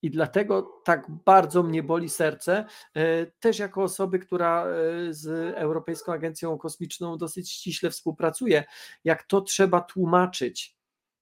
I 0.04 0.12
dlatego 0.12 0.82
tak 0.84 1.12
bardzo 1.26 1.64
mnie 1.64 1.84
boli 1.84 2.10
serce, 2.10 2.66
e, 2.96 3.26
też 3.26 3.60
jako 3.60 3.84
osoby, 3.84 4.20
która 4.20 4.66
e, 4.66 4.70
z 5.14 5.28
Europejską 5.58 6.14
Agencją 6.14 6.58
Kosmiczną 6.58 7.18
dosyć 7.18 7.52
ściśle 7.52 7.90
współpracuje, 7.90 8.64
jak 9.04 9.24
to 9.24 9.42
trzeba 9.42 9.82
tłumaczyć, 9.82 10.78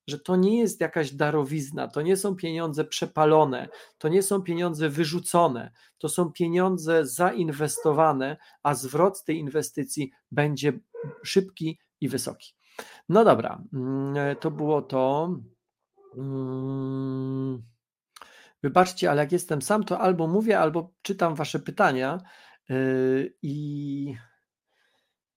że 0.07 0.19
to 0.19 0.35
nie 0.35 0.59
jest 0.59 0.81
jakaś 0.81 1.11
darowizna, 1.11 1.87
to 1.87 2.01
nie 2.01 2.17
są 2.17 2.35
pieniądze 2.35 2.85
przepalone, 2.85 3.69
to 3.97 4.07
nie 4.07 4.23
są 4.23 4.41
pieniądze 4.41 4.89
wyrzucone, 4.89 5.71
to 5.97 6.09
są 6.09 6.31
pieniądze 6.31 7.07
zainwestowane, 7.07 8.37
a 8.63 8.73
zwrot 8.73 9.23
tej 9.23 9.37
inwestycji 9.37 10.11
będzie 10.31 10.73
szybki 11.23 11.79
i 12.01 12.09
wysoki. 12.09 12.53
No 13.09 13.25
dobra, 13.25 13.63
mm, 13.73 14.17
e, 14.17 14.35
to 14.35 14.51
było 14.51 14.81
to. 14.81 15.35
Wybaczcie, 18.63 19.11
ale 19.11 19.21
jak 19.21 19.31
jestem 19.31 19.61
sam, 19.61 19.83
to 19.83 19.99
albo 19.99 20.27
mówię, 20.27 20.59
albo 20.59 20.93
czytam 21.01 21.35
wasze 21.35 21.59
pytania. 21.59 22.17
Yy, 22.69 23.33
I 23.41 24.15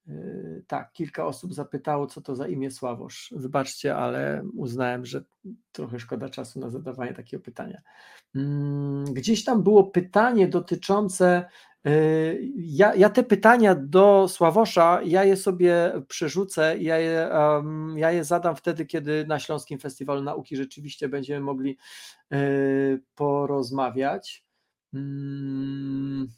yy, 0.06 0.64
tak, 0.66 0.92
kilka 0.92 1.26
osób 1.26 1.54
zapytało, 1.54 2.06
co 2.06 2.20
to 2.20 2.36
za 2.36 2.48
imię 2.48 2.70
Sławosz. 2.70 3.34
Wybaczcie, 3.36 3.96
ale 3.96 4.44
uznałem, 4.54 5.06
że 5.06 5.24
trochę 5.72 5.98
szkoda 5.98 6.28
czasu 6.28 6.60
na 6.60 6.70
zadawanie 6.70 7.14
takiego 7.14 7.42
pytania. 7.42 7.82
Mm, 8.34 9.04
gdzieś 9.04 9.44
tam 9.44 9.62
było 9.62 9.84
pytanie 9.84 10.48
dotyczące 10.48 11.44
ja, 12.56 12.94
ja, 12.94 13.10
te 13.10 13.22
pytania 13.22 13.74
do 13.74 14.28
Sławosza, 14.28 15.00
ja 15.04 15.24
je 15.24 15.36
sobie 15.36 15.92
przerzucę, 16.08 16.78
ja 16.78 16.98
je, 16.98 17.28
um, 17.32 17.98
ja 17.98 18.10
je 18.10 18.24
zadam 18.24 18.56
wtedy, 18.56 18.86
kiedy 18.86 19.26
na 19.26 19.38
Śląskim 19.38 19.78
Festiwalu 19.78 20.22
Nauki 20.22 20.56
rzeczywiście 20.56 21.08
będziemy 21.08 21.40
mogli 21.40 21.78
y, 22.32 23.02
porozmawiać. 23.14 24.44
Mm, 24.94 26.28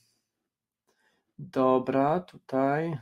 dobra, 1.39 2.21
tutaj. 2.21 2.99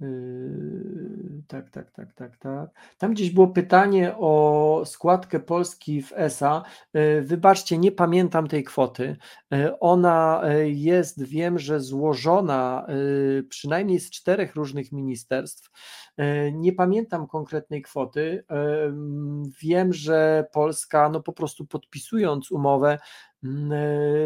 Yy, 0.00 1.42
tak, 1.48 1.70
tak, 1.70 1.90
tak, 1.90 2.14
tak, 2.14 2.36
tak. 2.36 2.70
Tam 2.98 3.14
gdzieś 3.14 3.30
było 3.30 3.48
pytanie 3.48 4.14
o 4.18 4.82
składkę 4.84 5.40
Polski 5.40 6.02
w 6.02 6.12
ESA. 6.12 6.62
Yy, 6.94 7.22
wybaczcie, 7.22 7.78
nie 7.78 7.92
pamiętam 7.92 8.48
tej 8.48 8.64
kwoty. 8.64 9.16
Yy, 9.50 9.78
ona 9.78 10.42
jest, 10.64 11.24
wiem, 11.24 11.58
że 11.58 11.80
złożona 11.80 12.86
przynajmniej 13.48 14.00
z 14.00 14.10
czterech 14.10 14.54
różnych 14.54 14.92
ministerstw. 14.92 15.70
Nie 16.52 16.72
pamiętam 16.72 17.26
konkretnej 17.26 17.82
kwoty. 17.82 18.44
Wiem, 19.60 19.92
że 19.92 20.46
Polska, 20.52 21.08
no 21.08 21.20
po 21.20 21.32
prostu 21.32 21.66
podpisując 21.66 22.50
umowę, 22.50 22.98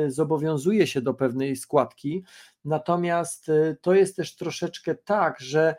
zobowiązuje 0.07 0.87
się 0.87 1.01
do 1.01 1.15
pewnej 1.15 1.57
składki. 1.57 2.25
Natomiast 2.65 3.49
y, 3.49 3.77
to 3.81 3.95
jest 3.95 4.17
też 4.17 4.37
troszeczkę 4.37 4.95
tak, 4.95 5.41
że 5.41 5.75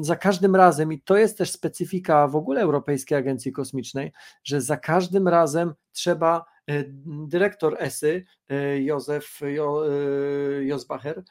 za 0.00 0.16
każdym 0.16 0.56
razem, 0.56 0.92
i 0.92 1.00
to 1.00 1.16
jest 1.16 1.38
też 1.38 1.50
specyfika 1.50 2.28
w 2.28 2.36
ogóle 2.36 2.60
Europejskiej 2.60 3.18
Agencji 3.18 3.52
Kosmicznej, 3.52 4.12
że 4.44 4.60
za 4.60 4.76
każdym 4.76 5.28
razem 5.28 5.74
trzeba 5.92 6.44
y, 6.70 6.90
dyrektor 7.28 7.76
ESY, 7.78 8.24
Józef 8.78 9.40
Josbacher, 10.60 11.22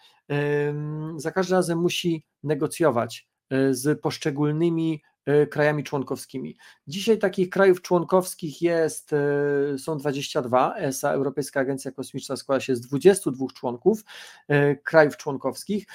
za 1.18 1.32
każdym 1.32 1.56
razem 1.56 1.80
musi 1.80 2.24
negocjować 2.44 3.28
z 3.72 4.02
poszczególnymi 4.02 5.02
E, 5.02 5.17
krajami 5.50 5.84
członkowskimi. 5.84 6.58
Dzisiaj 6.88 7.18
takich 7.18 7.50
krajów 7.50 7.82
członkowskich 7.82 8.62
jest, 8.62 9.14
e, 9.14 9.78
są 9.78 9.98
22. 9.98 10.76
ESA, 10.78 11.12
Europejska 11.12 11.60
Agencja 11.60 11.92
Kosmiczna, 11.92 12.36
składa 12.36 12.60
się 12.60 12.76
z 12.76 12.82
22 12.82 13.48
członków 13.54 14.04
e, 14.48 14.76
krajów 14.76 15.18
członkowskich. 15.18 15.86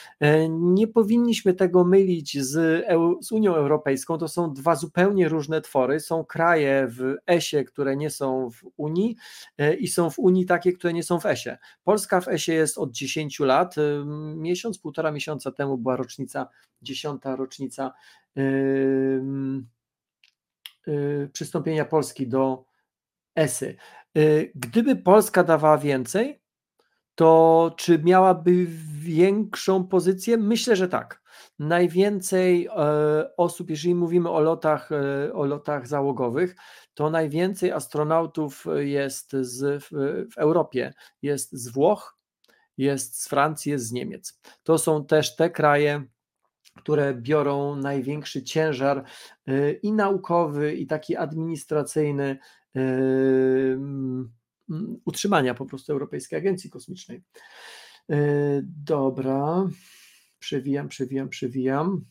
Nie 0.50 0.86
powinniśmy 0.86 1.54
tego 1.54 1.84
mylić 1.84 2.42
z, 2.42 2.84
z 3.20 3.32
Unią 3.32 3.54
Europejską. 3.54 4.18
To 4.18 4.28
są 4.28 4.52
dwa 4.54 4.76
zupełnie 4.76 5.28
różne 5.28 5.60
twory. 5.60 6.00
Są 6.00 6.24
kraje 6.24 6.86
w 6.88 7.16
ESie, 7.26 7.64
które 7.64 7.96
nie 7.96 8.10
są 8.10 8.50
w 8.50 8.64
Unii 8.76 9.16
i 9.78 9.88
są 9.88 10.10
w 10.10 10.18
Unii 10.18 10.46
takie, 10.46 10.72
które 10.72 10.92
nie 10.92 11.02
są 11.02 11.20
w 11.20 11.26
ESie. 11.26 11.58
Polska 11.84 12.20
w 12.20 12.28
ESie 12.28 12.52
jest 12.52 12.78
od 12.78 12.92
10 12.92 13.40
lat. 13.40 13.74
Miesiąc, 14.36 14.78
półtora 14.78 15.12
miesiąca 15.12 15.52
temu 15.52 15.78
była 15.78 15.96
rocznica, 15.96 16.48
dziesiąta 16.82 17.36
rocznica 17.36 17.92
Y, 18.21 18.21
przystąpienia 21.32 21.84
Polski 21.84 22.28
do 22.28 22.64
ESY. 23.34 23.76
Y, 24.18 24.52
gdyby 24.54 24.96
Polska 24.96 25.44
dawała 25.44 25.78
więcej, 25.78 26.42
to 27.14 27.74
czy 27.76 27.98
miałaby 27.98 28.66
większą 28.98 29.86
pozycję? 29.86 30.36
Myślę, 30.36 30.76
że 30.76 30.88
tak. 30.88 31.22
Najwięcej 31.58 32.66
e, 32.66 33.36
osób, 33.36 33.70
jeżeli 33.70 33.94
mówimy 33.94 34.30
o 34.30 34.40
lotach, 34.40 34.92
e, 34.92 35.32
o 35.32 35.46
lotach 35.46 35.86
załogowych, 35.86 36.56
to 36.94 37.10
najwięcej 37.10 37.72
astronautów 37.72 38.66
jest 38.76 39.32
z, 39.32 39.84
w 40.34 40.38
Europie, 40.38 40.92
jest 41.22 41.52
z 41.52 41.68
Włoch, 41.68 42.18
jest 42.76 43.22
z 43.22 43.28
Francji, 43.28 43.72
jest 43.72 43.86
z 43.86 43.92
Niemiec. 43.92 44.40
To 44.62 44.78
są 44.78 45.06
też 45.06 45.36
te 45.36 45.50
kraje, 45.50 46.04
które 46.76 47.14
biorą 47.14 47.76
największy 47.76 48.42
ciężar 48.42 49.04
y, 49.48 49.80
i 49.82 49.92
naukowy, 49.92 50.74
i 50.74 50.86
taki 50.86 51.16
administracyjny 51.16 52.38
y, 52.76 52.80
mm, 53.78 54.32
utrzymania 55.04 55.54
po 55.54 55.66
prostu 55.66 55.92
Europejskiej 55.92 56.38
Agencji 56.38 56.70
Kosmicznej. 56.70 57.22
Y, 58.10 58.64
dobra, 58.84 59.68
przewijam, 60.38 60.88
przewijam, 60.88 61.28
przewijam. 61.28 62.04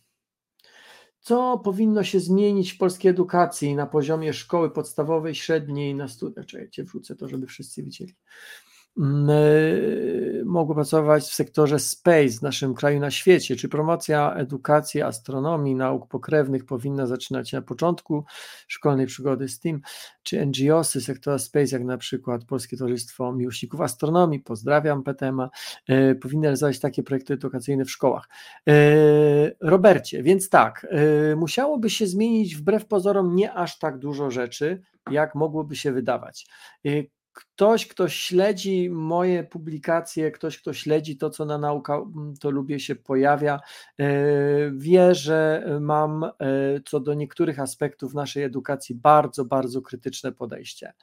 Co 1.20 1.58
powinno 1.64 2.04
się 2.04 2.20
zmienić 2.20 2.72
w 2.72 2.78
polskiej 2.78 3.12
edukacji 3.12 3.76
na 3.76 3.86
poziomie 3.86 4.34
szkoły 4.34 4.72
podstawowej, 4.72 5.36
średniej, 5.36 5.96
na 5.96 6.08
studiach? 6.08 6.46
Czekajcie, 6.46 6.84
wrócę 6.84 7.16
to, 7.16 7.28
żeby 7.28 7.48
wszyscy 7.48 7.84
widzieli. 7.84 8.16
E, 8.98 9.04
mogło 10.46 10.76
pracować 10.76 11.24
w 11.24 11.34
sektorze 11.34 11.80
space 11.80 12.30
w 12.30 12.42
naszym 12.42 12.74
kraju 12.74 13.00
na 13.00 13.12
świecie? 13.12 13.56
Czy 13.56 13.70
promocja 13.70 14.34
edukacji, 14.34 15.02
astronomii, 15.02 15.76
nauk 15.76 16.08
pokrewnych 16.08 16.66
powinna 16.66 17.08
zaczynać 17.08 17.50
się 17.50 17.58
na 17.58 17.64
początku 17.64 18.26
szkolnej 18.68 19.06
przygody 19.06 19.48
z 19.48 19.60
tym? 19.60 19.82
Czy 20.24 20.46
NGOsy 20.46 21.02
sektora 21.02 21.40
space, 21.40 21.76
jak 21.76 21.84
na 21.84 21.98
przykład 21.98 22.46
Polskie 22.46 22.78
Towarzystwo 22.78 23.34
Miłośników 23.34 23.82
Astronomii, 23.82 24.40
pozdrawiam 24.40 25.04
PTMA, 25.04 25.50
e, 25.88 26.16
powinny 26.16 26.44
realizować 26.44 26.80
takie 26.80 27.04
projekty 27.04 27.34
edukacyjne 27.34 27.86
w 27.86 27.92
szkołach? 27.92 28.30
Robercie, 29.62 30.24
więc 30.24 30.50
tak, 30.50 30.88
musiałoby 31.36 31.90
się 31.90 32.08
zmienić 32.08 32.56
wbrew 32.56 32.86
pozorom 32.86 33.36
nie 33.36 33.54
aż 33.54 33.80
tak 33.80 34.00
dużo 34.00 34.32
rzeczy, 34.32 34.82
jak 35.12 35.36
mogłoby 35.36 35.76
się 35.76 35.92
wydawać. 35.92 36.48
Ktoś, 37.62 37.88
kto 37.88 38.10
śledzi 38.10 38.90
moje 38.90 39.44
publikacje, 39.44 40.32
ktoś, 40.32 40.58
kto 40.58 40.74
śledzi 40.74 41.18
to, 41.18 41.30
co 41.30 41.46
na 41.46 41.58
nauka, 41.58 42.02
to 42.40 42.52
lubię 42.52 42.80
się 42.80 42.96
pojawia, 42.96 43.60
y, 44.02 44.06
wie, 44.76 45.16
że 45.16 45.66
mam 45.82 46.24
y, 46.24 46.30
co 46.86 47.00
do 47.00 47.14
niektórych 47.14 47.60
aspektów 47.60 48.14
naszej 48.14 48.44
edukacji 48.44 48.96
bardzo, 48.96 49.46
bardzo 49.46 49.82
krytyczne 49.82 50.32
podejście. 50.32 50.94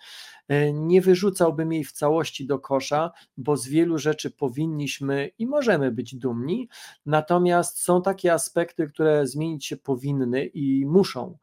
Nie 0.72 1.00
wyrzucałbym 1.00 1.72
jej 1.72 1.84
w 1.84 1.92
całości 1.92 2.46
do 2.46 2.58
kosza, 2.58 3.10
bo 3.36 3.56
z 3.56 3.68
wielu 3.68 3.98
rzeczy 3.98 4.30
powinniśmy 4.30 5.30
i 5.38 5.46
możemy 5.46 5.92
być 5.92 6.16
dumni, 6.16 6.68
natomiast 7.06 7.80
są 7.80 8.02
takie 8.02 8.32
aspekty, 8.32 8.86
które 8.86 9.26
zmienić 9.26 9.66
się 9.66 9.76
powinny 9.76 10.46
i 10.46 10.86
muszą 10.86 11.38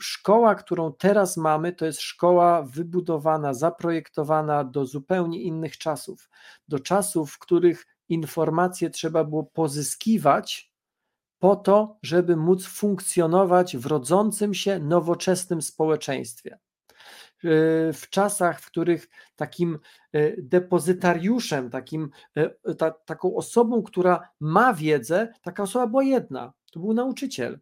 szkoła, 0.00 0.54
którą 0.54 0.92
teraz 0.92 1.36
mamy, 1.36 1.72
to 1.72 1.86
jest 1.86 2.00
szkoła 2.00 2.62
wybudowana, 2.62 3.54
zaprojektowana 3.54 4.07
do 4.70 4.86
zupełnie 4.86 5.42
innych 5.42 5.78
czasów, 5.78 6.30
do 6.68 6.78
czasów, 6.78 7.32
w 7.32 7.38
których 7.38 7.86
informacje 8.08 8.90
trzeba 8.90 9.24
było 9.24 9.44
pozyskiwać 9.44 10.72
po 11.38 11.56
to, 11.56 11.98
żeby 12.02 12.36
móc 12.36 12.66
funkcjonować 12.66 13.76
w 13.76 13.86
rodzącym 13.86 14.54
się 14.54 14.78
nowoczesnym 14.78 15.62
społeczeństwie. 15.62 16.58
W 17.92 18.02
czasach, 18.10 18.60
w 18.60 18.66
których 18.66 19.08
takim 19.36 19.78
e, 20.12 20.42
depozytariuszem, 20.42 21.70
takim, 21.70 22.10
e, 22.34 22.74
ta, 22.74 22.90
taką 22.90 23.36
osobą, 23.36 23.82
która 23.82 24.28
ma 24.40 24.74
wiedzę, 24.74 25.32
taka 25.42 25.62
osoba 25.62 25.86
była 25.86 26.02
jedna, 26.02 26.52
to 26.72 26.80
był 26.80 26.94
nauczyciel 26.94 27.60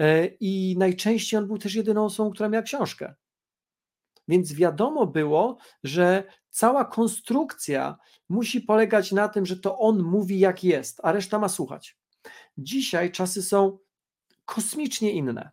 E, 0.00 0.26
i 0.26 0.76
najczęściej 0.78 1.38
on 1.38 1.46
był 1.46 1.58
też 1.58 1.74
jedyną 1.74 2.04
osobą, 2.04 2.30
która 2.30 2.48
miała 2.48 2.62
książkę. 2.62 3.14
Więc 4.30 4.52
wiadomo 4.52 5.06
było, 5.06 5.58
że 5.84 6.24
cała 6.50 6.84
konstrukcja 6.84 7.98
musi 8.28 8.60
polegać 8.60 9.12
na 9.12 9.28
tym, 9.28 9.46
że 9.46 9.56
to 9.56 9.78
on 9.78 10.02
mówi 10.02 10.38
jak 10.38 10.64
jest, 10.64 11.00
a 11.02 11.12
reszta 11.12 11.38
ma 11.38 11.48
słuchać. 11.48 11.98
Dzisiaj 12.58 13.12
czasy 13.12 13.42
są 13.42 13.78
kosmicznie 14.44 15.12
inne. 15.12 15.50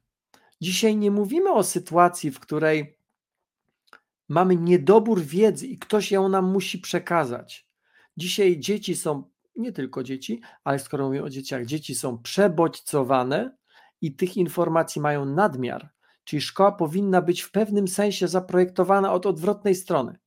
Dzisiaj 0.61 0.97
nie 0.97 1.11
mówimy 1.11 1.51
o 1.51 1.63
sytuacji, 1.63 2.31
w 2.31 2.39
której 2.39 2.97
mamy 4.29 4.55
niedobór 4.55 5.21
wiedzy 5.21 5.67
i 5.67 5.77
ktoś 5.77 6.11
ją 6.11 6.29
nam 6.29 6.51
musi 6.51 6.79
przekazać. 6.79 7.67
Dzisiaj 8.17 8.59
dzieci 8.59 8.95
są, 8.95 9.23
nie 9.55 9.71
tylko 9.71 10.03
dzieci, 10.03 10.41
ale 10.63 10.79
skoro 10.79 11.05
mówimy 11.05 11.23
o 11.23 11.29
dzieciach, 11.29 11.65
dzieci 11.65 11.95
są 11.95 12.17
przebodźcowane 12.17 13.57
i 14.01 14.15
tych 14.15 14.37
informacji 14.37 15.01
mają 15.01 15.25
nadmiar, 15.25 15.96
czyli 16.27 16.41
szkoła 16.41 16.71
powinna 16.71 17.21
być 17.21 17.41
w 17.41 17.51
pewnym 17.51 17.87
sensie 17.87 18.27
zaprojektowana 18.27 19.13
od 19.13 19.25
odwrotnej 19.25 19.75
strony. 19.75 20.17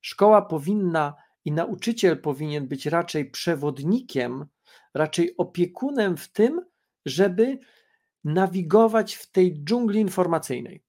Szkoła 0.00 0.42
powinna 0.42 1.14
i 1.44 1.52
nauczyciel 1.52 2.20
powinien 2.20 2.68
być 2.68 2.86
raczej 2.86 3.30
przewodnikiem, 3.30 4.46
raczej 4.94 5.36
opiekunem 5.36 6.16
w 6.16 6.32
tym, 6.32 6.60
żeby 7.06 7.58
nawigować 8.24 9.14
w 9.14 9.30
tej 9.30 9.64
dżungli 9.64 10.00
informacyjnej. 10.00 10.82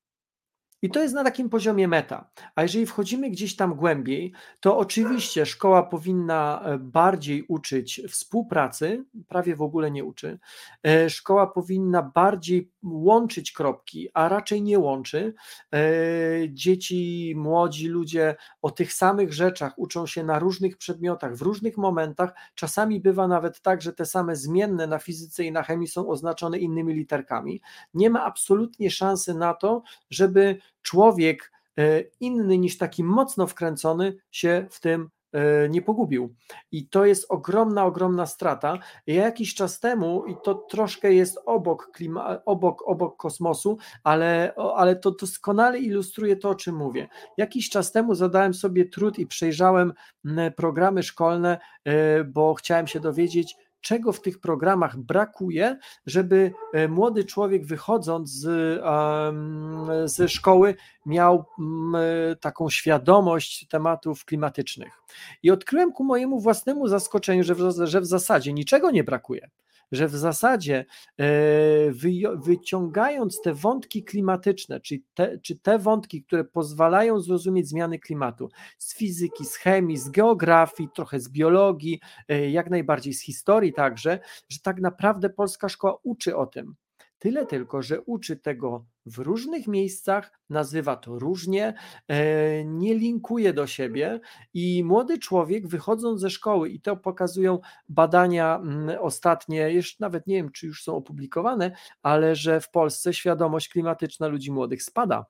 I 0.83 0.89
to 0.89 0.99
jest 0.99 1.15
na 1.15 1.23
takim 1.23 1.49
poziomie 1.49 1.87
meta. 1.87 2.29
A 2.55 2.61
jeżeli 2.61 2.85
wchodzimy 2.85 3.29
gdzieś 3.29 3.55
tam 3.55 3.75
głębiej, 3.75 4.33
to 4.59 4.77
oczywiście 4.77 5.45
szkoła 5.45 5.83
powinna 5.83 6.61
e, 6.65 6.77
bardziej 6.77 7.43
uczyć 7.47 8.01
współpracy, 8.09 9.05
prawie 9.27 9.55
w 9.55 9.61
ogóle 9.61 9.91
nie 9.91 10.03
uczy. 10.03 10.39
E, 10.85 11.09
szkoła 11.09 11.47
powinna 11.47 12.11
bardziej 12.15 12.71
łączyć 12.83 13.51
kropki, 13.51 14.09
a 14.13 14.29
raczej 14.29 14.61
nie 14.61 14.79
łączy. 14.79 15.33
E, 15.73 15.81
dzieci, 16.49 17.33
młodzi 17.37 17.87
ludzie 17.87 18.35
o 18.61 18.71
tych 18.71 18.93
samych 18.93 19.33
rzeczach 19.33 19.73
uczą 19.77 20.07
się 20.07 20.23
na 20.23 20.39
różnych 20.39 20.77
przedmiotach, 20.77 21.35
w 21.35 21.41
różnych 21.41 21.77
momentach. 21.77 22.33
Czasami 22.55 22.99
bywa 22.99 23.27
nawet 23.27 23.61
tak, 23.61 23.81
że 23.81 23.93
te 23.93 24.05
same 24.05 24.35
zmienne 24.35 24.87
na 24.87 24.99
fizyce 24.99 25.43
i 25.43 25.51
na 25.51 25.63
chemii 25.63 25.87
są 25.87 26.09
oznaczone 26.09 26.59
innymi 26.59 26.93
literkami. 26.93 27.61
Nie 27.93 28.09
ma 28.09 28.23
absolutnie 28.23 28.91
szansy 28.91 29.33
na 29.33 29.53
to, 29.53 29.83
żeby 30.09 30.57
człowiek 30.83 31.51
e, 31.79 32.01
inny 32.19 32.57
niż 32.57 32.77
taki 32.77 33.03
mocno 33.03 33.47
wkręcony 33.47 34.15
się 34.31 34.67
w 34.69 34.79
tym 34.79 35.09
e, 35.33 35.69
nie 35.69 35.81
pogubił. 35.81 36.35
I 36.71 36.87
to 36.87 37.05
jest 37.05 37.25
ogromna, 37.29 37.85
ogromna 37.85 38.25
strata. 38.25 38.79
Ja 39.07 39.23
jakiś 39.23 39.55
czas 39.55 39.79
temu, 39.79 40.25
i 40.25 40.35
to 40.43 40.55
troszkę 40.55 41.13
jest 41.13 41.39
obok, 41.45 41.91
klima, 41.93 42.39
obok, 42.45 42.83
obok 42.87 43.17
kosmosu, 43.17 43.77
ale, 44.03 44.53
ale 44.75 44.95
to 44.95 45.11
doskonale 45.11 45.79
ilustruje 45.79 46.35
to, 46.35 46.49
o 46.49 46.55
czym 46.55 46.75
mówię. 46.75 47.07
Jakiś 47.37 47.69
czas 47.69 47.91
temu 47.91 48.15
zadałem 48.15 48.53
sobie 48.53 48.85
trud 48.85 49.19
i 49.19 49.27
przejrzałem 49.27 49.93
programy 50.55 51.03
szkolne, 51.03 51.59
e, 51.85 52.23
bo 52.23 52.53
chciałem 52.53 52.87
się 52.87 52.99
dowiedzieć, 52.99 53.55
czego 53.83 54.13
w 54.13 54.21
tych 54.21 54.39
programach 54.39 54.97
brakuje, 54.97 55.77
żeby 56.05 56.51
e, 56.73 56.87
młody 56.87 57.23
człowiek 57.23 57.65
wychodząc 57.65 58.29
z, 58.29 58.81
ze 60.11 60.29
szkoły 60.29 60.75
miał 61.05 61.45
taką 62.39 62.69
świadomość 62.69 63.67
tematów 63.67 64.25
klimatycznych. 64.25 64.93
I 65.43 65.51
odkryłem 65.51 65.91
ku 65.91 66.03
mojemu 66.03 66.39
własnemu 66.39 66.87
zaskoczeniu, 66.87 67.43
że 67.43 67.55
w, 67.55 67.59
że 67.83 68.01
w 68.01 68.05
zasadzie 68.05 68.53
niczego 68.53 68.91
nie 68.91 69.03
brakuje 69.03 69.49
że 69.93 70.07
w 70.07 70.15
zasadzie 70.15 70.85
e, 71.19 71.25
wyciągając 72.35 73.41
te 73.41 73.53
wątki 73.53 74.03
klimatyczne, 74.03 74.79
czyli 74.79 75.03
te, 75.13 75.39
czy 75.39 75.59
te 75.59 75.79
wątki, 75.79 76.23
które 76.23 76.43
pozwalają 76.43 77.19
zrozumieć 77.19 77.67
zmiany 77.67 77.99
klimatu 77.99 78.49
z 78.77 78.97
fizyki, 78.97 79.45
z 79.45 79.55
chemii, 79.55 79.97
z 79.97 80.09
geografii, 80.09 80.89
trochę 80.95 81.19
z 81.19 81.29
biologii, 81.29 81.99
e, 82.27 82.49
jak 82.49 82.69
najbardziej 82.69 83.13
z 83.13 83.21
historii 83.21 83.73
także, 83.73 84.19
że 84.49 84.59
tak 84.59 84.81
naprawdę 84.81 85.29
polska 85.29 85.69
szkoła 85.69 85.97
uczy 86.03 86.37
o 86.37 86.45
tym. 86.45 86.75
Tyle 87.19 87.45
tylko, 87.45 87.81
że 87.81 88.01
uczy 88.01 88.37
tego 88.37 88.85
w 89.05 89.17
różnych 89.17 89.67
miejscach, 89.67 90.31
nazywa 90.49 90.95
to 90.95 91.19
różnie, 91.19 91.73
e, 92.07 92.65
nie 92.65 92.95
linkuje 92.95 93.53
do 93.53 93.67
siebie 93.67 94.19
i 94.53 94.83
młody 94.83 95.19
człowiek 95.19 95.67
wychodząc 95.67 96.21
ze 96.21 96.29
szkoły, 96.29 96.69
i 96.69 96.81
to 96.81 96.97
pokazują 96.97 97.59
badania 97.89 98.55
mm, 98.55 98.97
ostatnie, 99.01 99.57
jeszcze 99.57 99.97
nawet 99.99 100.27
nie 100.27 100.35
wiem, 100.35 100.51
czy 100.51 100.67
już 100.67 100.83
są 100.83 100.95
opublikowane, 100.95 101.71
ale 102.01 102.35
że 102.35 102.61
w 102.61 102.69
Polsce 102.69 103.13
świadomość 103.13 103.69
klimatyczna 103.69 104.27
ludzi 104.27 104.51
młodych 104.51 104.83
spada. 104.83 105.25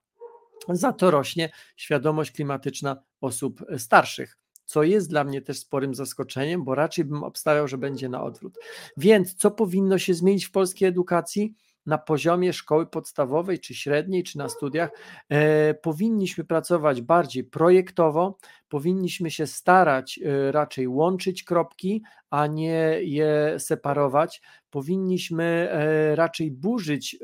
Za 0.70 0.94
to 0.94 1.12
rośnie 1.12 1.50
świadomość 1.76 2.32
klimatyczna 2.32 3.04
osób 3.22 3.66
starszych 3.78 4.44
co 4.66 4.84
jest 4.84 5.10
dla 5.10 5.24
mnie 5.24 5.42
też 5.42 5.60
sporym 5.60 5.96
zaskoczeniem, 5.96 6.64
bo 6.64 6.76
raczej 6.76 7.06
bym 7.06 7.24
obstawiał, 7.24 7.68
że 7.68 7.78
będzie 7.78 8.10
na 8.10 8.24
odwrót. 8.24 8.60
Więc 8.98 9.36
co 9.36 9.52
powinno 9.52 9.98
się 9.98 10.14
zmienić 10.14 10.46
w 10.46 10.52
polskiej 10.52 10.90
edukacji? 10.90 11.56
Na 11.86 11.98
poziomie 11.98 12.54
szkoły 12.54 12.86
podstawowej, 12.86 13.60
czy 13.60 13.76
średniej, 13.76 14.24
czy 14.24 14.38
na 14.38 14.50
studiach, 14.50 14.90
e, 15.30 15.74
powinniśmy 15.74 16.44
pracować 16.44 17.02
bardziej 17.02 17.44
projektowo, 17.44 18.38
powinniśmy 18.70 19.32
się 19.32 19.48
starać 19.48 20.20
e, 20.26 20.52
raczej 20.52 20.88
łączyć 20.88 21.44
kropki, 21.44 22.04
a 22.30 22.48
nie 22.48 22.98
je 23.02 23.56
separować. 23.58 24.42
Powinniśmy 24.70 25.44
e, 25.44 26.16
raczej 26.16 26.52
burzyć 26.52 27.18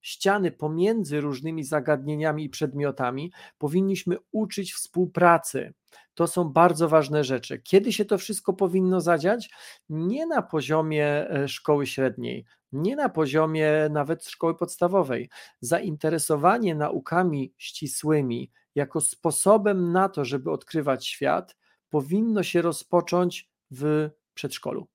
ściany 0.00 0.50
pomiędzy 0.50 1.20
różnymi 1.20 1.64
zagadnieniami 1.64 2.44
i 2.44 2.50
przedmiotami. 2.50 3.32
Powinniśmy 3.58 4.16
uczyć 4.32 4.72
współpracy. 4.72 5.74
To 6.14 6.26
są 6.26 6.44
bardzo 6.44 6.88
ważne 6.88 7.24
rzeczy. 7.24 7.58
Kiedy 7.58 7.92
się 7.92 8.04
to 8.04 8.18
wszystko 8.18 8.52
powinno 8.52 9.00
zadziać? 9.00 9.50
Nie 9.88 10.26
na 10.26 10.42
poziomie 10.42 11.26
szkoły 11.46 11.86
średniej, 11.86 12.44
nie 12.74 12.96
na 12.96 13.08
poziomie 13.08 13.72
nawet 13.90 14.26
szkoły 14.26 14.54
podstawowej. 14.54 15.30
Zainteresowanie 15.60 16.74
naukami 16.74 17.54
ścisłymi 17.58 18.50
jako 18.74 19.00
sposobem 19.00 19.92
na 19.92 20.08
to, 20.08 20.24
żeby 20.24 20.50
odkrywać 20.50 21.06
świat, 21.06 21.56
powinno 21.90 22.42
się 22.42 22.62
rozpocząć 22.62 23.50
w 23.70 24.10
przedszkolu. 24.34 24.88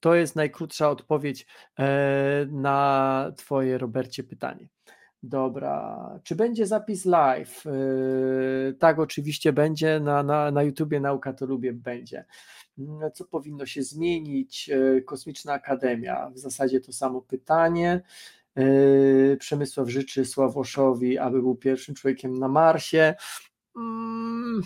To 0.00 0.14
jest 0.14 0.36
najkrótsza 0.36 0.90
odpowiedź 0.90 1.46
e, 1.78 2.46
na 2.50 3.32
Twoje, 3.36 3.78
Robercie, 3.78 4.24
pytanie. 4.24 4.68
Dobra. 5.28 6.20
Czy 6.22 6.36
będzie 6.36 6.66
zapis 6.66 7.04
live? 7.04 7.64
Yy, 7.64 8.74
tak, 8.78 8.98
oczywiście 8.98 9.52
będzie. 9.52 10.00
Na, 10.00 10.22
na, 10.22 10.50
na 10.50 10.62
YouTubie 10.62 11.00
Nauka 11.00 11.32
to 11.32 11.46
lubię 11.46 11.72
będzie. 11.72 12.24
Mm, 12.78 13.12
co 13.14 13.24
powinno 13.24 13.66
się 13.66 13.82
zmienić? 13.82 14.68
Yy, 14.68 15.02
Kosmiczna 15.02 15.52
Akademia. 15.52 16.30
W 16.30 16.38
zasadzie 16.38 16.80
to 16.80 16.92
samo 16.92 17.22
pytanie. 17.22 18.02
Yy, 18.56 19.36
Przemysław 19.40 19.88
życzy 19.88 20.24
Sławoszowi, 20.24 21.18
aby 21.18 21.42
był 21.42 21.54
pierwszym 21.54 21.94
człowiekiem 21.94 22.38
na 22.38 22.48
Marsie. 22.48 23.14
Mm, 23.76 24.62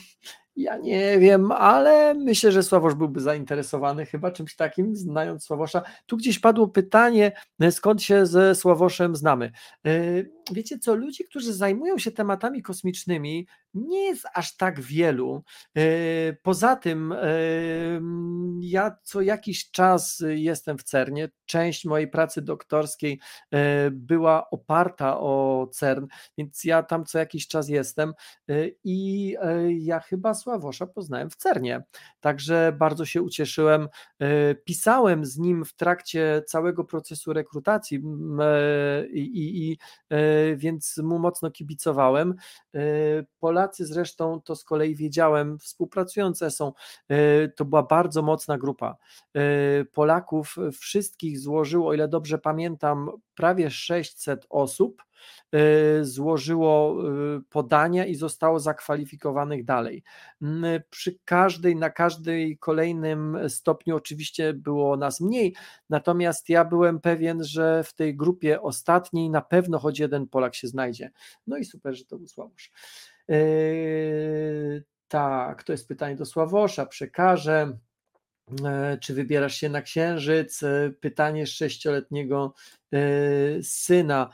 ja 0.58 0.76
nie 0.76 1.18
wiem, 1.18 1.52
ale 1.52 2.14
myślę, 2.14 2.52
że 2.52 2.62
Sławosz 2.62 2.94
byłby 2.94 3.20
zainteresowany 3.20 4.06
chyba 4.06 4.30
czymś 4.30 4.56
takim, 4.56 4.96
znając 4.96 5.44
Sławosza. 5.44 5.82
Tu 6.06 6.16
gdzieś 6.16 6.38
padło 6.38 6.68
pytanie, 6.68 7.32
skąd 7.70 8.02
się 8.02 8.26
ze 8.26 8.54
Sławoszem 8.54 9.16
znamy. 9.16 9.52
Wiecie 10.52 10.78
co, 10.78 10.94
ludzi, 10.94 11.24
którzy 11.24 11.52
zajmują 11.52 11.98
się 11.98 12.10
tematami 12.10 12.62
kosmicznymi, 12.62 13.46
nie 13.74 14.04
jest 14.04 14.26
aż 14.34 14.56
tak 14.56 14.80
wielu. 14.80 15.44
E, 15.76 15.82
poza 16.42 16.76
tym, 16.76 17.12
e, 17.12 17.18
ja 18.60 18.96
co 19.02 19.20
jakiś 19.20 19.70
czas 19.70 20.22
jestem 20.28 20.78
w 20.78 20.82
CERNie. 20.82 21.28
Część 21.46 21.84
mojej 21.84 22.08
pracy 22.08 22.42
doktorskiej 22.42 23.20
e, 23.50 23.90
była 23.90 24.50
oparta 24.50 25.20
o 25.20 25.66
CERN, 25.72 26.06
więc 26.38 26.64
ja 26.64 26.82
tam 26.82 27.04
co 27.04 27.18
jakiś 27.18 27.48
czas 27.48 27.68
jestem 27.68 28.12
i 28.84 29.36
ja 29.78 30.00
chyba 30.00 30.34
Sławosza 30.34 30.86
poznałem 30.86 31.30
w 31.30 31.36
CERNie. 31.36 31.82
Także 32.20 32.72
bardzo 32.78 33.04
się 33.04 33.22
ucieszyłem. 33.22 33.88
Pisałem 34.64 35.24
z 35.24 35.38
nim 35.38 35.64
w 35.64 35.74
trakcie 35.74 36.42
całego 36.46 36.84
procesu 36.84 37.32
rekrutacji 37.32 38.02
i, 39.12 39.20
i, 39.20 39.70
i 39.70 39.78
więc 40.56 40.96
mu 40.96 41.18
mocno 41.18 41.50
kibicowałem. 41.50 42.34
Polacy 43.38 43.86
zresztą, 43.86 44.40
to 44.40 44.56
z 44.56 44.64
kolei 44.64 44.96
wiedziałem, 44.96 45.58
współpracujące 45.58 46.50
są, 46.50 46.72
to 47.56 47.64
była 47.64 47.82
bardzo 47.82 48.22
mocna 48.22 48.58
grupa. 48.58 48.96
Polaków 49.92 50.56
wszystkich 50.80 51.38
złożyło, 51.40 51.88
o 51.88 51.94
ile 51.94 52.08
dobrze 52.08 52.38
pamiętam, 52.38 53.10
prawie 53.34 53.70
600 53.70 54.46
osób 54.50 55.02
złożyło 56.02 56.96
podania 57.50 58.06
i 58.06 58.14
zostało 58.14 58.60
zakwalifikowanych 58.60 59.64
dalej. 59.64 60.02
Przy 60.90 61.18
każdej, 61.24 61.76
na 61.76 61.90
każdej 61.90 62.58
kolejnym 62.58 63.38
stopniu 63.48 63.96
oczywiście 63.96 64.52
było 64.52 64.96
nas 64.96 65.20
mniej, 65.20 65.54
natomiast 65.90 66.48
ja 66.48 66.64
byłem 66.64 67.00
pewien, 67.00 67.44
że 67.44 67.84
w 67.84 67.94
tej 67.94 68.16
grupie 68.16 68.62
ostatniej 68.62 69.30
na 69.30 69.40
pewno 69.40 69.78
choć 69.78 69.98
jeden 69.98 70.26
Polak 70.26 70.54
się 70.54 70.68
znajdzie. 70.68 71.10
No 71.46 71.56
i 71.56 71.64
super, 71.64 71.96
że 71.96 72.04
to 72.04 72.18
był 72.18 72.26
Sławosz. 72.26 72.70
Yy, 73.28 74.84
tak, 75.08 75.62
to 75.62 75.72
jest 75.72 75.88
pytanie 75.88 76.16
do 76.16 76.24
Sławosza, 76.24 76.86
przekażę. 76.86 77.78
Czy 79.00 79.14
wybierasz 79.14 79.54
się 79.54 79.68
na 79.68 79.82
księżyc? 79.82 80.60
Pytanie 81.00 81.46
sześcioletniego 81.46 82.54
syna 83.62 84.30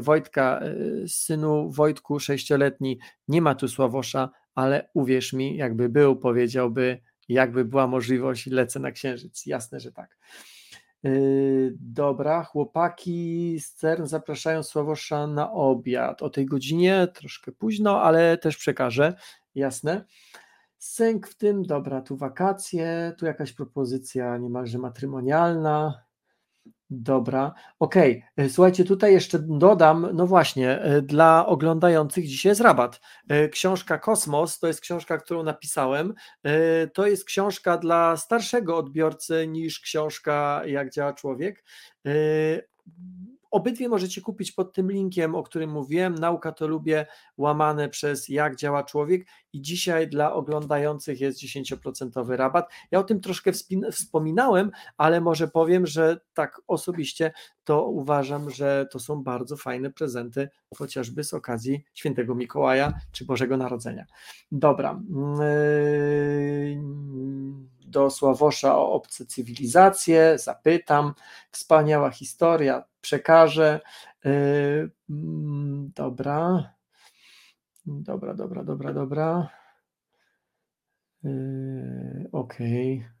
Wojtka, 0.00 0.60
synu 1.06 1.70
Wojtku 1.70 2.20
sześcioletni. 2.20 2.98
Nie 3.28 3.42
ma 3.42 3.54
tu 3.54 3.68
Sławosza, 3.68 4.30
ale 4.54 4.88
uwierz 4.94 5.32
mi, 5.32 5.56
jakby 5.56 5.88
był, 5.88 6.16
powiedziałby, 6.16 6.98
jakby 7.28 7.64
była 7.64 7.86
możliwość, 7.86 8.46
lecę 8.46 8.80
na 8.80 8.90
księżyc. 8.90 9.46
Jasne, 9.46 9.80
że 9.80 9.92
tak. 9.92 10.18
Yy, 11.02 11.74
dobra, 11.80 12.44
chłopaki 12.44 13.56
z 13.60 13.72
CERN 13.72 14.06
zapraszają 14.06 14.62
Sławosza 14.62 15.26
na 15.26 15.52
obiad. 15.52 16.22
O 16.22 16.30
tej 16.30 16.46
godzinie, 16.46 17.08
troszkę 17.14 17.52
późno, 17.52 18.02
ale 18.02 18.38
też 18.38 18.56
przekażę, 18.56 19.14
jasne. 19.54 20.04
Sęk 20.78 21.26
w 21.28 21.34
tym, 21.36 21.62
dobra, 21.62 22.00
tu 22.00 22.16
wakacje, 22.16 23.12
tu 23.18 23.26
jakaś 23.26 23.52
propozycja 23.52 24.38
niemalże 24.38 24.78
matrymonialna. 24.78 26.04
Dobra, 26.94 27.52
okej. 27.78 28.24
Okay. 28.32 28.50
Słuchajcie, 28.50 28.84
tutaj 28.84 29.12
jeszcze 29.12 29.38
dodam, 29.38 30.08
no 30.14 30.26
właśnie, 30.26 30.80
e, 30.80 31.02
dla 31.02 31.46
oglądających 31.46 32.26
dzisiaj 32.26 32.50
jest 32.50 32.60
rabat. 32.60 33.00
E, 33.28 33.48
książka 33.48 33.98
Kosmos 33.98 34.58
to 34.58 34.66
jest 34.66 34.80
książka, 34.80 35.18
którą 35.18 35.42
napisałem. 35.42 36.14
E, 36.42 36.86
to 36.86 37.06
jest 37.06 37.24
książka 37.24 37.78
dla 37.78 38.16
starszego 38.16 38.76
odbiorcy 38.76 39.46
niż 39.48 39.80
książka 39.80 40.62
Jak 40.66 40.90
działa 40.90 41.12
człowiek. 41.12 41.64
Obydwie 43.52 43.88
możecie 43.88 44.20
kupić 44.20 44.52
pod 44.52 44.72
tym 44.72 44.90
linkiem, 44.90 45.34
o 45.34 45.42
którym 45.42 45.70
mówiłem. 45.70 46.14
Nauka 46.14 46.52
to 46.52 46.66
lubię, 46.66 47.06
łamane 47.36 47.88
przez 47.88 48.28
jak 48.28 48.56
działa 48.56 48.84
człowiek. 48.84 49.26
I 49.52 49.62
dzisiaj 49.62 50.08
dla 50.08 50.32
oglądających 50.32 51.20
jest 51.20 51.38
10% 51.38 52.36
rabat. 52.36 52.70
Ja 52.90 52.98
o 52.98 53.04
tym 53.04 53.20
troszkę 53.20 53.52
wspominałem, 53.92 54.70
ale 54.96 55.20
może 55.20 55.48
powiem, 55.48 55.86
że 55.86 56.20
tak 56.34 56.60
osobiście 56.66 57.32
to 57.64 57.86
uważam, 57.88 58.50
że 58.50 58.86
to 58.90 58.98
są 58.98 59.22
bardzo 59.22 59.56
fajne 59.56 59.90
prezenty, 59.90 60.48
chociażby 60.76 61.24
z 61.24 61.34
okazji 61.34 61.84
Świętego 61.94 62.34
Mikołaja 62.34 62.92
czy 63.12 63.24
Bożego 63.24 63.56
Narodzenia. 63.56 64.06
Dobra. 64.52 65.00
Yy 65.38 66.82
do 67.92 68.10
Sławosza 68.10 68.78
o 68.78 68.92
obce 68.92 69.26
cywilizacje, 69.26 70.38
zapytam, 70.38 71.14
wspaniała 71.50 72.10
historia, 72.10 72.84
przekażę. 73.02 73.80
Yy, 74.24 74.90
mm, 75.10 75.90
dobra, 75.94 76.74
dobra, 77.86 78.34
dobra, 78.34 78.64
dobra, 78.64 78.92
dobra. 78.92 79.48
Yy, 81.24 82.28
okej. 82.32 82.98
Okay. 82.98 83.12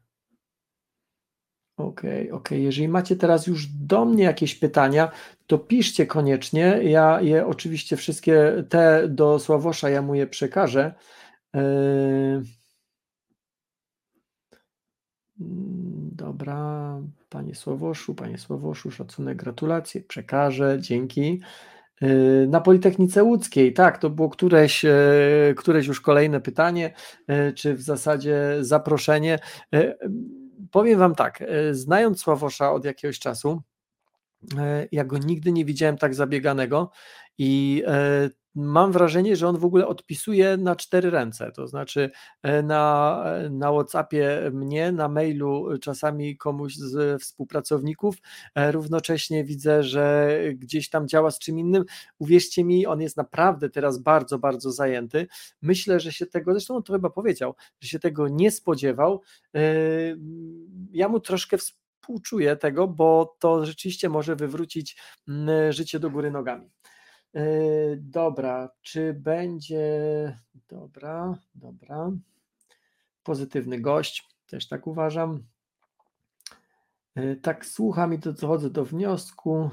Okej, 1.76 2.10
okay, 2.10 2.20
okej. 2.20 2.32
Okay. 2.32 2.58
Jeżeli 2.58 2.88
macie 2.88 3.16
teraz 3.16 3.46
już 3.46 3.66
do 3.66 4.04
mnie 4.04 4.24
jakieś 4.24 4.54
pytania, 4.54 5.10
to 5.46 5.58
piszcie 5.58 6.06
koniecznie. 6.06 6.78
Ja 6.82 7.20
je 7.20 7.46
oczywiście 7.46 7.96
wszystkie 7.96 8.64
te 8.68 9.08
do 9.08 9.38
Sławosza 9.38 9.90
ja 9.90 10.02
mu 10.02 10.14
je 10.14 10.26
przekażę. 10.26 10.94
Yy... 11.54 12.61
Mm, 15.40 16.10
dobra, 16.12 17.00
panie 17.28 17.54
Sławoszu, 17.54 18.14
panie 18.14 18.38
Sławoszu, 18.38 18.90
szacunek, 18.90 19.36
gratulacje, 19.36 20.00
przekażę, 20.00 20.76
dzięki. 20.80 21.40
Y, 22.02 22.46
na 22.50 22.60
Politechnice 22.60 23.22
Łódzkiej, 23.24 23.72
tak, 23.72 23.98
to 23.98 24.10
było 24.10 24.28
któreś, 24.28 24.84
y, 24.84 25.54
któreś 25.56 25.86
już 25.86 26.00
kolejne 26.00 26.40
pytanie, 26.40 26.94
y, 27.30 27.52
czy 27.52 27.74
w 27.74 27.82
zasadzie 27.82 28.56
zaproszenie. 28.60 29.38
Powiem 30.70 30.98
Wam 30.98 31.14
tak, 31.14 31.44
znając 31.70 32.20
Sławosza 32.20 32.72
od 32.72 32.84
jakiegoś 32.84 33.18
czasu, 33.18 33.62
ja 34.92 35.04
go 35.04 35.18
nigdy 35.18 35.52
nie 35.52 35.64
widziałem 35.64 35.98
tak 35.98 36.14
zabieganego 36.14 36.90
i 37.38 37.82
mam 38.54 38.92
wrażenie, 38.92 39.36
że 39.36 39.48
on 39.48 39.58
w 39.58 39.64
ogóle 39.64 39.86
odpisuje 39.86 40.56
na 40.56 40.76
cztery 40.76 41.10
ręce, 41.10 41.52
to 41.52 41.66
znaczy 41.66 42.10
e, 42.42 42.62
na, 42.62 43.24
na 43.50 43.72
WhatsAppie 43.72 44.50
mnie, 44.52 44.92
na 44.92 45.08
mailu 45.08 45.78
czasami 45.80 46.36
komuś 46.36 46.74
z 46.76 47.22
współpracowników, 47.22 48.16
e, 48.54 48.72
równocześnie 48.72 49.44
widzę, 49.44 49.82
że 49.82 50.38
gdzieś 50.54 50.90
tam 50.90 51.08
działa 51.08 51.30
z 51.30 51.38
czym 51.38 51.58
innym. 51.58 51.84
Uwierzcie 52.18 52.64
mi, 52.64 52.86
on 52.86 53.00
jest 53.00 53.16
naprawdę 53.16 53.70
teraz 53.70 53.98
bardzo, 53.98 54.38
bardzo 54.38 54.72
zajęty. 54.72 55.26
Myślę, 55.62 56.00
że 56.00 56.12
się 56.12 56.26
tego, 56.26 56.52
zresztą 56.52 56.76
on 56.76 56.82
to 56.82 56.92
chyba 56.92 57.10
powiedział, 57.10 57.54
że 57.80 57.88
się 57.88 57.98
tego 57.98 58.28
nie 58.28 58.50
spodziewał. 58.50 59.22
E, 59.54 59.60
ja 60.92 61.08
mu 61.08 61.20
troszkę 61.20 61.58
współczuję 61.58 62.56
tego, 62.56 62.88
bo 62.88 63.36
to 63.38 63.66
rzeczywiście 63.66 64.08
może 64.08 64.36
wywrócić 64.36 64.96
życie 65.70 65.98
do 65.98 66.10
góry 66.10 66.30
nogami. 66.30 66.70
Yy, 67.34 67.98
dobra, 68.00 68.70
czy 68.82 69.14
będzie. 69.14 69.88
Dobra, 70.68 71.38
dobra. 71.54 72.10
Pozytywny 73.22 73.80
gość, 73.80 74.28
też 74.46 74.68
tak 74.68 74.86
uważam. 74.86 75.44
Yy, 77.16 77.36
tak, 77.36 77.66
słucham 77.66 78.14
i 78.14 78.18
to 78.18 78.32
dochodzę 78.32 78.70
do 78.70 78.84
wniosku. 78.84 79.70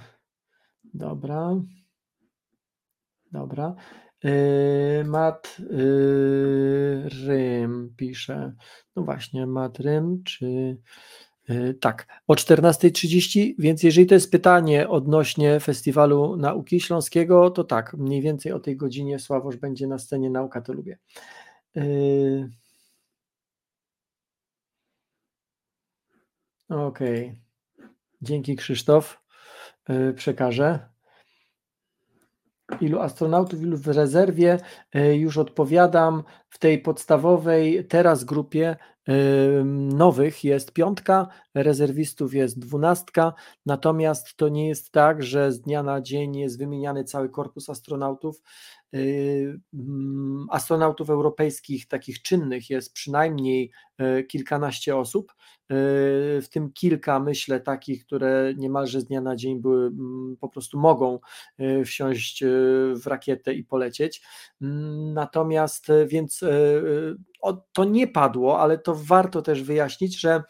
Dobra. 0.93 1.55
Dobra. 3.32 3.76
Yy, 4.24 5.03
Mat 5.05 5.57
Rym 7.26 7.93
pisze. 7.97 8.53
No 8.95 9.03
właśnie, 9.03 9.47
Mat 9.47 9.80
Rym, 9.80 10.24
czy 10.24 10.78
tak, 11.80 12.08
o 12.28 12.34
14.30, 12.34 13.54
więc 13.60 13.84
jeżeli 13.84 14.08
to 14.08 14.14
jest 14.14 14.32
pytanie 14.32 14.89
odnośnie 14.89 15.60
Festiwalu 15.60 16.36
Nauki 16.36 16.82
Śląskiego, 16.82 17.50
to 17.50 17.64
tak, 17.64 17.93
mniej 17.93 18.22
więcej 18.22 18.52
o 18.52 18.60
tej 18.60 18.78
godzinie 18.78 19.20
Sławosz 19.20 19.58
będzie 19.58 19.88
na 19.88 20.00
scenie 20.00 20.30
Nauka 20.30 20.62
to 20.62 20.74
lubię. 20.74 20.97
E, 21.78 21.82
okej, 26.70 27.38
okay. 27.78 27.89
dzięki 28.22 28.56
Krzysztof, 28.56 29.22
e, 29.89 30.14
przekażę. 30.14 30.89
ilu 32.82 33.00
astronautów, 33.00 33.62
ilu 33.62 33.78
w 33.78 33.88
rezerwie, 33.88 34.58
już 35.14 35.38
odpowiadam. 35.38 36.24
W 36.50 36.58
tej 36.58 36.82
podstawowej 36.82 37.86
teraz 37.88 38.24
grupie 38.24 38.78
nowych 39.66 40.43
jest 40.43 40.72
piątka, 40.72 41.28
rezerwistów 41.53 42.34
jest 42.34 42.60
dwunastka, 42.60 43.34
natomiast 43.66 44.36
to 44.36 44.49
nie 44.49 44.68
jest 44.68 44.91
tak, 44.91 45.24
że 45.24 45.51
z 45.51 45.62
dnia 45.62 45.84
na 45.84 46.01
dzień 46.01 46.36
jest 46.36 46.57
wymieniany 46.57 47.03
cały 47.03 47.30
korpus 47.30 47.70
astronautów. 47.70 48.41
Astronautów 50.50 51.10
europejskich, 51.10 51.88
takich 51.88 52.22
czynnych, 52.22 52.70
jest 52.70 52.94
przynajmniej 52.94 53.72
e, 53.98 54.24
kilkanaście 54.24 54.98
osób, 54.98 55.32
e, 55.32 55.76
w 56.42 56.46
tym 56.52 56.72
kilka, 56.74 57.20
myślę, 57.20 57.60
takich, 57.60 58.06
które 58.06 58.54
niemalże 58.58 59.02
z 59.02 59.06
dnia 59.06 59.22
na 59.22 59.36
dzień 59.36 59.62
były, 59.62 59.92
po 60.40 60.50
prostu 60.50 60.80
mogą 60.80 61.20
e, 61.58 61.84
wsiąść 61.84 62.44
w 62.96 63.08
rakietę 63.08 63.54
i 63.54 63.64
polecieć. 63.64 64.22
Natomiast 65.14 65.88
więc 66.08 66.44
to 67.74 67.84
nie 67.86 68.08
padło, 68.08 68.60
ale 68.60 68.78
to 68.78 68.96
warto 68.96 69.42
też 69.42 69.64
wyjaśnić, 69.64 70.20
że 70.20 70.30
mm, 70.30 70.44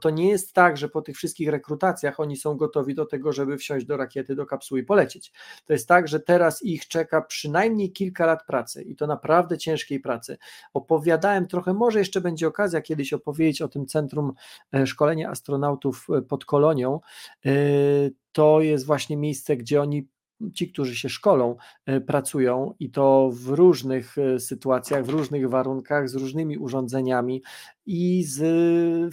to 0.00 0.10
nie 0.10 0.28
jest 0.28 0.52
tak, 0.52 0.76
że 0.76 0.88
po 0.88 1.02
tych 1.02 1.16
wszystkich 1.16 1.48
rekrutacjach 1.48 2.20
oni 2.20 2.36
są 2.36 2.56
gotowi 2.56 2.94
do 2.94 3.06
tego, 3.06 3.32
żeby 3.32 3.56
wsiąść 3.56 3.86
do 3.86 3.96
rakiety, 3.96 4.34
do 4.34 4.46
kapsuły 4.46 4.80
i 4.80 4.84
polecieć. 4.84 5.32
To 5.64 5.72
jest 5.72 5.88
tak, 5.88 6.08
że 6.08 6.20
teraz 6.20 6.62
ich 6.62 6.88
czeka 6.88 7.22
przynajmniej 7.22 7.92
kilka 7.92 8.26
lat 8.26 8.46
pracy 8.46 8.82
i 8.82 8.96
to 8.96 9.06
naprawdę 9.06 9.58
ciężkiej 9.58 10.00
pracy. 10.00 10.38
Opowiadałem 10.74 11.46
trochę, 11.46 11.74
może 11.74 11.98
jeszcze 11.98 12.20
będzie 12.20 12.48
okazja 12.48 12.80
kiedyś 12.80 13.12
opowiedzieć 13.12 13.62
o 13.62 13.68
tym 13.68 13.86
Centrum 13.86 14.32
e, 14.74 14.86
Szkolenia 14.86 15.30
Astronautów 15.30 16.06
e, 16.18 16.22
pod 16.22 16.44
Kolonią. 16.44 17.00
E, 17.46 17.50
to 18.32 18.60
jest 18.60 18.86
właśnie 18.86 19.16
miejsce, 19.16 19.56
gdzie 19.56 19.82
oni 19.82 20.08
ci, 20.54 20.72
którzy 20.72 20.96
się 20.96 21.08
szkolą, 21.08 21.56
pracują 22.06 22.74
i 22.80 22.90
to 22.90 23.30
w 23.32 23.48
różnych 23.48 24.16
sytuacjach, 24.38 25.04
w 25.04 25.08
różnych 25.08 25.48
warunkach, 25.48 26.08
z 26.08 26.14
różnymi 26.14 26.58
urządzeniami 26.58 27.42
i 27.86 28.24
z, 28.24 28.42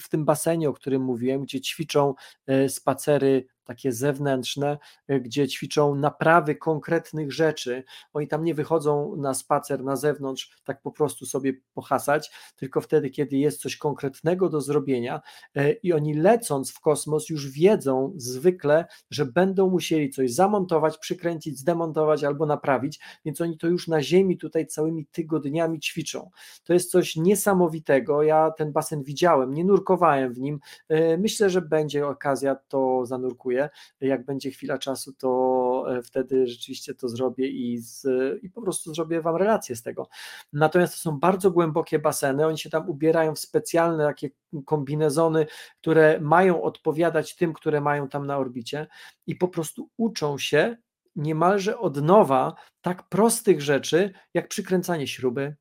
w 0.01 0.09
tym 0.09 0.25
basenie, 0.25 0.69
o 0.69 0.73
którym 0.73 1.01
mówiłem, 1.01 1.41
gdzie 1.41 1.61
ćwiczą 1.61 2.13
e, 2.47 2.69
spacery 2.69 3.45
takie 3.63 3.91
zewnętrzne, 3.91 4.77
e, 5.07 5.19
gdzie 5.19 5.47
ćwiczą 5.47 5.95
naprawy 5.95 6.55
konkretnych 6.55 7.33
rzeczy. 7.33 7.83
Oni 8.13 8.27
tam 8.27 8.43
nie 8.43 8.53
wychodzą 8.53 9.15
na 9.15 9.33
spacer 9.33 9.83
na 9.83 9.95
zewnątrz, 9.95 10.57
tak 10.63 10.81
po 10.81 10.91
prostu 10.91 11.25
sobie 11.25 11.53
pohasać, 11.73 12.31
tylko 12.55 12.81
wtedy, 12.81 13.09
kiedy 13.09 13.37
jest 13.37 13.61
coś 13.61 13.77
konkretnego 13.77 14.49
do 14.49 14.61
zrobienia 14.61 15.21
e, 15.55 15.71
i 15.71 15.93
oni 15.93 16.13
lecąc 16.13 16.71
w 16.71 16.79
kosmos 16.79 17.29
już 17.29 17.49
wiedzą 17.49 18.13
zwykle, 18.15 18.85
że 19.09 19.25
będą 19.25 19.69
musieli 19.69 20.09
coś 20.09 20.33
zamontować, 20.33 20.97
przykręcić, 20.97 21.59
zdemontować 21.59 22.23
albo 22.23 22.45
naprawić, 22.45 22.99
więc 23.25 23.41
oni 23.41 23.57
to 23.57 23.67
już 23.67 23.87
na 23.87 24.03
Ziemi 24.03 24.37
tutaj 24.37 24.67
całymi 24.67 25.05
tygodniami 25.05 25.79
ćwiczą. 25.79 26.29
To 26.63 26.73
jest 26.73 26.91
coś 26.91 27.15
niesamowitego. 27.15 28.23
Ja 28.23 28.51
ten 28.61 28.71
basen 28.71 29.03
widziałem, 29.03 29.53
nie 29.53 29.65
nurkowałem 29.65 30.33
w 30.33 30.39
nim. 30.39 30.59
E, 30.89 31.17
myślę, 31.17 31.49
że 31.49 31.61
będzie 31.61 32.07
okazja, 32.07 32.55
to 32.55 33.05
zanurkuję 33.05 33.69
jak 34.01 34.25
będzie 34.25 34.51
chwila 34.51 34.77
czasu, 34.77 35.13
to 35.13 35.85
e, 35.97 36.01
wtedy 36.01 36.47
rzeczywiście 36.47 36.95
to 36.95 37.09
zrobię 37.09 37.47
i, 37.47 37.77
z, 37.77 38.07
i 38.43 38.49
po 38.49 38.61
prostu 38.61 38.93
zrobię 38.93 39.21
Wam 39.21 39.35
relację 39.35 39.75
z 39.75 39.83
tego. 39.83 40.07
Natomiast 40.53 40.93
to 40.93 40.99
są 40.99 41.19
bardzo 41.19 41.51
głębokie 41.51 41.99
baseny, 41.99 42.45
oni 42.45 42.57
się 42.57 42.69
tam 42.69 42.89
ubierają 42.89 43.35
w 43.35 43.39
specjalne 43.39 44.05
takie 44.05 44.29
kombinezony, 44.65 45.45
które 45.81 46.19
mają 46.19 46.61
odpowiadać 46.61 47.35
tym, 47.35 47.53
które 47.53 47.81
mają 47.81 48.07
tam 48.09 48.27
na 48.27 48.37
orbicie 48.37 48.87
i 49.27 49.35
po 49.35 49.47
prostu 49.47 49.89
uczą 49.97 50.37
się 50.37 50.77
niemalże 51.15 51.79
od 51.79 52.01
nowa 52.01 52.55
tak 52.81 53.09
prostych 53.09 53.61
rzeczy, 53.61 54.13
jak 54.33 54.47
przykręcanie 54.47 55.07
śruby, 55.07 55.55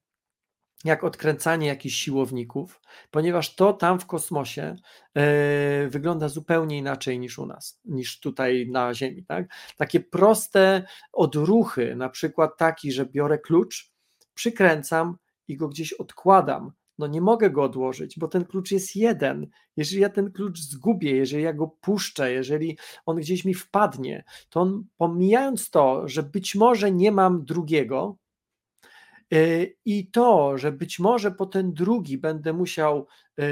jak 0.85 1.05
odkręcanie 1.05 1.67
jakichś 1.67 1.97
siłowników, 1.97 2.81
ponieważ 3.11 3.55
to 3.55 3.73
tam 3.73 4.01
w 4.01 4.07
kosmosie 4.07 4.77
e, 5.15 5.89
wygląda 5.89 6.29
zupełnie 6.29 6.79
inaczej 6.79 7.19
niż 7.19 7.39
u 7.39 7.47
nas, 7.47 7.81
niż 7.85 8.21
tutaj 8.21 8.69
na 8.71 8.95
Ziemi. 8.95 9.25
Tak? 9.25 9.47
Takie 9.77 10.01
proste 10.01 10.83
odruchy, 11.13 11.97
na 11.97 12.09
przykład 12.09 12.57
taki, 12.59 12.93
że 12.93 13.07
biorę 13.07 13.39
klucz, 13.39 13.93
przykręcam 14.35 15.17
i 15.49 15.57
go 15.57 15.69
gdzieś 15.69 15.93
odkładam. 15.93 16.73
No 16.99 17.07
nie 17.07 17.21
mogę 17.21 17.51
go 17.51 17.63
odłożyć, 17.63 18.19
bo 18.19 18.29
ten 18.29 18.45
klucz 18.45 18.71
jest 18.71 18.97
jeden. 18.97 19.47
Jeżeli 19.77 20.03
ja 20.03 20.09
ten 20.09 20.33
klucz 20.33 20.59
zgubię, 20.59 21.17
jeżeli 21.17 21.43
ja 21.43 21.53
go 21.53 21.69
puszczę, 21.69 22.33
jeżeli 22.33 22.79
on 23.07 23.17
gdzieś 23.17 23.45
mi 23.45 23.55
wpadnie, 23.55 24.25
to 24.49 24.61
on, 24.61 24.85
pomijając 24.97 25.71
to, 25.71 26.09
że 26.09 26.23
być 26.23 26.55
może 26.55 26.93
nie 26.93 27.13
mam 27.13 27.45
drugiego, 27.45 28.17
I 29.85 30.11
to, 30.13 30.59
że 30.59 30.73
być 30.73 30.99
może 30.99 31.31
po 31.31 31.47
ten 31.47 31.73
drugi 31.73 32.19
będę 32.19 32.53
musiał 32.53 33.07
e, 33.39 33.43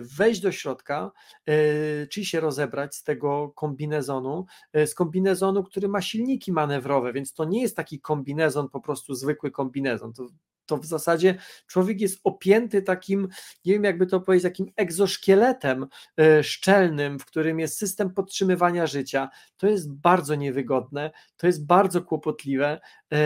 wejść 0.00 0.40
do 0.40 0.52
środka, 0.52 1.12
e, 1.46 2.06
czyli 2.06 2.26
się 2.26 2.40
rozebrać 2.40 2.96
z 2.96 3.02
tego 3.02 3.48
kombinezonu, 3.48 4.46
z 4.74 4.94
kombinezonu, 4.94 5.64
który 5.64 5.88
ma 5.88 6.02
silniki 6.02 6.52
manewrowe, 6.52 7.12
więc 7.12 7.32
to 7.32 7.44
nie 7.44 7.62
jest 7.62 7.76
taki 7.76 8.00
kombinezon, 8.00 8.68
po 8.68 8.80
prostu 8.80 9.14
zwykły 9.14 9.50
kombinezon. 9.50 10.12
To 10.12 10.26
to 10.68 10.76
w 10.76 10.86
zasadzie 10.86 11.34
człowiek 11.66 12.00
jest 12.00 12.20
opięty 12.24 12.82
takim, 12.82 13.28
nie 13.64 13.72
wiem 13.72 13.84
jakby 13.84 14.06
to 14.06 14.20
powiedzieć, 14.20 14.42
takim 14.42 14.72
egzoszkieletem 14.76 15.86
e, 16.16 16.42
szczelnym, 16.42 17.18
w 17.18 17.24
którym 17.24 17.60
jest 17.60 17.78
system 17.78 18.14
podtrzymywania 18.14 18.86
życia. 18.86 19.28
To 19.56 19.66
jest 19.66 19.92
bardzo 19.92 20.34
niewygodne, 20.34 21.10
to 21.36 21.46
jest 21.46 21.66
bardzo 21.66 22.02
kłopotliwe. 22.02 22.80
E, 23.12 23.18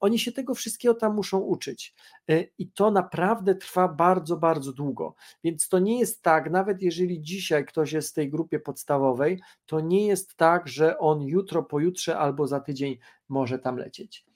oni 0.00 0.18
się 0.18 0.32
tego 0.32 0.54
wszystkiego 0.54 0.94
tam 0.94 1.14
muszą 1.14 1.38
uczyć. 1.38 1.94
E, 2.30 2.44
I 2.58 2.68
to 2.70 2.90
naprawdę 2.90 3.54
trwa 3.54 3.88
bardzo, 3.88 4.36
bardzo 4.36 4.72
długo. 4.72 5.14
Więc 5.44 5.68
to 5.68 5.78
nie 5.78 5.98
jest 5.98 6.22
tak, 6.22 6.50
nawet 6.50 6.82
jeżeli 6.82 7.22
dzisiaj 7.22 7.64
ktoś 7.64 7.92
jest 7.92 8.10
w 8.10 8.14
tej 8.14 8.30
grupie 8.30 8.60
podstawowej, 8.60 9.40
to 9.66 9.80
nie 9.80 10.06
jest 10.06 10.36
tak, 10.36 10.68
że 10.68 10.98
on 10.98 11.22
jutro, 11.22 11.62
pojutrze 11.62 12.18
albo 12.18 12.46
za 12.46 12.60
tydzień 12.60 12.98
może 13.28 13.58
tam 13.58 13.76
lecieć. 13.76 14.29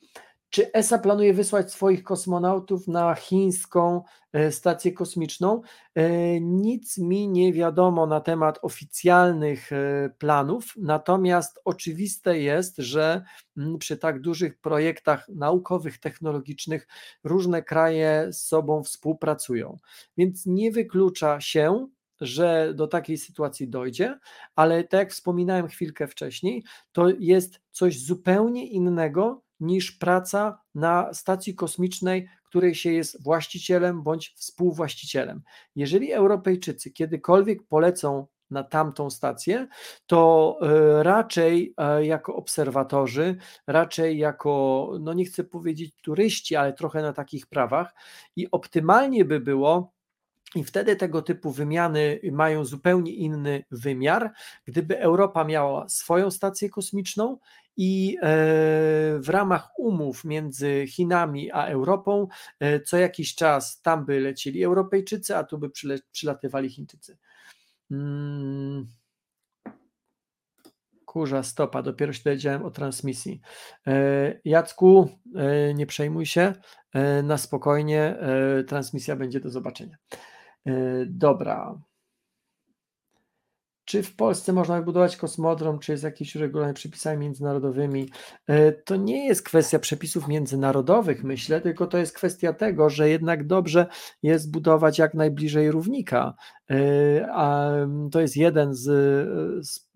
Czy 0.55 0.72
ESA 0.72 0.98
planuje 0.98 1.34
wysłać 1.34 1.72
swoich 1.72 2.02
kosmonautów 2.02 2.88
na 2.88 3.14
chińską 3.14 4.02
e, 4.32 4.52
stację 4.52 4.92
kosmiczną? 4.92 5.62
E, 5.94 6.40
nic 6.40 6.98
mi 6.98 7.28
nie 7.28 7.52
wiadomo 7.52 8.07
na 8.07 8.20
temat 8.20 8.59
oficjalnych 8.62 9.72
e, 9.72 10.11
planów, 10.18 10.74
natomiast 10.76 11.61
oczywiste 11.64 12.38
jest, 12.38 12.76
że 12.78 13.24
mm, 13.57 13.78
przy 13.78 13.96
tak 13.96 14.20
dużych 14.20 14.61
projektach 14.61 15.28
naukowych, 15.28 15.98
technologicznych 15.98 16.88
różne 17.24 17.62
kraje 17.62 18.28
z 18.32 18.46
sobą 18.46 18.82
współpracują. 18.82 19.78
Więc 20.16 20.46
nie 20.46 20.70
wyklucza 20.70 21.40
się, 21.40 21.88
że 22.20 22.72
do 22.74 22.86
takiej 22.86 23.18
sytuacji 23.18 23.68
dojdzie, 23.68 24.18
ale 24.57 24.84
tak 24.84 24.98
jak 24.98 25.12
wspominałem 25.12 25.68
chwilkę 25.68 26.09
wcześniej, 26.09 26.64
to 26.92 27.09
jest 27.18 27.61
coś 27.70 28.00
zupełnie 28.00 28.66
innego 28.66 29.44
niż 29.65 29.93
praca 29.93 30.59
na 30.75 31.15
stacji 31.15 31.55
kosmicznej, 31.55 32.29
której 32.45 32.75
się 32.75 32.93
jest 32.93 33.23
właścicielem 33.23 34.03
bądź 34.03 34.35
współwłaścicielem. 34.37 35.43
Jeżeli 35.77 36.12
Europejczycy 36.12 36.91
kiedykolwiek 36.91 37.62
polecą 37.62 38.27
na 38.51 38.65
tamtą 38.65 39.11
stację, 39.11 39.67
to 40.07 40.59
e, 40.62 41.03
raczej 41.03 41.75
e, 41.77 42.07
jako 42.07 42.37
obserwatorzy, 42.37 43.37
raczej 43.67 44.19
jako, 44.19 44.93
no 45.01 45.12
nie 45.12 45.25
chcę 45.25 45.45
powiedzieć 45.45 45.95
turyści, 46.03 46.57
ale 46.57 46.73
trochę 46.73 47.03
na 47.03 47.12
takich 47.12 47.47
prawach 47.47 47.95
i 48.37 48.51
optymalnie 48.51 49.25
by 49.25 49.41
było, 49.41 49.95
i 50.55 50.65
wtedy 50.65 50.97
tego 50.97 51.23
typu 51.23 51.51
wymiany 51.51 52.21
mają 52.33 52.65
zupełnie 52.65 53.12
inny 53.12 53.65
wymiar. 53.71 54.33
Gdyby 54.65 55.01
Europa 55.01 55.45
miała 55.45 55.89
swoją 55.89 56.31
stację 56.31 56.71
kosmiczną 56.71 57.39
i 57.77 58.16
e, 58.16 58.27
w 59.18 59.29
ramach 59.29 59.79
umów 59.79 60.25
między 60.25 60.85
Chinami 60.89 61.53
a 61.53 61.66
Europą 61.66 62.27
e, 62.61 62.81
co 62.81 62.97
jakiś 62.99 63.35
czas 63.35 63.81
tam 63.83 64.05
by 64.05 64.20
lecieli 64.20 64.64
Europejczycy, 64.64 65.37
a 65.37 65.45
tu 65.45 65.59
by 65.59 65.70
przylatywali 66.12 66.70
Chińczycy. 66.70 67.18
Hmm. 67.89 68.87
Kurza 71.05 71.43
stopa, 71.43 71.83
dopiero 71.83 72.12
się 72.12 72.22
dowiedziałem 72.25 72.64
o 72.64 72.70
transmisji. 72.70 73.41
E, 73.87 74.41
Jacku, 74.45 75.09
nie 75.75 75.87
przejmuj 75.87 76.27
się, 76.27 76.53
na 77.22 77.39
spokojnie, 77.39 78.16
transmisja 78.66 79.16
będzie 79.16 79.41
do 79.41 79.51
zobaczenia. 79.51 79.97
Dobra. 81.07 81.79
Czy 83.85 84.03
w 84.03 84.16
Polsce 84.16 84.53
można 84.53 84.78
wybudować 84.78 85.16
kosmodrom, 85.16 85.78
czy 85.78 85.93
jest 85.93 86.05
jakieś 86.05 86.37
uregulowanie 86.37 86.74
przepisami 86.74 87.18
międzynarodowymi. 87.18 88.09
E, 88.47 88.72
to 88.72 88.97
nie 88.97 89.26
jest 89.26 89.43
kwestia 89.43 89.78
przepisów 89.78 90.28
międzynarodowych, 90.28 91.24
myślę, 91.24 91.61
tylko 91.61 91.87
to 91.87 91.99
jest 91.99 92.16
kwestia 92.16 92.53
tego, 92.53 92.91
że 92.91 93.09
jednak 93.09 93.47
dobrze 93.47 93.87
jest 94.22 94.51
budować 94.51 94.99
jak 94.99 95.14
najbliżej 95.14 95.70
równika. 95.70 96.35
E, 96.70 97.26
a 97.32 97.70
to 98.12 98.20
jest 98.20 98.37
jeden 98.37 98.74
z, 98.74 98.85
z, 99.66 99.89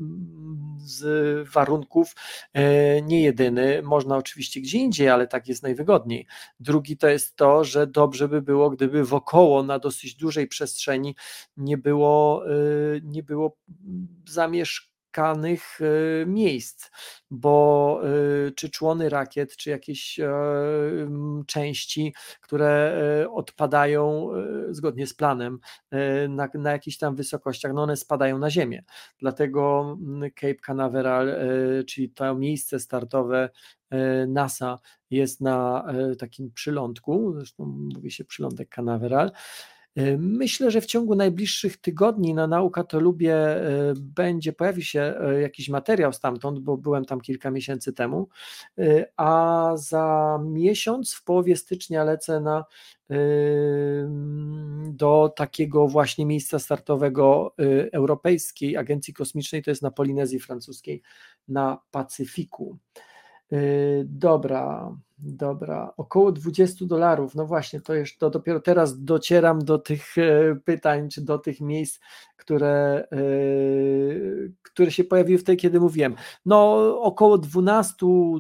z 0.79 1.49
warunków, 1.49 2.15
e, 2.53 3.03
nie 3.03 3.23
jedyny. 3.23 3.83
Można 3.83 4.17
oczywiście 4.17 4.61
gdzie 4.61 4.79
indziej, 4.79 5.09
ale 5.09 5.27
tak 5.27 5.49
jest 5.49 5.63
najwygodniej. 5.63 6.27
Drugi 6.61 6.97
to 6.97 7.09
jest 7.09 7.37
to, 7.37 7.65
że 7.65 7.87
dobrze 7.87 8.29
by 8.29 8.43
było, 8.43 8.71
gdyby 8.71 9.05
wokoło 9.05 9.63
na 9.63 9.79
dosyć 9.79 10.15
dużej 10.15 10.49
przestrzeni 10.49 11.17
nie 11.57 11.79
było, 11.79 12.45
nie 13.03 13.23
było 13.23 13.57
zamieszkanych 14.29 15.79
e, 15.81 16.27
miejsc, 16.27 16.91
bo 17.31 18.01
e, 18.03 18.51
czy 18.51 18.71
człony 18.71 19.09
rakiet, 19.09 19.57
czy 19.57 19.71
jakieś 19.71 20.21
e, 20.21 20.31
części, 21.47 22.15
które 22.41 22.99
odpadają 23.31 24.29
zgodnie 24.71 25.07
z 25.07 25.15
planem 25.15 25.59
na, 26.29 26.49
na 26.55 26.73
jakichś 26.73 26.97
tam 26.97 27.17
wysokościach, 27.17 27.73
no 27.75 27.83
one 27.83 27.97
spadają 27.97 28.39
na 28.39 28.51
ziemię. 28.51 28.85
Dlatego 29.19 29.97
Cape 30.35 30.55
Canaveral, 30.55 31.37
czyli 31.87 32.11
to 32.11 32.35
miejsce 32.35 32.81
startowe 32.81 33.51
NASA 34.29 34.79
jest 35.11 35.41
na 35.41 35.87
takim 36.19 36.51
przylądku, 36.53 37.33
zresztą 37.37 37.65
mówi 37.95 38.11
się 38.11 38.25
przylądek 38.25 38.69
Canaveral, 38.69 39.33
myślę, 40.19 40.71
że 40.71 40.81
w 40.81 40.87
ciągu 40.87 41.15
najbliższych 41.15 41.77
tygodni 41.77 42.35
na 42.35 42.47
Nauka 42.47 42.85
to 42.85 43.01
Lubię 43.01 43.35
e, 43.35 43.95
będzie, 43.97 44.53
pojawi 44.53 44.85
się 44.85 45.01
e, 45.01 45.41
jakiś 45.41 45.69
materiał 45.69 46.13
stamtąd, 46.13 46.59
bo 46.59 46.77
byłem 46.77 47.05
tam 47.05 47.21
kilka 47.21 47.51
miesięcy 47.51 47.93
temu, 47.93 48.29
a 49.17 49.73
za 49.77 50.39
miesiąc, 50.45 51.15
w 51.15 51.25
połowie 51.25 51.57
stycznia 51.57 52.05
lecę 52.05 52.41
na 52.41 52.65
do 54.89 55.33
takiego 55.37 55.89
właśnie 55.89 56.27
miejsca 56.27 56.59
startowego 56.59 57.55
Europejskiej 57.93 58.77
Agencji 58.77 59.15
Kosmicznej, 59.15 59.63
to 59.63 59.71
jest 59.71 59.83
na 59.83 59.91
Polinezji 59.91 60.41
Francuskiej, 60.41 61.03
na 61.49 61.79
Pacyfiku. 61.91 62.79
Dobra, 64.05 64.93
Dobra, 65.21 65.93
około 65.97 66.33
20 66.33 66.87
dolarów. 66.87 67.35
No 67.35 67.47
właśnie, 67.47 67.81
to, 67.81 67.95
jeszcze, 67.95 68.19
to 68.19 68.31
dopiero 68.31 68.61
teraz 68.61 69.05
docieram 69.05 69.65
do 69.65 69.79
tych 69.79 70.19
e, 70.19 70.57
pytań, 70.65 71.09
czy 71.09 71.21
do 71.21 71.39
tych 71.39 71.61
miejsc, 71.61 72.01
które, 72.37 73.09
e, 73.13 73.19
które 74.63 74.91
się 74.91 75.05
pojawiły 75.05 75.39
wtedy, 75.39 75.57
kiedy 75.57 75.81
mówiłem. 75.81 76.15
No, 76.47 76.77
około 77.01 77.39
12, 77.39 77.97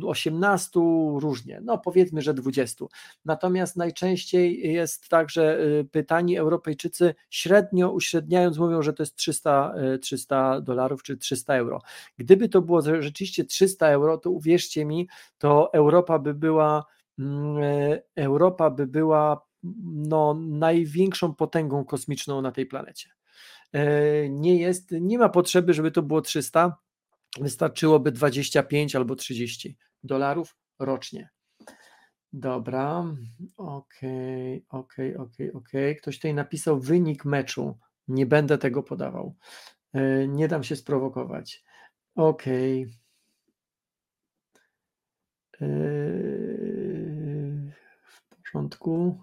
18, 0.06 0.80
różnie. 1.20 1.60
No, 1.64 1.78
powiedzmy, 1.78 2.22
że 2.22 2.34
20. 2.34 2.84
Natomiast 3.24 3.76
najczęściej 3.76 4.72
jest 4.72 5.08
tak, 5.08 5.30
że 5.30 5.58
e, 5.80 5.84
pytani 5.84 6.38
Europejczycy 6.38 7.14
średnio 7.30 7.90
uśredniając 7.90 8.58
mówią, 8.58 8.82
że 8.82 8.92
to 8.92 9.02
jest 9.02 9.16
300, 9.16 9.74
300 10.00 10.60
dolarów 10.60 11.02
czy 11.02 11.16
300 11.16 11.54
euro. 11.54 11.80
Gdyby 12.16 12.48
to 12.48 12.62
było 12.62 12.82
rzeczywiście 12.82 13.44
300 13.44 13.88
euro, 13.88 14.18
to 14.18 14.30
uwierzcie 14.30 14.84
mi, 14.84 15.08
to 15.38 15.72
Europa 15.72 16.18
by 16.18 16.34
była 16.34 16.67
Mm, 17.18 17.58
e, 17.62 18.02
Europa 18.16 18.70
by 18.70 18.86
była 18.86 19.46
no, 19.84 20.34
największą 20.34 21.34
potęgą 21.34 21.84
kosmiczną 21.84 22.42
na 22.42 22.52
tej 22.52 22.66
planecie. 22.66 23.10
E, 23.72 24.28
nie 24.28 24.56
jest, 24.56 24.90
nie 25.00 25.18
ma 25.18 25.28
potrzeby, 25.28 25.74
żeby 25.74 25.90
to 25.90 26.02
było 26.02 26.20
300, 26.20 26.76
wystarczyłoby 27.40 28.12
25 28.12 28.96
albo 28.96 29.16
30 29.16 29.76
dolarów 30.04 30.56
rocznie. 30.78 31.28
Dobra, 32.32 33.04
okej, 33.56 34.64
okay, 34.68 34.80
okej, 34.80 35.16
okay, 35.16 35.26
okej, 35.26 35.50
okay, 35.50 35.52
okej. 35.52 35.96
Ktoś 35.96 36.16
tutaj 36.16 36.34
napisał 36.34 36.80
wynik 36.80 37.24
meczu. 37.24 37.78
Nie 38.08 38.26
będę 38.26 38.58
tego 38.58 38.82
podawał. 38.82 39.34
E, 39.92 40.28
nie 40.28 40.48
dam 40.48 40.64
się 40.64 40.76
sprowokować. 40.76 41.64
Okej. 42.14 42.86
W 42.86 42.98
porządku. 48.52 49.18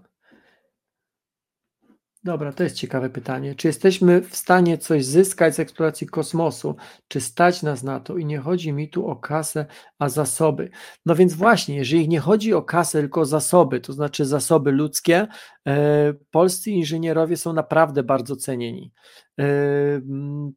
Dobra, 2.25 2.53
to 2.53 2.63
jest 2.63 2.75
ciekawe 2.75 3.09
pytanie. 3.09 3.55
Czy 3.55 3.67
jesteśmy 3.67 4.21
w 4.21 4.35
stanie 4.35 4.77
coś 4.77 5.05
zyskać 5.05 5.55
z 5.55 5.59
eksploracji 5.59 6.07
kosmosu? 6.07 6.75
Czy 7.07 7.21
stać 7.21 7.63
nas 7.63 7.83
na 7.83 7.99
to? 7.99 8.17
I 8.17 8.25
nie 8.25 8.39
chodzi 8.39 8.73
mi 8.73 8.89
tu 8.89 9.07
o 9.07 9.15
kasę, 9.15 9.65
a 9.99 10.09
zasoby. 10.09 10.69
No 11.05 11.15
więc 11.15 11.33
właśnie, 11.33 11.75
jeżeli 11.75 12.09
nie 12.09 12.19
chodzi 12.19 12.53
o 12.53 12.61
kasę, 12.61 12.99
tylko 12.99 13.21
o 13.21 13.25
zasoby, 13.25 13.79
to 13.79 13.93
znaczy 13.93 14.25
zasoby 14.25 14.71
ludzkie, 14.71 15.27
e, 15.67 16.13
polscy 16.31 16.71
inżynierowie 16.71 17.37
są 17.37 17.53
naprawdę 17.53 18.03
bardzo 18.03 18.35
cenieni. 18.35 18.91
E, 19.39 19.45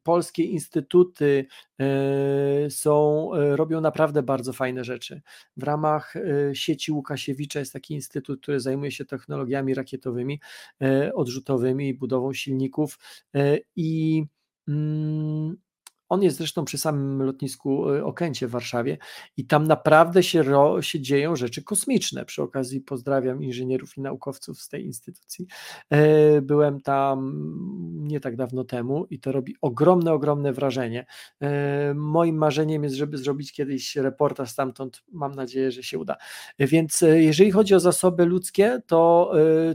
polskie 0.03 0.43
instytuty 0.43 1.45
e, 1.79 2.69
są, 2.69 3.29
robią 3.33 3.81
naprawdę 3.81 4.23
bardzo 4.23 4.53
fajne 4.53 4.83
rzeczy. 4.83 5.21
W 5.57 5.63
ramach 5.63 6.13
sieci 6.53 6.91
Łukasiewicza 6.91 7.59
jest 7.59 7.73
taki 7.73 7.93
instytut, 7.93 8.41
który 8.41 8.59
zajmuje 8.59 8.91
się 8.91 9.05
technologiami 9.05 9.73
rakietowymi, 9.73 10.39
odrzutowymi 11.13 11.58
i 11.87 11.93
budową 11.93 12.33
silników 12.33 12.99
i 13.75 14.23
mm, 14.67 15.57
on 16.09 16.23
jest 16.23 16.37
zresztą 16.37 16.65
przy 16.65 16.77
samym 16.77 17.23
lotnisku 17.23 17.89
y, 17.89 18.05
Okęcie 18.05 18.47
w 18.47 18.51
Warszawie 18.51 18.97
i 19.37 19.45
tam 19.45 19.67
naprawdę 19.67 20.23
się, 20.23 20.43
ro, 20.43 20.81
się 20.81 20.99
dzieją 20.99 21.35
rzeczy 21.35 21.63
kosmiczne. 21.63 22.25
Przy 22.25 22.41
okazji 22.41 22.81
pozdrawiam 22.81 23.43
inżynierów 23.43 23.97
i 23.97 24.01
naukowców 24.01 24.61
z 24.61 24.69
tej 24.69 24.85
instytucji. 24.85 25.47
E, 25.89 26.41
byłem 26.41 26.81
tam 26.81 27.43
nie 27.93 28.19
tak 28.19 28.35
dawno 28.35 28.63
temu 28.63 29.05
i 29.09 29.19
to 29.19 29.31
robi 29.31 29.55
ogromne, 29.61 30.13
ogromne 30.13 30.53
wrażenie. 30.53 31.05
E, 31.41 31.93
moim 31.93 32.37
marzeniem 32.37 32.83
jest, 32.83 32.95
żeby 32.95 33.17
zrobić 33.17 33.53
kiedyś 33.53 33.95
reportaż 33.95 34.49
stamtąd. 34.49 35.03
Mam 35.11 35.35
nadzieję, 35.35 35.71
że 35.71 35.83
się 35.83 35.99
uda. 35.99 36.15
Więc 36.59 37.03
e, 37.03 37.21
jeżeli 37.21 37.51
chodzi 37.51 37.75
o 37.75 37.79
zasoby 37.79 38.25
ludzkie, 38.25 38.81
to 38.87 39.31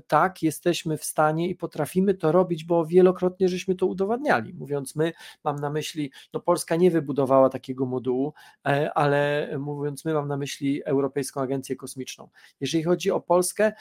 tak, 0.06 0.42
jesteśmy 0.42 0.98
w 0.98 1.04
stanie 1.04 1.48
i 1.48 1.54
potrafimy 1.54 2.14
to 2.14 2.32
robić, 2.32 2.64
bo 2.64 2.86
wielokrotnie 2.86 3.48
żeśmy 3.48 3.74
to 3.74 3.86
udowadniali. 3.86 4.54
Mówiąc 4.54 4.96
my, 4.96 5.12
mam 5.44 5.56
na 5.56 5.70
myśli 5.70 6.10
no 6.32 6.40
Polska 6.40 6.76
nie 6.76 6.90
wybudowała 6.90 7.48
takiego 7.48 7.86
modułu, 7.86 8.32
e, 8.66 8.94
ale 8.94 9.48
mówiąc 9.58 10.04
my 10.04 10.14
mam 10.14 10.28
na 10.28 10.36
myśli 10.36 10.84
Europejską 10.84 11.40
Agencję 11.40 11.76
Kosmiczną. 11.76 12.28
Jeżeli 12.60 12.84
chodzi 12.84 13.10
o 13.10 13.20
Polskę, 13.20 13.72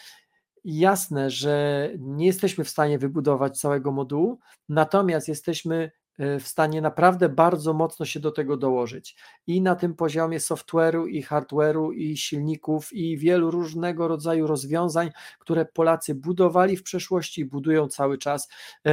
jasne, 0.64 1.30
że 1.30 1.90
nie 1.98 2.26
jesteśmy 2.26 2.64
w 2.64 2.70
stanie 2.70 3.00
wybudować 3.00 3.60
całego 3.60 3.92
modułu, 3.92 4.40
natomiast 4.70 5.28
jesteśmy 5.28 5.92
w 6.20 6.48
stanie 6.48 6.82
naprawdę 6.82 7.30
bardzo 7.30 7.74
mocno 7.74 8.06
się 8.06 8.20
do 8.20 8.32
tego 8.32 8.58
dołożyć. 8.58 9.16
I 9.48 9.62
na 9.62 9.76
tym 9.76 9.96
poziomie 9.96 10.40
software'u, 10.40 11.08
i 11.08 11.24
hardware'u, 11.24 11.94
i 11.94 12.18
silników, 12.18 12.94
i 12.94 13.18
wielu 13.18 13.52
różnego 13.52 14.08
rodzaju 14.08 14.48
rozwiązań, 14.48 15.12
które 15.40 15.66
Polacy 15.66 16.16
budowali 16.16 16.78
w 16.78 16.84
przeszłości 16.84 17.42
i 17.42 17.46
budują 17.46 17.88
cały 17.88 18.18
czas. 18.18 18.50
E, 18.86 18.92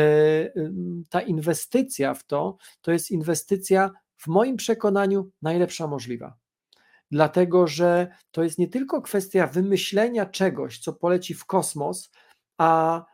ta 1.11 1.21
inwestycja 1.21 2.15
w 2.15 2.25
to, 2.25 2.57
to 2.81 2.93
jest 2.93 3.11
inwestycja 3.11 3.91
w 4.17 4.27
moim 4.27 4.57
przekonaniu 4.57 5.31
najlepsza 5.43 5.87
możliwa. 5.87 6.37
Dlatego, 7.11 7.67
że 7.67 8.09
to 8.31 8.43
jest 8.43 8.59
nie 8.59 8.69
tylko 8.69 9.03
kwestia 9.03 9.47
wymyślenia 9.47 10.27
czegoś, 10.27 10.79
co 10.79 10.93
poleci 10.93 11.35
w 11.35 11.45
kosmos, 11.45 12.11
a 12.59 13.05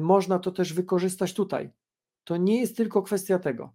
można 0.00 0.38
to 0.38 0.50
też 0.50 0.72
wykorzystać 0.72 1.34
tutaj. 1.34 1.70
To 2.24 2.36
nie 2.36 2.60
jest 2.60 2.76
tylko 2.76 3.02
kwestia 3.02 3.38
tego. 3.38 3.72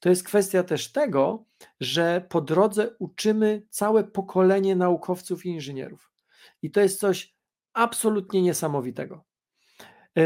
To 0.00 0.08
jest 0.08 0.24
kwestia 0.24 0.62
też 0.62 0.92
tego, 0.92 1.44
że 1.80 2.26
po 2.28 2.40
drodze 2.40 2.96
uczymy 2.98 3.62
całe 3.70 4.04
pokolenie 4.04 4.76
naukowców 4.76 5.46
i 5.46 5.48
inżynierów. 5.48 6.10
I 6.62 6.70
to 6.70 6.80
jest 6.80 7.00
coś 7.00 7.36
absolutnie 7.72 8.42
niesamowitego. 8.42 9.24
E, 10.18 10.22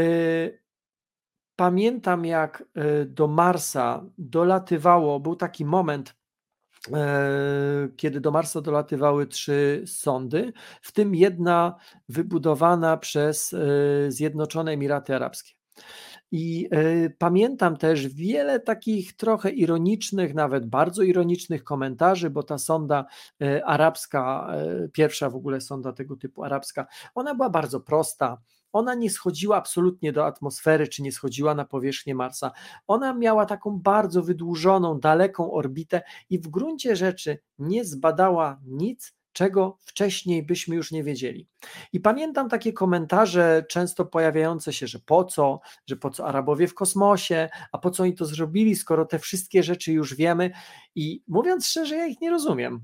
pamiętam, 1.55 2.25
jak 2.25 2.63
e, 2.75 3.05
do 3.05 3.27
Marsa 3.27 4.05
dolatywało, 4.17 5.19
był 5.19 5.35
taki 5.35 5.65
moment, 5.65 6.15
e, 6.93 7.89
kiedy 7.97 8.21
do 8.21 8.31
Marsa 8.31 8.61
dolatywały 8.61 9.27
trzy 9.27 9.83
sondy, 9.85 10.53
w 10.81 10.91
tym 10.91 11.15
jedna 11.15 11.75
wybudowana 12.09 12.97
przez 12.97 13.55
Zjednoczone 14.07 14.71
Emiraty 14.71 15.15
Arabskie. 15.15 15.53
I 16.31 16.69
y, 16.73 17.15
pamiętam 17.17 17.77
też 17.77 18.07
wiele 18.07 18.59
takich 18.59 19.15
trochę 19.15 19.49
ironicznych, 19.49 20.33
nawet 20.33 20.65
bardzo 20.65 21.03
ironicznych 21.03 21.63
komentarzy, 21.63 22.29
bo 22.29 22.43
ta 22.43 22.57
sonda 22.57 23.05
y, 23.41 23.65
arabska, 23.65 24.51
y, 24.85 24.89
pierwsza 24.89 25.29
w 25.29 25.35
ogóle 25.35 25.61
sonda 25.61 25.93
tego 25.93 26.15
typu 26.15 26.43
arabska, 26.43 26.87
ona 27.15 27.35
była 27.35 27.49
bardzo 27.49 27.79
prosta. 27.79 28.37
ona 28.73 28.95
nie 28.95 29.09
schodziła 29.09 29.57
absolutnie 29.57 30.13
do 30.13 30.25
atmosfery, 30.25 30.87
czy 30.87 31.01
nie 31.03 31.11
schodziła 31.11 31.55
na 31.55 31.65
powierzchnię 31.65 32.15
Marsa. 32.15 32.51
Ona 32.87 33.13
miała 33.13 33.45
taką 33.45 33.79
bardzo 33.79 34.23
wydłużoną, 34.23 34.99
daleką 34.99 35.53
orbitę 35.53 36.01
i 36.29 36.39
w 36.39 36.47
gruncie 36.47 36.95
rzeczy 36.95 37.39
nie 37.59 37.85
zbadała 37.85 38.59
nic, 38.65 39.13
czego 39.33 39.77
wcześniej 39.79 40.43
byśmy 40.43 40.75
już 40.75 40.91
nie 40.91 41.03
wiedzieli. 41.03 41.47
I 41.93 41.99
pamiętam 41.99 42.49
takie 42.49 42.73
komentarze 42.73 43.65
często 43.69 44.05
pojawiające 44.05 44.73
się, 44.73 44.87
że 44.87 44.99
po 44.99 45.23
co, 45.23 45.59
że 45.85 45.95
po 45.95 46.09
co 46.09 46.27
Arabowie 46.27 46.67
w 46.67 46.73
kosmosie, 46.73 47.49
a 47.71 47.77
po 47.77 47.91
co 47.91 48.03
oni 48.03 48.13
to 48.13 48.25
zrobili, 48.25 48.75
skoro 48.75 49.05
te 49.05 49.19
wszystkie 49.19 49.63
rzeczy 49.63 49.93
już 49.93 50.15
wiemy. 50.15 50.51
I 50.95 51.23
mówiąc 51.27 51.67
szczerze, 51.67 51.95
ja 51.95 52.05
ich 52.05 52.21
nie 52.21 52.29
rozumiem. 52.29 52.81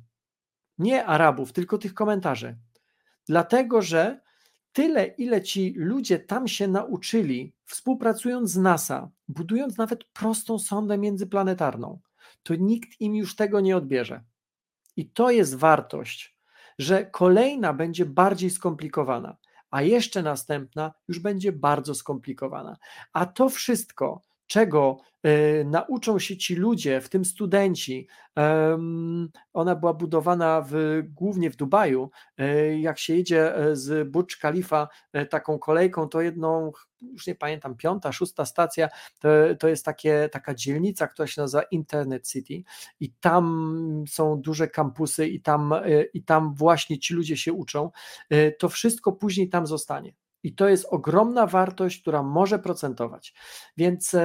Nie 0.78 1.06
Arabów, 1.06 1.54
tylko 1.54 1.78
tych 1.78 1.94
komentarzy. 1.94 2.58
Dlatego, 3.26 3.82
że 3.82 4.22
tyle, 4.74 5.06
ile 5.06 5.42
ci 5.42 5.74
ludzie 5.78 6.20
tam 6.20 6.48
się 6.48 6.68
nauczyli, 6.68 7.54
współpracując 7.66 8.52
z 8.52 8.58
NASA, 8.58 9.12
budując 9.28 9.78
nawet 9.78 10.04
prostą 10.04 10.60
sondę 10.60 10.98
międzyplanetarną, 10.98 12.00
to 12.44 12.56
nikt 12.56 13.02
im 13.02 13.16
już 13.16 13.36
tego 13.36 13.60
nie 13.60 13.78
odbierze. 13.78 14.24
I 14.96 15.10
to 15.10 15.32
jest 15.32 15.56
wartość, 15.56 16.37
że 16.80 17.06
kolejna 17.06 17.74
będzie 17.74 18.06
bardziej 18.06 18.50
skomplikowana, 18.50 19.38
a 19.72 19.82
jeszcze 19.82 20.24
następna 20.24 20.94
już 21.08 21.20
będzie 21.20 21.52
bardzo 21.52 21.96
skomplikowana. 21.96 22.78
A 23.14 23.26
to 23.26 23.50
wszystko, 23.50 24.22
czego 24.48 24.98
y, 25.26 25.66
nauczą 25.66 26.20
się 26.20 26.38
ci 26.38 26.56
ludzie, 26.56 27.02
w 27.02 27.10
tym 27.10 27.26
studenci. 27.26 28.08
Ona 29.54 29.76
była 29.76 29.94
budowana 29.94 30.66
w, 30.70 31.02
głównie 31.08 31.50
w 31.50 31.56
Dubaju. 31.56 32.10
Y, 32.42 32.78
jak 32.80 33.00
się 33.00 33.16
jedzie 33.16 33.68
y, 33.68 33.76
z 33.76 34.10
Burj 34.10 34.36
Khalifa 34.42 34.88
taką 35.30 35.60
kolejką, 35.60 36.10
to 36.10 36.22
jedną, 36.22 36.72
już 37.02 37.28
nie 37.28 37.36
pamiętam, 37.36 37.76
piąta, 37.76 38.12
szósta 38.12 38.46
stacja, 38.46 38.90
to, 39.20 39.30
to 39.60 39.68
jest 39.68 39.86
takie, 39.86 40.30
taka 40.32 40.54
dzielnica, 40.56 41.08
która 41.08 41.28
się 41.28 41.42
nazywa 41.42 41.64
Internet 41.64 42.28
City 42.28 42.64
i 43.00 43.14
tam 43.14 44.04
są 44.10 44.42
duże 44.42 44.68
kampusy 44.68 45.28
i 45.28 45.42
tam, 45.42 45.74
i 46.14 46.24
tam 46.24 46.56
właśnie 46.56 47.00
ci 47.00 47.14
ludzie 47.14 47.38
się 47.38 47.54
uczą. 47.54 47.92
To 48.60 48.70
wszystko 48.70 49.12
później 49.12 49.50
tam 49.50 49.68
zostanie. 49.68 50.14
I 50.44 50.56
to 50.56 50.70
jest 50.70 50.86
ogromna 50.90 51.48
wartość, 51.48 52.02
która 52.02 52.24
może 52.24 52.60
procentować. 52.60 53.34
Więc 53.78 54.16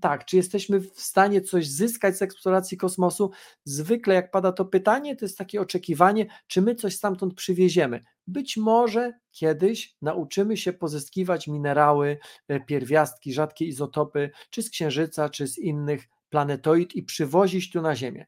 tak, 0.00 0.24
czy 0.24 0.36
jesteśmy 0.36 0.80
w 0.80 1.00
stanie 1.00 1.40
coś 1.40 1.68
zyskać 1.68 2.16
z 2.16 2.22
eksploracji 2.22 2.76
kosmosu? 2.76 3.30
Zwykle, 3.64 4.14
jak 4.14 4.30
pada 4.30 4.52
to 4.52 4.64
pytanie, 4.64 5.16
to 5.16 5.24
jest 5.24 5.38
takie 5.38 5.60
oczekiwanie, 5.60 6.26
czy 6.46 6.62
my 6.62 6.74
coś 6.74 6.96
stamtąd 6.96 7.34
przywieziemy. 7.34 8.04
Być 8.26 8.56
może 8.56 9.12
kiedyś 9.30 9.96
nauczymy 10.02 10.56
się 10.56 10.72
pozyskiwać 10.72 11.48
minerały, 11.48 12.18
e, 12.48 12.60
pierwiastki, 12.60 13.32
rzadkie 13.32 13.64
izotopy, 13.64 14.30
czy 14.50 14.62
z 14.62 14.70
Księżyca, 14.70 15.28
czy 15.28 15.46
z 15.46 15.58
innych 15.58 16.08
planetoid 16.28 16.94
i 16.94 17.02
przywozić 17.02 17.70
tu 17.70 17.82
na 17.82 17.96
Ziemię. 17.96 18.26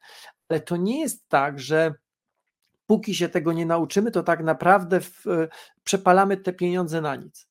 Ale 0.48 0.60
to 0.60 0.76
nie 0.76 1.00
jest 1.00 1.28
tak, 1.28 1.58
że 1.60 1.94
póki 2.86 3.14
się 3.14 3.28
tego 3.28 3.52
nie 3.52 3.66
nauczymy, 3.66 4.10
to 4.10 4.22
tak 4.22 4.42
naprawdę 4.44 5.00
w, 5.00 5.26
e, 5.26 5.48
przepalamy 5.84 6.36
te 6.36 6.52
pieniądze 6.52 7.00
na 7.00 7.16
nic. 7.16 7.48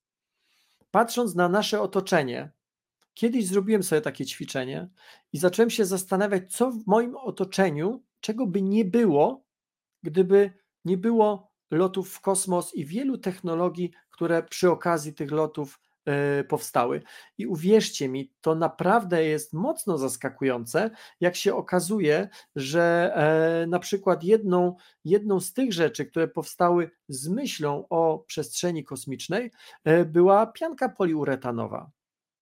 Patrząc 0.92 1.36
na 1.36 1.50
nasze 1.50 1.82
otoczenie, 1.82 2.52
kiedyś 3.14 3.48
zrobiłem 3.48 3.84
sobie 3.84 4.02
takie 4.02 4.26
ćwiczenie 4.26 4.90
i 5.34 5.38
zacząłem 5.38 5.70
się 5.70 5.86
zastanawiać, 5.86 6.56
co 6.56 6.72
w 6.72 6.88
moim 6.88 7.16
otoczeniu, 7.16 8.04
czego 8.20 8.48
by 8.48 8.62
nie 8.62 8.86
było, 8.86 9.46
gdyby 10.04 10.54
nie 10.86 10.98
było 10.98 11.52
lotów 11.72 12.10
w 12.10 12.22
kosmos 12.22 12.74
i 12.74 12.86
wielu 12.86 13.18
technologii, 13.18 13.92
które 14.10 14.44
przy 14.44 14.72
okazji 14.72 15.14
tych 15.14 15.32
lotów 15.32 15.80
powstały. 16.48 17.02
I 17.38 17.48
uwierzcie 17.48 18.10
mi, 18.10 18.32
to 18.42 18.56
naprawdę 18.56 19.26
jest 19.26 19.54
mocno 19.54 19.98
zaskakujące, 19.98 20.90
jak 21.20 21.36
się 21.36 21.56
okazuje, 21.56 22.30
że 22.56 23.14
e, 23.16 23.68
na 23.68 23.80
przykład 23.80 24.24
jedną, 24.24 24.76
jedną 25.06 25.40
z 25.40 25.54
tych 25.54 25.74
rzeczy, 25.74 26.06
które 26.06 26.28
powstały 26.28 26.92
z 27.08 27.28
myślą 27.28 27.86
o 27.90 28.24
przestrzeni 28.28 28.84
kosmicznej, 28.84 29.52
e, 29.84 30.06
była 30.06 30.48
pianka 30.48 30.90
poliuretanowa 30.90 31.92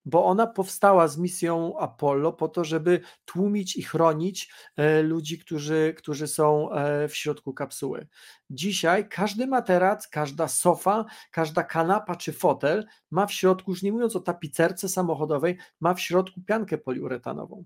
bo 0.05 0.25
ona 0.25 0.47
powstała 0.47 1.07
z 1.07 1.17
misją 1.17 1.79
Apollo 1.79 2.33
po 2.33 2.47
to, 2.47 2.63
żeby 2.63 3.01
tłumić 3.25 3.75
i 3.75 3.83
chronić 3.83 4.53
e, 4.77 5.01
ludzi, 5.01 5.39
którzy, 5.39 5.93
którzy 5.97 6.27
są 6.27 6.71
e, 6.71 7.07
w 7.07 7.15
środku 7.15 7.53
kapsuły. 7.53 8.07
Dzisiaj 8.49 9.09
każdy 9.09 9.47
materac, 9.47 10.07
każda 10.07 10.47
sofa, 10.47 11.05
każda 11.31 11.63
kanapa 11.63 12.15
czy 12.15 12.33
fotel 12.33 12.85
ma 13.11 13.25
w 13.25 13.33
środku, 13.33 13.71
już 13.71 13.83
nie 13.83 13.91
mówiąc 13.91 14.15
o 14.15 14.19
tapicerce 14.19 14.89
samochodowej, 14.89 15.57
ma 15.79 15.93
w 15.93 16.01
środku 16.01 16.41
piankę 16.41 16.77
poliuretanową. 16.77 17.65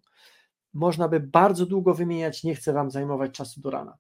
Można 0.74 1.08
by 1.08 1.20
bardzo 1.20 1.66
długo 1.66 1.94
wymieniać, 1.94 2.44
nie 2.44 2.56
chcę 2.56 2.74
Wam 2.74 2.92
zajmować 2.92 3.32
czasu 3.32 3.62
do 3.62 3.70
rana. 3.70 3.98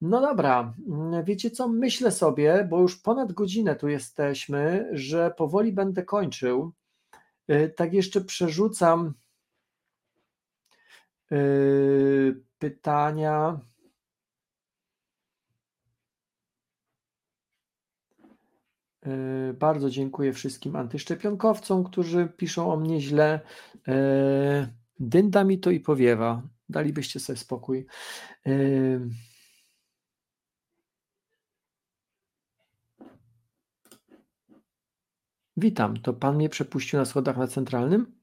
No 0.00 0.20
dobra, 0.20 0.74
mm, 0.88 1.24
wiecie 1.24 1.50
co, 1.50 1.68
myślę 1.68 2.10
sobie, 2.10 2.66
bo 2.70 2.80
już 2.80 2.96
ponad 2.96 3.32
godzinę 3.32 3.76
tu 3.76 3.88
jesteśmy, 3.88 4.88
że 4.92 5.30
powoli 5.36 5.72
będę 5.72 6.02
kończył. 6.02 6.72
E, 7.48 7.68
tak 7.68 7.92
jeszcze 7.92 8.20
przerzucam 8.20 9.14
e, 11.32 11.36
pytania. 12.58 13.60
E, 19.06 19.52
bardzo 19.52 19.90
dziękuję 19.90 20.32
wszystkim 20.32 20.76
antyszczepionkowcom, 20.76 21.84
którzy 21.84 22.28
piszą 22.36 22.72
o 22.72 22.76
mnie 22.76 23.00
źle. 23.00 23.40
Dynda 25.00 25.44
mi 25.44 25.58
to 25.58 25.70
i 25.70 25.80
powiewa. 25.80 26.42
Dalibyście 26.68 27.20
sobie 27.20 27.36
spokój. 27.36 27.86
Witam, 35.60 35.96
to 35.96 36.12
pan 36.12 36.36
mnie 36.36 36.48
przepuścił 36.48 36.98
na 36.98 37.04
schodach 37.04 37.36
na 37.36 37.46
centralnym? 37.46 38.20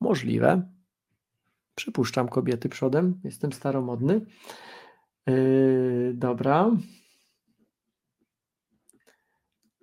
Możliwe. 0.00 0.70
Przypuszczam 1.74 2.28
kobiety 2.28 2.68
przodem, 2.68 3.20
jestem 3.24 3.52
staromodny. 3.52 4.26
Yy, 5.26 6.12
dobra. 6.14 6.70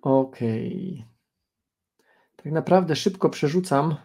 Okej. 0.02 1.04
Okay. 1.04 1.12
Tak 2.36 2.52
naprawdę 2.52 2.96
szybko 2.96 3.30
przerzucam 3.30 3.96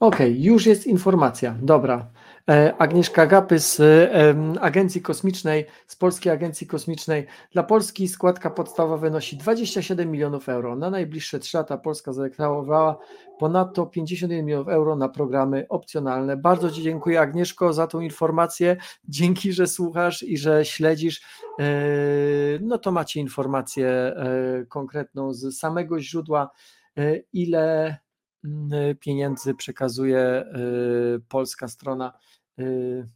Okej, 0.00 0.32
okay, 0.32 0.44
już 0.44 0.66
jest 0.66 0.86
informacja. 0.86 1.56
Dobra. 1.62 2.10
E, 2.50 2.74
Agnieszka 2.78 3.26
Gapy 3.26 3.58
z 3.58 3.80
Agencji 4.60 5.02
Kosmicznej, 5.02 5.66
z 5.86 5.96
Polskiej 5.96 6.32
Agencji 6.32 6.66
Kosmicznej. 6.66 7.26
Dla 7.52 7.62
Polski 7.62 8.08
składka 8.08 8.50
podstawowa 8.50 8.96
wynosi 8.96 9.36
27 9.36 10.10
milionów 10.10 10.48
euro. 10.48 10.76
Na 10.76 10.90
najbliższe 10.90 11.38
3 11.38 11.56
lata 11.56 11.78
Polska 11.78 12.12
zadeklarowała 12.12 12.98
ponadto 13.38 13.86
51 13.86 14.44
milionów 14.44 14.68
euro 14.68 14.96
na 14.96 15.08
programy 15.08 15.66
opcjonalne. 15.68 16.36
Bardzo 16.36 16.70
Ci 16.70 16.82
dziękuję 16.82 17.20
Agnieszko 17.20 17.72
za 17.72 17.86
tą 17.86 18.00
informację. 18.00 18.76
Dzięki, 19.08 19.52
że 19.52 19.66
słuchasz 19.66 20.22
i 20.22 20.38
że 20.38 20.64
śledzisz. 20.64 21.20
E, 21.58 21.64
no 22.60 22.78
to 22.78 22.92
macie 22.92 23.20
informację 23.20 23.88
e, 23.88 24.14
konkretną 24.68 25.32
z 25.32 25.58
samego 25.58 26.00
źródła, 26.00 26.50
ile 27.32 27.96
pieniędzy 29.00 29.54
przekazuje 29.54 30.44
y, 31.16 31.20
polska 31.28 31.68
strona 31.68 32.12
y, 32.58 33.08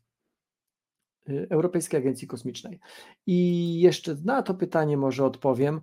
Europejskiej 1.51 2.01
Agencji 2.01 2.29
Kosmicznej. 2.29 2.81
I 3.27 3.81
jeszcze 3.81 4.17
na 4.25 4.43
to 4.43 4.55
pytanie 4.55 4.97
może 4.97 5.25
odpowiem. 5.25 5.81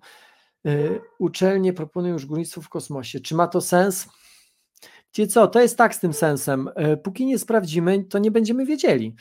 Uczelnie 1.20 1.74
proponują 1.74 2.14
już 2.14 2.26
górnictwo 2.26 2.62
w 2.62 2.70
kosmosie. 2.70 3.20
Czy 3.20 3.36
ma 3.36 3.48
to 3.48 3.62
sens? 3.62 4.08
Wiecie 5.16 5.28
co, 5.28 5.48
to 5.48 5.62
jest 5.62 5.78
tak 5.78 5.96
z 5.96 6.00
tym 6.00 6.14
sensem. 6.14 6.70
Póki 7.04 7.26
nie 7.26 7.40
sprawdzimy, 7.40 8.04
to 8.04 8.20
nie 8.20 8.32
będziemy 8.32 8.66
wiedzieli. 8.66 9.16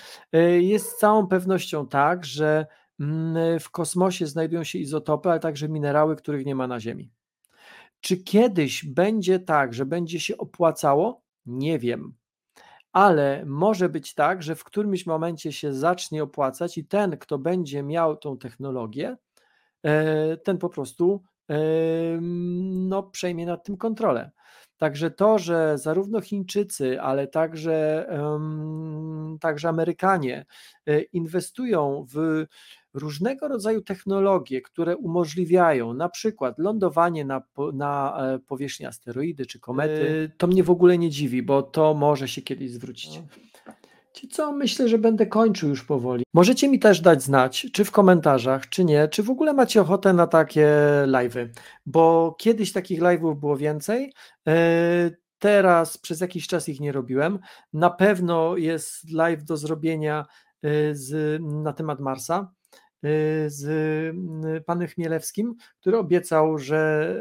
Jest 0.58 0.90
z 0.90 0.96
całą 0.96 1.26
pewnością 1.26 1.88
tak, 1.88 2.24
że 2.24 2.66
mm, 3.00 3.60
w 3.60 3.70
kosmosie 3.70 4.26
znajdują 4.26 4.64
się 4.64 4.78
izotopy, 4.78 5.30
ale 5.30 5.40
także 5.40 5.68
minerały, 5.68 6.16
których 6.16 6.46
nie 6.46 6.54
ma 6.54 6.66
na 6.66 6.80
Ziemi. 6.80 7.10
Czy 8.00 8.16
kiedyś 8.16 8.84
będzie 8.84 9.38
tak, 9.38 9.74
że 9.74 9.86
będzie 9.86 10.20
się 10.20 10.36
opłacało? 10.36 11.22
Nie 11.46 11.78
wiem. 11.78 12.14
Ale 12.92 13.44
może 13.46 13.88
być 13.88 14.14
tak, 14.14 14.42
że 14.42 14.54
w 14.54 14.64
którymś 14.64 15.06
momencie 15.06 15.52
się 15.52 15.74
zacznie 15.74 16.22
opłacać 16.22 16.78
i 16.78 16.84
ten, 16.84 17.16
kto 17.16 17.38
będzie 17.38 17.82
miał 17.82 18.16
tą 18.16 18.38
technologię, 18.38 19.16
e, 19.82 20.36
ten 20.36 20.58
po 20.58 20.68
prostu 20.68 21.22
no, 22.70 23.02
przejmie 23.02 23.46
nad 23.46 23.64
tym 23.64 23.76
kontrolę. 23.76 24.30
Także 24.78 25.10
to, 25.10 25.38
że 25.38 25.78
zarówno 25.78 26.20
Chińczycy, 26.20 27.00
ale 27.00 27.26
także, 27.26 28.06
także 29.40 29.68
Amerykanie 29.68 30.46
e, 30.86 31.00
inwestują 31.00 32.06
w 32.14 32.46
różnego 32.94 33.48
rodzaju 33.48 33.82
technologie, 33.82 34.60
które 34.60 34.96
umożliwiają 34.96 35.94
na 35.94 36.08
przykład 36.08 36.58
lądowanie 36.58 37.24
na, 37.24 37.42
na 37.72 38.18
e, 38.34 38.38
powierzchni 38.38 38.86
asteroidy 38.86 39.46
czy 39.46 39.60
komety, 39.60 40.30
to 40.38 40.46
mnie 40.46 40.64
w 40.64 40.70
ogóle 40.70 40.98
nie 40.98 41.10
dziwi, 41.10 41.42
bo 41.42 41.62
to 41.62 41.94
może 41.94 42.28
się 42.28 42.42
kiedyś 42.42 42.70
zwrócić. 42.70 43.20
Ci 44.18 44.28
co, 44.28 44.52
myślę, 44.52 44.88
że 44.88 44.98
będę 44.98 45.26
kończył 45.26 45.68
już 45.68 45.84
powoli. 45.84 46.24
Możecie 46.34 46.68
mi 46.68 46.78
też 46.78 47.00
dać 47.00 47.22
znać, 47.22 47.66
czy 47.72 47.84
w 47.84 47.90
komentarzach, 47.90 48.68
czy 48.68 48.84
nie, 48.84 49.08
czy 49.08 49.22
w 49.22 49.30
ogóle 49.30 49.52
macie 49.52 49.80
ochotę 49.80 50.12
na 50.12 50.26
takie 50.26 50.68
live'y, 51.06 51.48
bo 51.86 52.34
kiedyś 52.38 52.72
takich 52.72 53.00
live'ów 53.00 53.40
było 53.40 53.56
więcej, 53.56 54.12
e, 54.48 55.10
teraz 55.38 55.98
przez 55.98 56.20
jakiś 56.20 56.46
czas 56.46 56.68
ich 56.68 56.80
nie 56.80 56.92
robiłem. 56.92 57.38
Na 57.72 57.90
pewno 57.90 58.56
jest 58.56 59.10
live 59.10 59.44
do 59.44 59.56
zrobienia 59.56 60.26
e, 60.62 60.94
z, 60.94 61.40
na 61.42 61.72
temat 61.72 62.00
Marsa 62.00 62.52
e, 63.02 63.08
z 63.46 64.16
panem 64.66 64.88
Chmielewskim, 64.88 65.54
który 65.80 65.98
obiecał, 65.98 66.58
że 66.58 67.14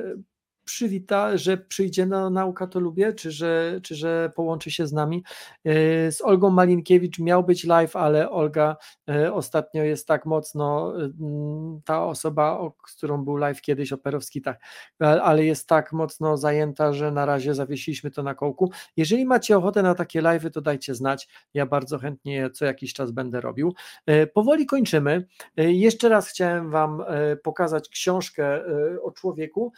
przywita, 0.68 1.38
że 1.38 1.58
przyjdzie 1.58 2.06
na 2.06 2.30
Nauka 2.30 2.68
to 2.68 2.80
Lubię, 2.80 3.14
czy 3.14 3.32
że, 3.32 3.80
czy 3.84 3.96
że 3.96 4.32
połączy 4.36 4.72
się 4.72 4.88
z 4.88 4.94
nami. 4.94 5.24
E, 5.66 6.12
z 6.12 6.22
Olgą 6.22 6.50
Malinkiewicz 6.50 7.20
miał 7.20 7.44
być 7.44 7.64
live, 7.64 7.96
ale 7.96 8.30
Olga 8.30 8.78
e, 9.10 9.34
ostatnio 9.34 9.84
jest 9.84 10.08
tak 10.08 10.26
mocno, 10.26 10.94
mm, 10.96 11.82
ta 11.86 12.06
osoba, 12.06 12.72
z 12.88 12.96
którą 12.96 13.24
był 13.24 13.36
live 13.36 13.62
kiedyś 13.62 13.94
o 13.94 13.98
perowskitach, 13.98 14.56
ale 15.00 15.46
jest 15.46 15.68
tak 15.68 15.94
mocno 15.94 16.38
zajęta, 16.38 16.94
że 16.94 17.12
na 17.12 17.26
razie 17.26 17.54
zawiesiliśmy 17.54 18.12
to 18.12 18.24
na 18.24 18.36
kołku. 18.36 18.72
Jeżeli 18.98 19.26
macie 19.26 19.58
ochotę 19.58 19.84
na 19.84 19.96
takie 19.96 20.22
live'y, 20.22 20.52
to 20.52 20.62
dajcie 20.62 20.96
znać. 20.96 21.28
Ja 21.54 21.66
bardzo 21.66 22.00
chętnie 22.00 22.50
co 22.50 22.66
jakiś 22.66 22.94
czas 22.94 23.12
będę 23.12 23.42
robił. 23.42 23.74
E, 24.06 24.28
powoli 24.28 24.66
kończymy. 24.66 25.28
Jeszcze 25.58 26.10
raz 26.10 26.30
chciałem 26.30 26.72
Wam 26.72 27.04
pokazać 27.44 27.90
książkę 27.90 28.62
o 29.04 29.12
człowieku 29.12 29.72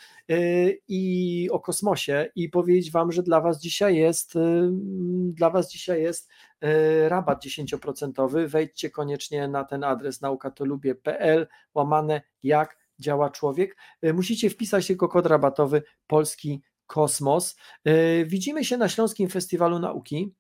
i 0.88 1.50
o 1.52 1.60
kosmosie 1.60 2.30
i 2.36 2.50
powiedzieć 2.50 2.92
Wam, 2.92 3.12
że 3.12 3.24
dla 3.24 3.42
Was 3.42 3.62
dzisiaj 3.62 3.96
jest 3.96 4.36
y, 4.36 4.40
dla 5.34 5.50
Was 5.50 5.72
dzisiaj 5.72 6.02
jest 6.02 6.30
y, 6.64 7.10
rabat 7.10 7.46
10%. 7.46 8.48
Wejdźcie 8.48 8.90
koniecznie 8.90 9.48
na 9.48 9.64
ten 9.64 9.84
adres 9.84 10.22
naukatolubie.pl 10.22 11.48
łamane 11.76 12.22
jak 12.44 12.78
działa 13.00 13.30
człowiek. 13.30 13.78
Y, 14.06 14.14
musicie 14.14 14.50
wpisać 14.50 14.88
tylko 14.88 15.08
kod 15.08 15.26
rabatowy 15.26 15.84
polski 16.08 16.62
kosmos. 16.88 17.56
Widzimy 18.26 18.66
się 18.66 18.78
na 18.78 18.90
Śląskim 18.90 19.30
Festiwalu 19.30 19.80
Nauki. 19.80 20.34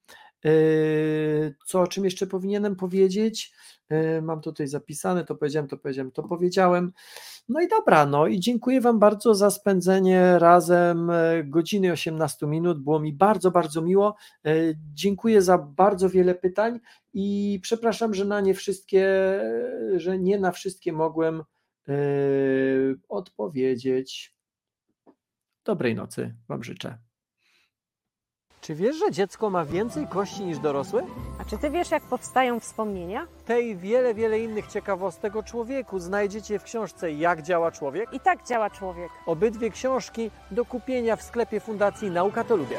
Co 1.65 1.81
o 1.81 1.87
czym 1.87 2.05
jeszcze 2.05 2.27
powinienem 2.27 2.75
powiedzieć? 2.75 3.53
Mam 4.21 4.41
tutaj 4.41 4.67
zapisane, 4.67 5.25
to 5.25 5.35
powiedziałem, 5.35 5.67
to 5.67 5.77
powiedziałem, 5.77 6.11
to 6.11 6.23
powiedziałem. 6.23 6.91
No 7.49 7.61
i 7.61 7.67
dobra, 7.67 8.05
no 8.05 8.27
i 8.27 8.39
dziękuję 8.39 8.81
Wam 8.81 8.99
bardzo 8.99 9.35
za 9.35 9.51
spędzenie 9.51 10.39
razem 10.39 11.09
e, 11.09 11.43
godziny 11.43 11.91
18 11.91 12.47
minut. 12.47 12.83
Było 12.83 12.99
mi 12.99 13.13
bardzo, 13.13 13.51
bardzo 13.51 13.81
miło. 13.81 14.15
Dziękuję 14.93 15.41
za 15.41 15.57
bardzo 15.57 16.09
wiele 16.09 16.35
pytań 16.35 16.79
i 17.13 17.59
przepraszam, 17.63 18.13
że 18.13 18.25
na 18.25 18.41
nie 18.41 18.53
wszystkie, 18.53 19.05
że 19.95 20.19
nie 20.19 20.39
na 20.39 20.51
wszystkie 20.51 20.93
mogłem 20.93 21.43
odpowiedzieć. 23.09 24.35
Dobrej 25.65 25.95
nocy 25.95 26.35
Wam 26.47 26.63
życzę. 26.63 27.08
Czy 28.61 28.75
wiesz, 28.75 28.95
że 28.95 29.11
dziecko 29.11 29.49
ma 29.49 29.65
więcej 29.65 30.07
kości 30.07 30.45
niż 30.45 30.59
dorosły? 30.59 31.03
A 31.41 31.45
czy 31.45 31.57
ty 31.57 31.69
wiesz, 31.69 31.91
jak 31.91 32.03
powstają 32.03 32.59
wspomnienia? 32.59 33.27
Te 33.45 33.61
i 33.61 33.75
wiele, 33.75 34.13
wiele 34.13 34.39
innych 34.39 34.67
ciekawostek 34.67 35.35
o 35.35 35.43
człowieku 35.43 35.99
znajdziecie 35.99 36.59
w 36.59 36.63
książce 36.63 37.11
Jak 37.11 37.41
działa 37.41 37.71
człowiek? 37.71 38.13
I 38.13 38.19
tak 38.19 38.47
działa 38.47 38.69
człowiek. 38.69 39.09
Obydwie 39.25 39.69
książki 39.69 40.31
do 40.51 40.65
kupienia 40.65 41.15
w 41.15 41.23
sklepie 41.23 41.59
Fundacji 41.59 42.11
Nauka 42.11 42.43
to 42.43 42.55
Lubię. 42.55 42.77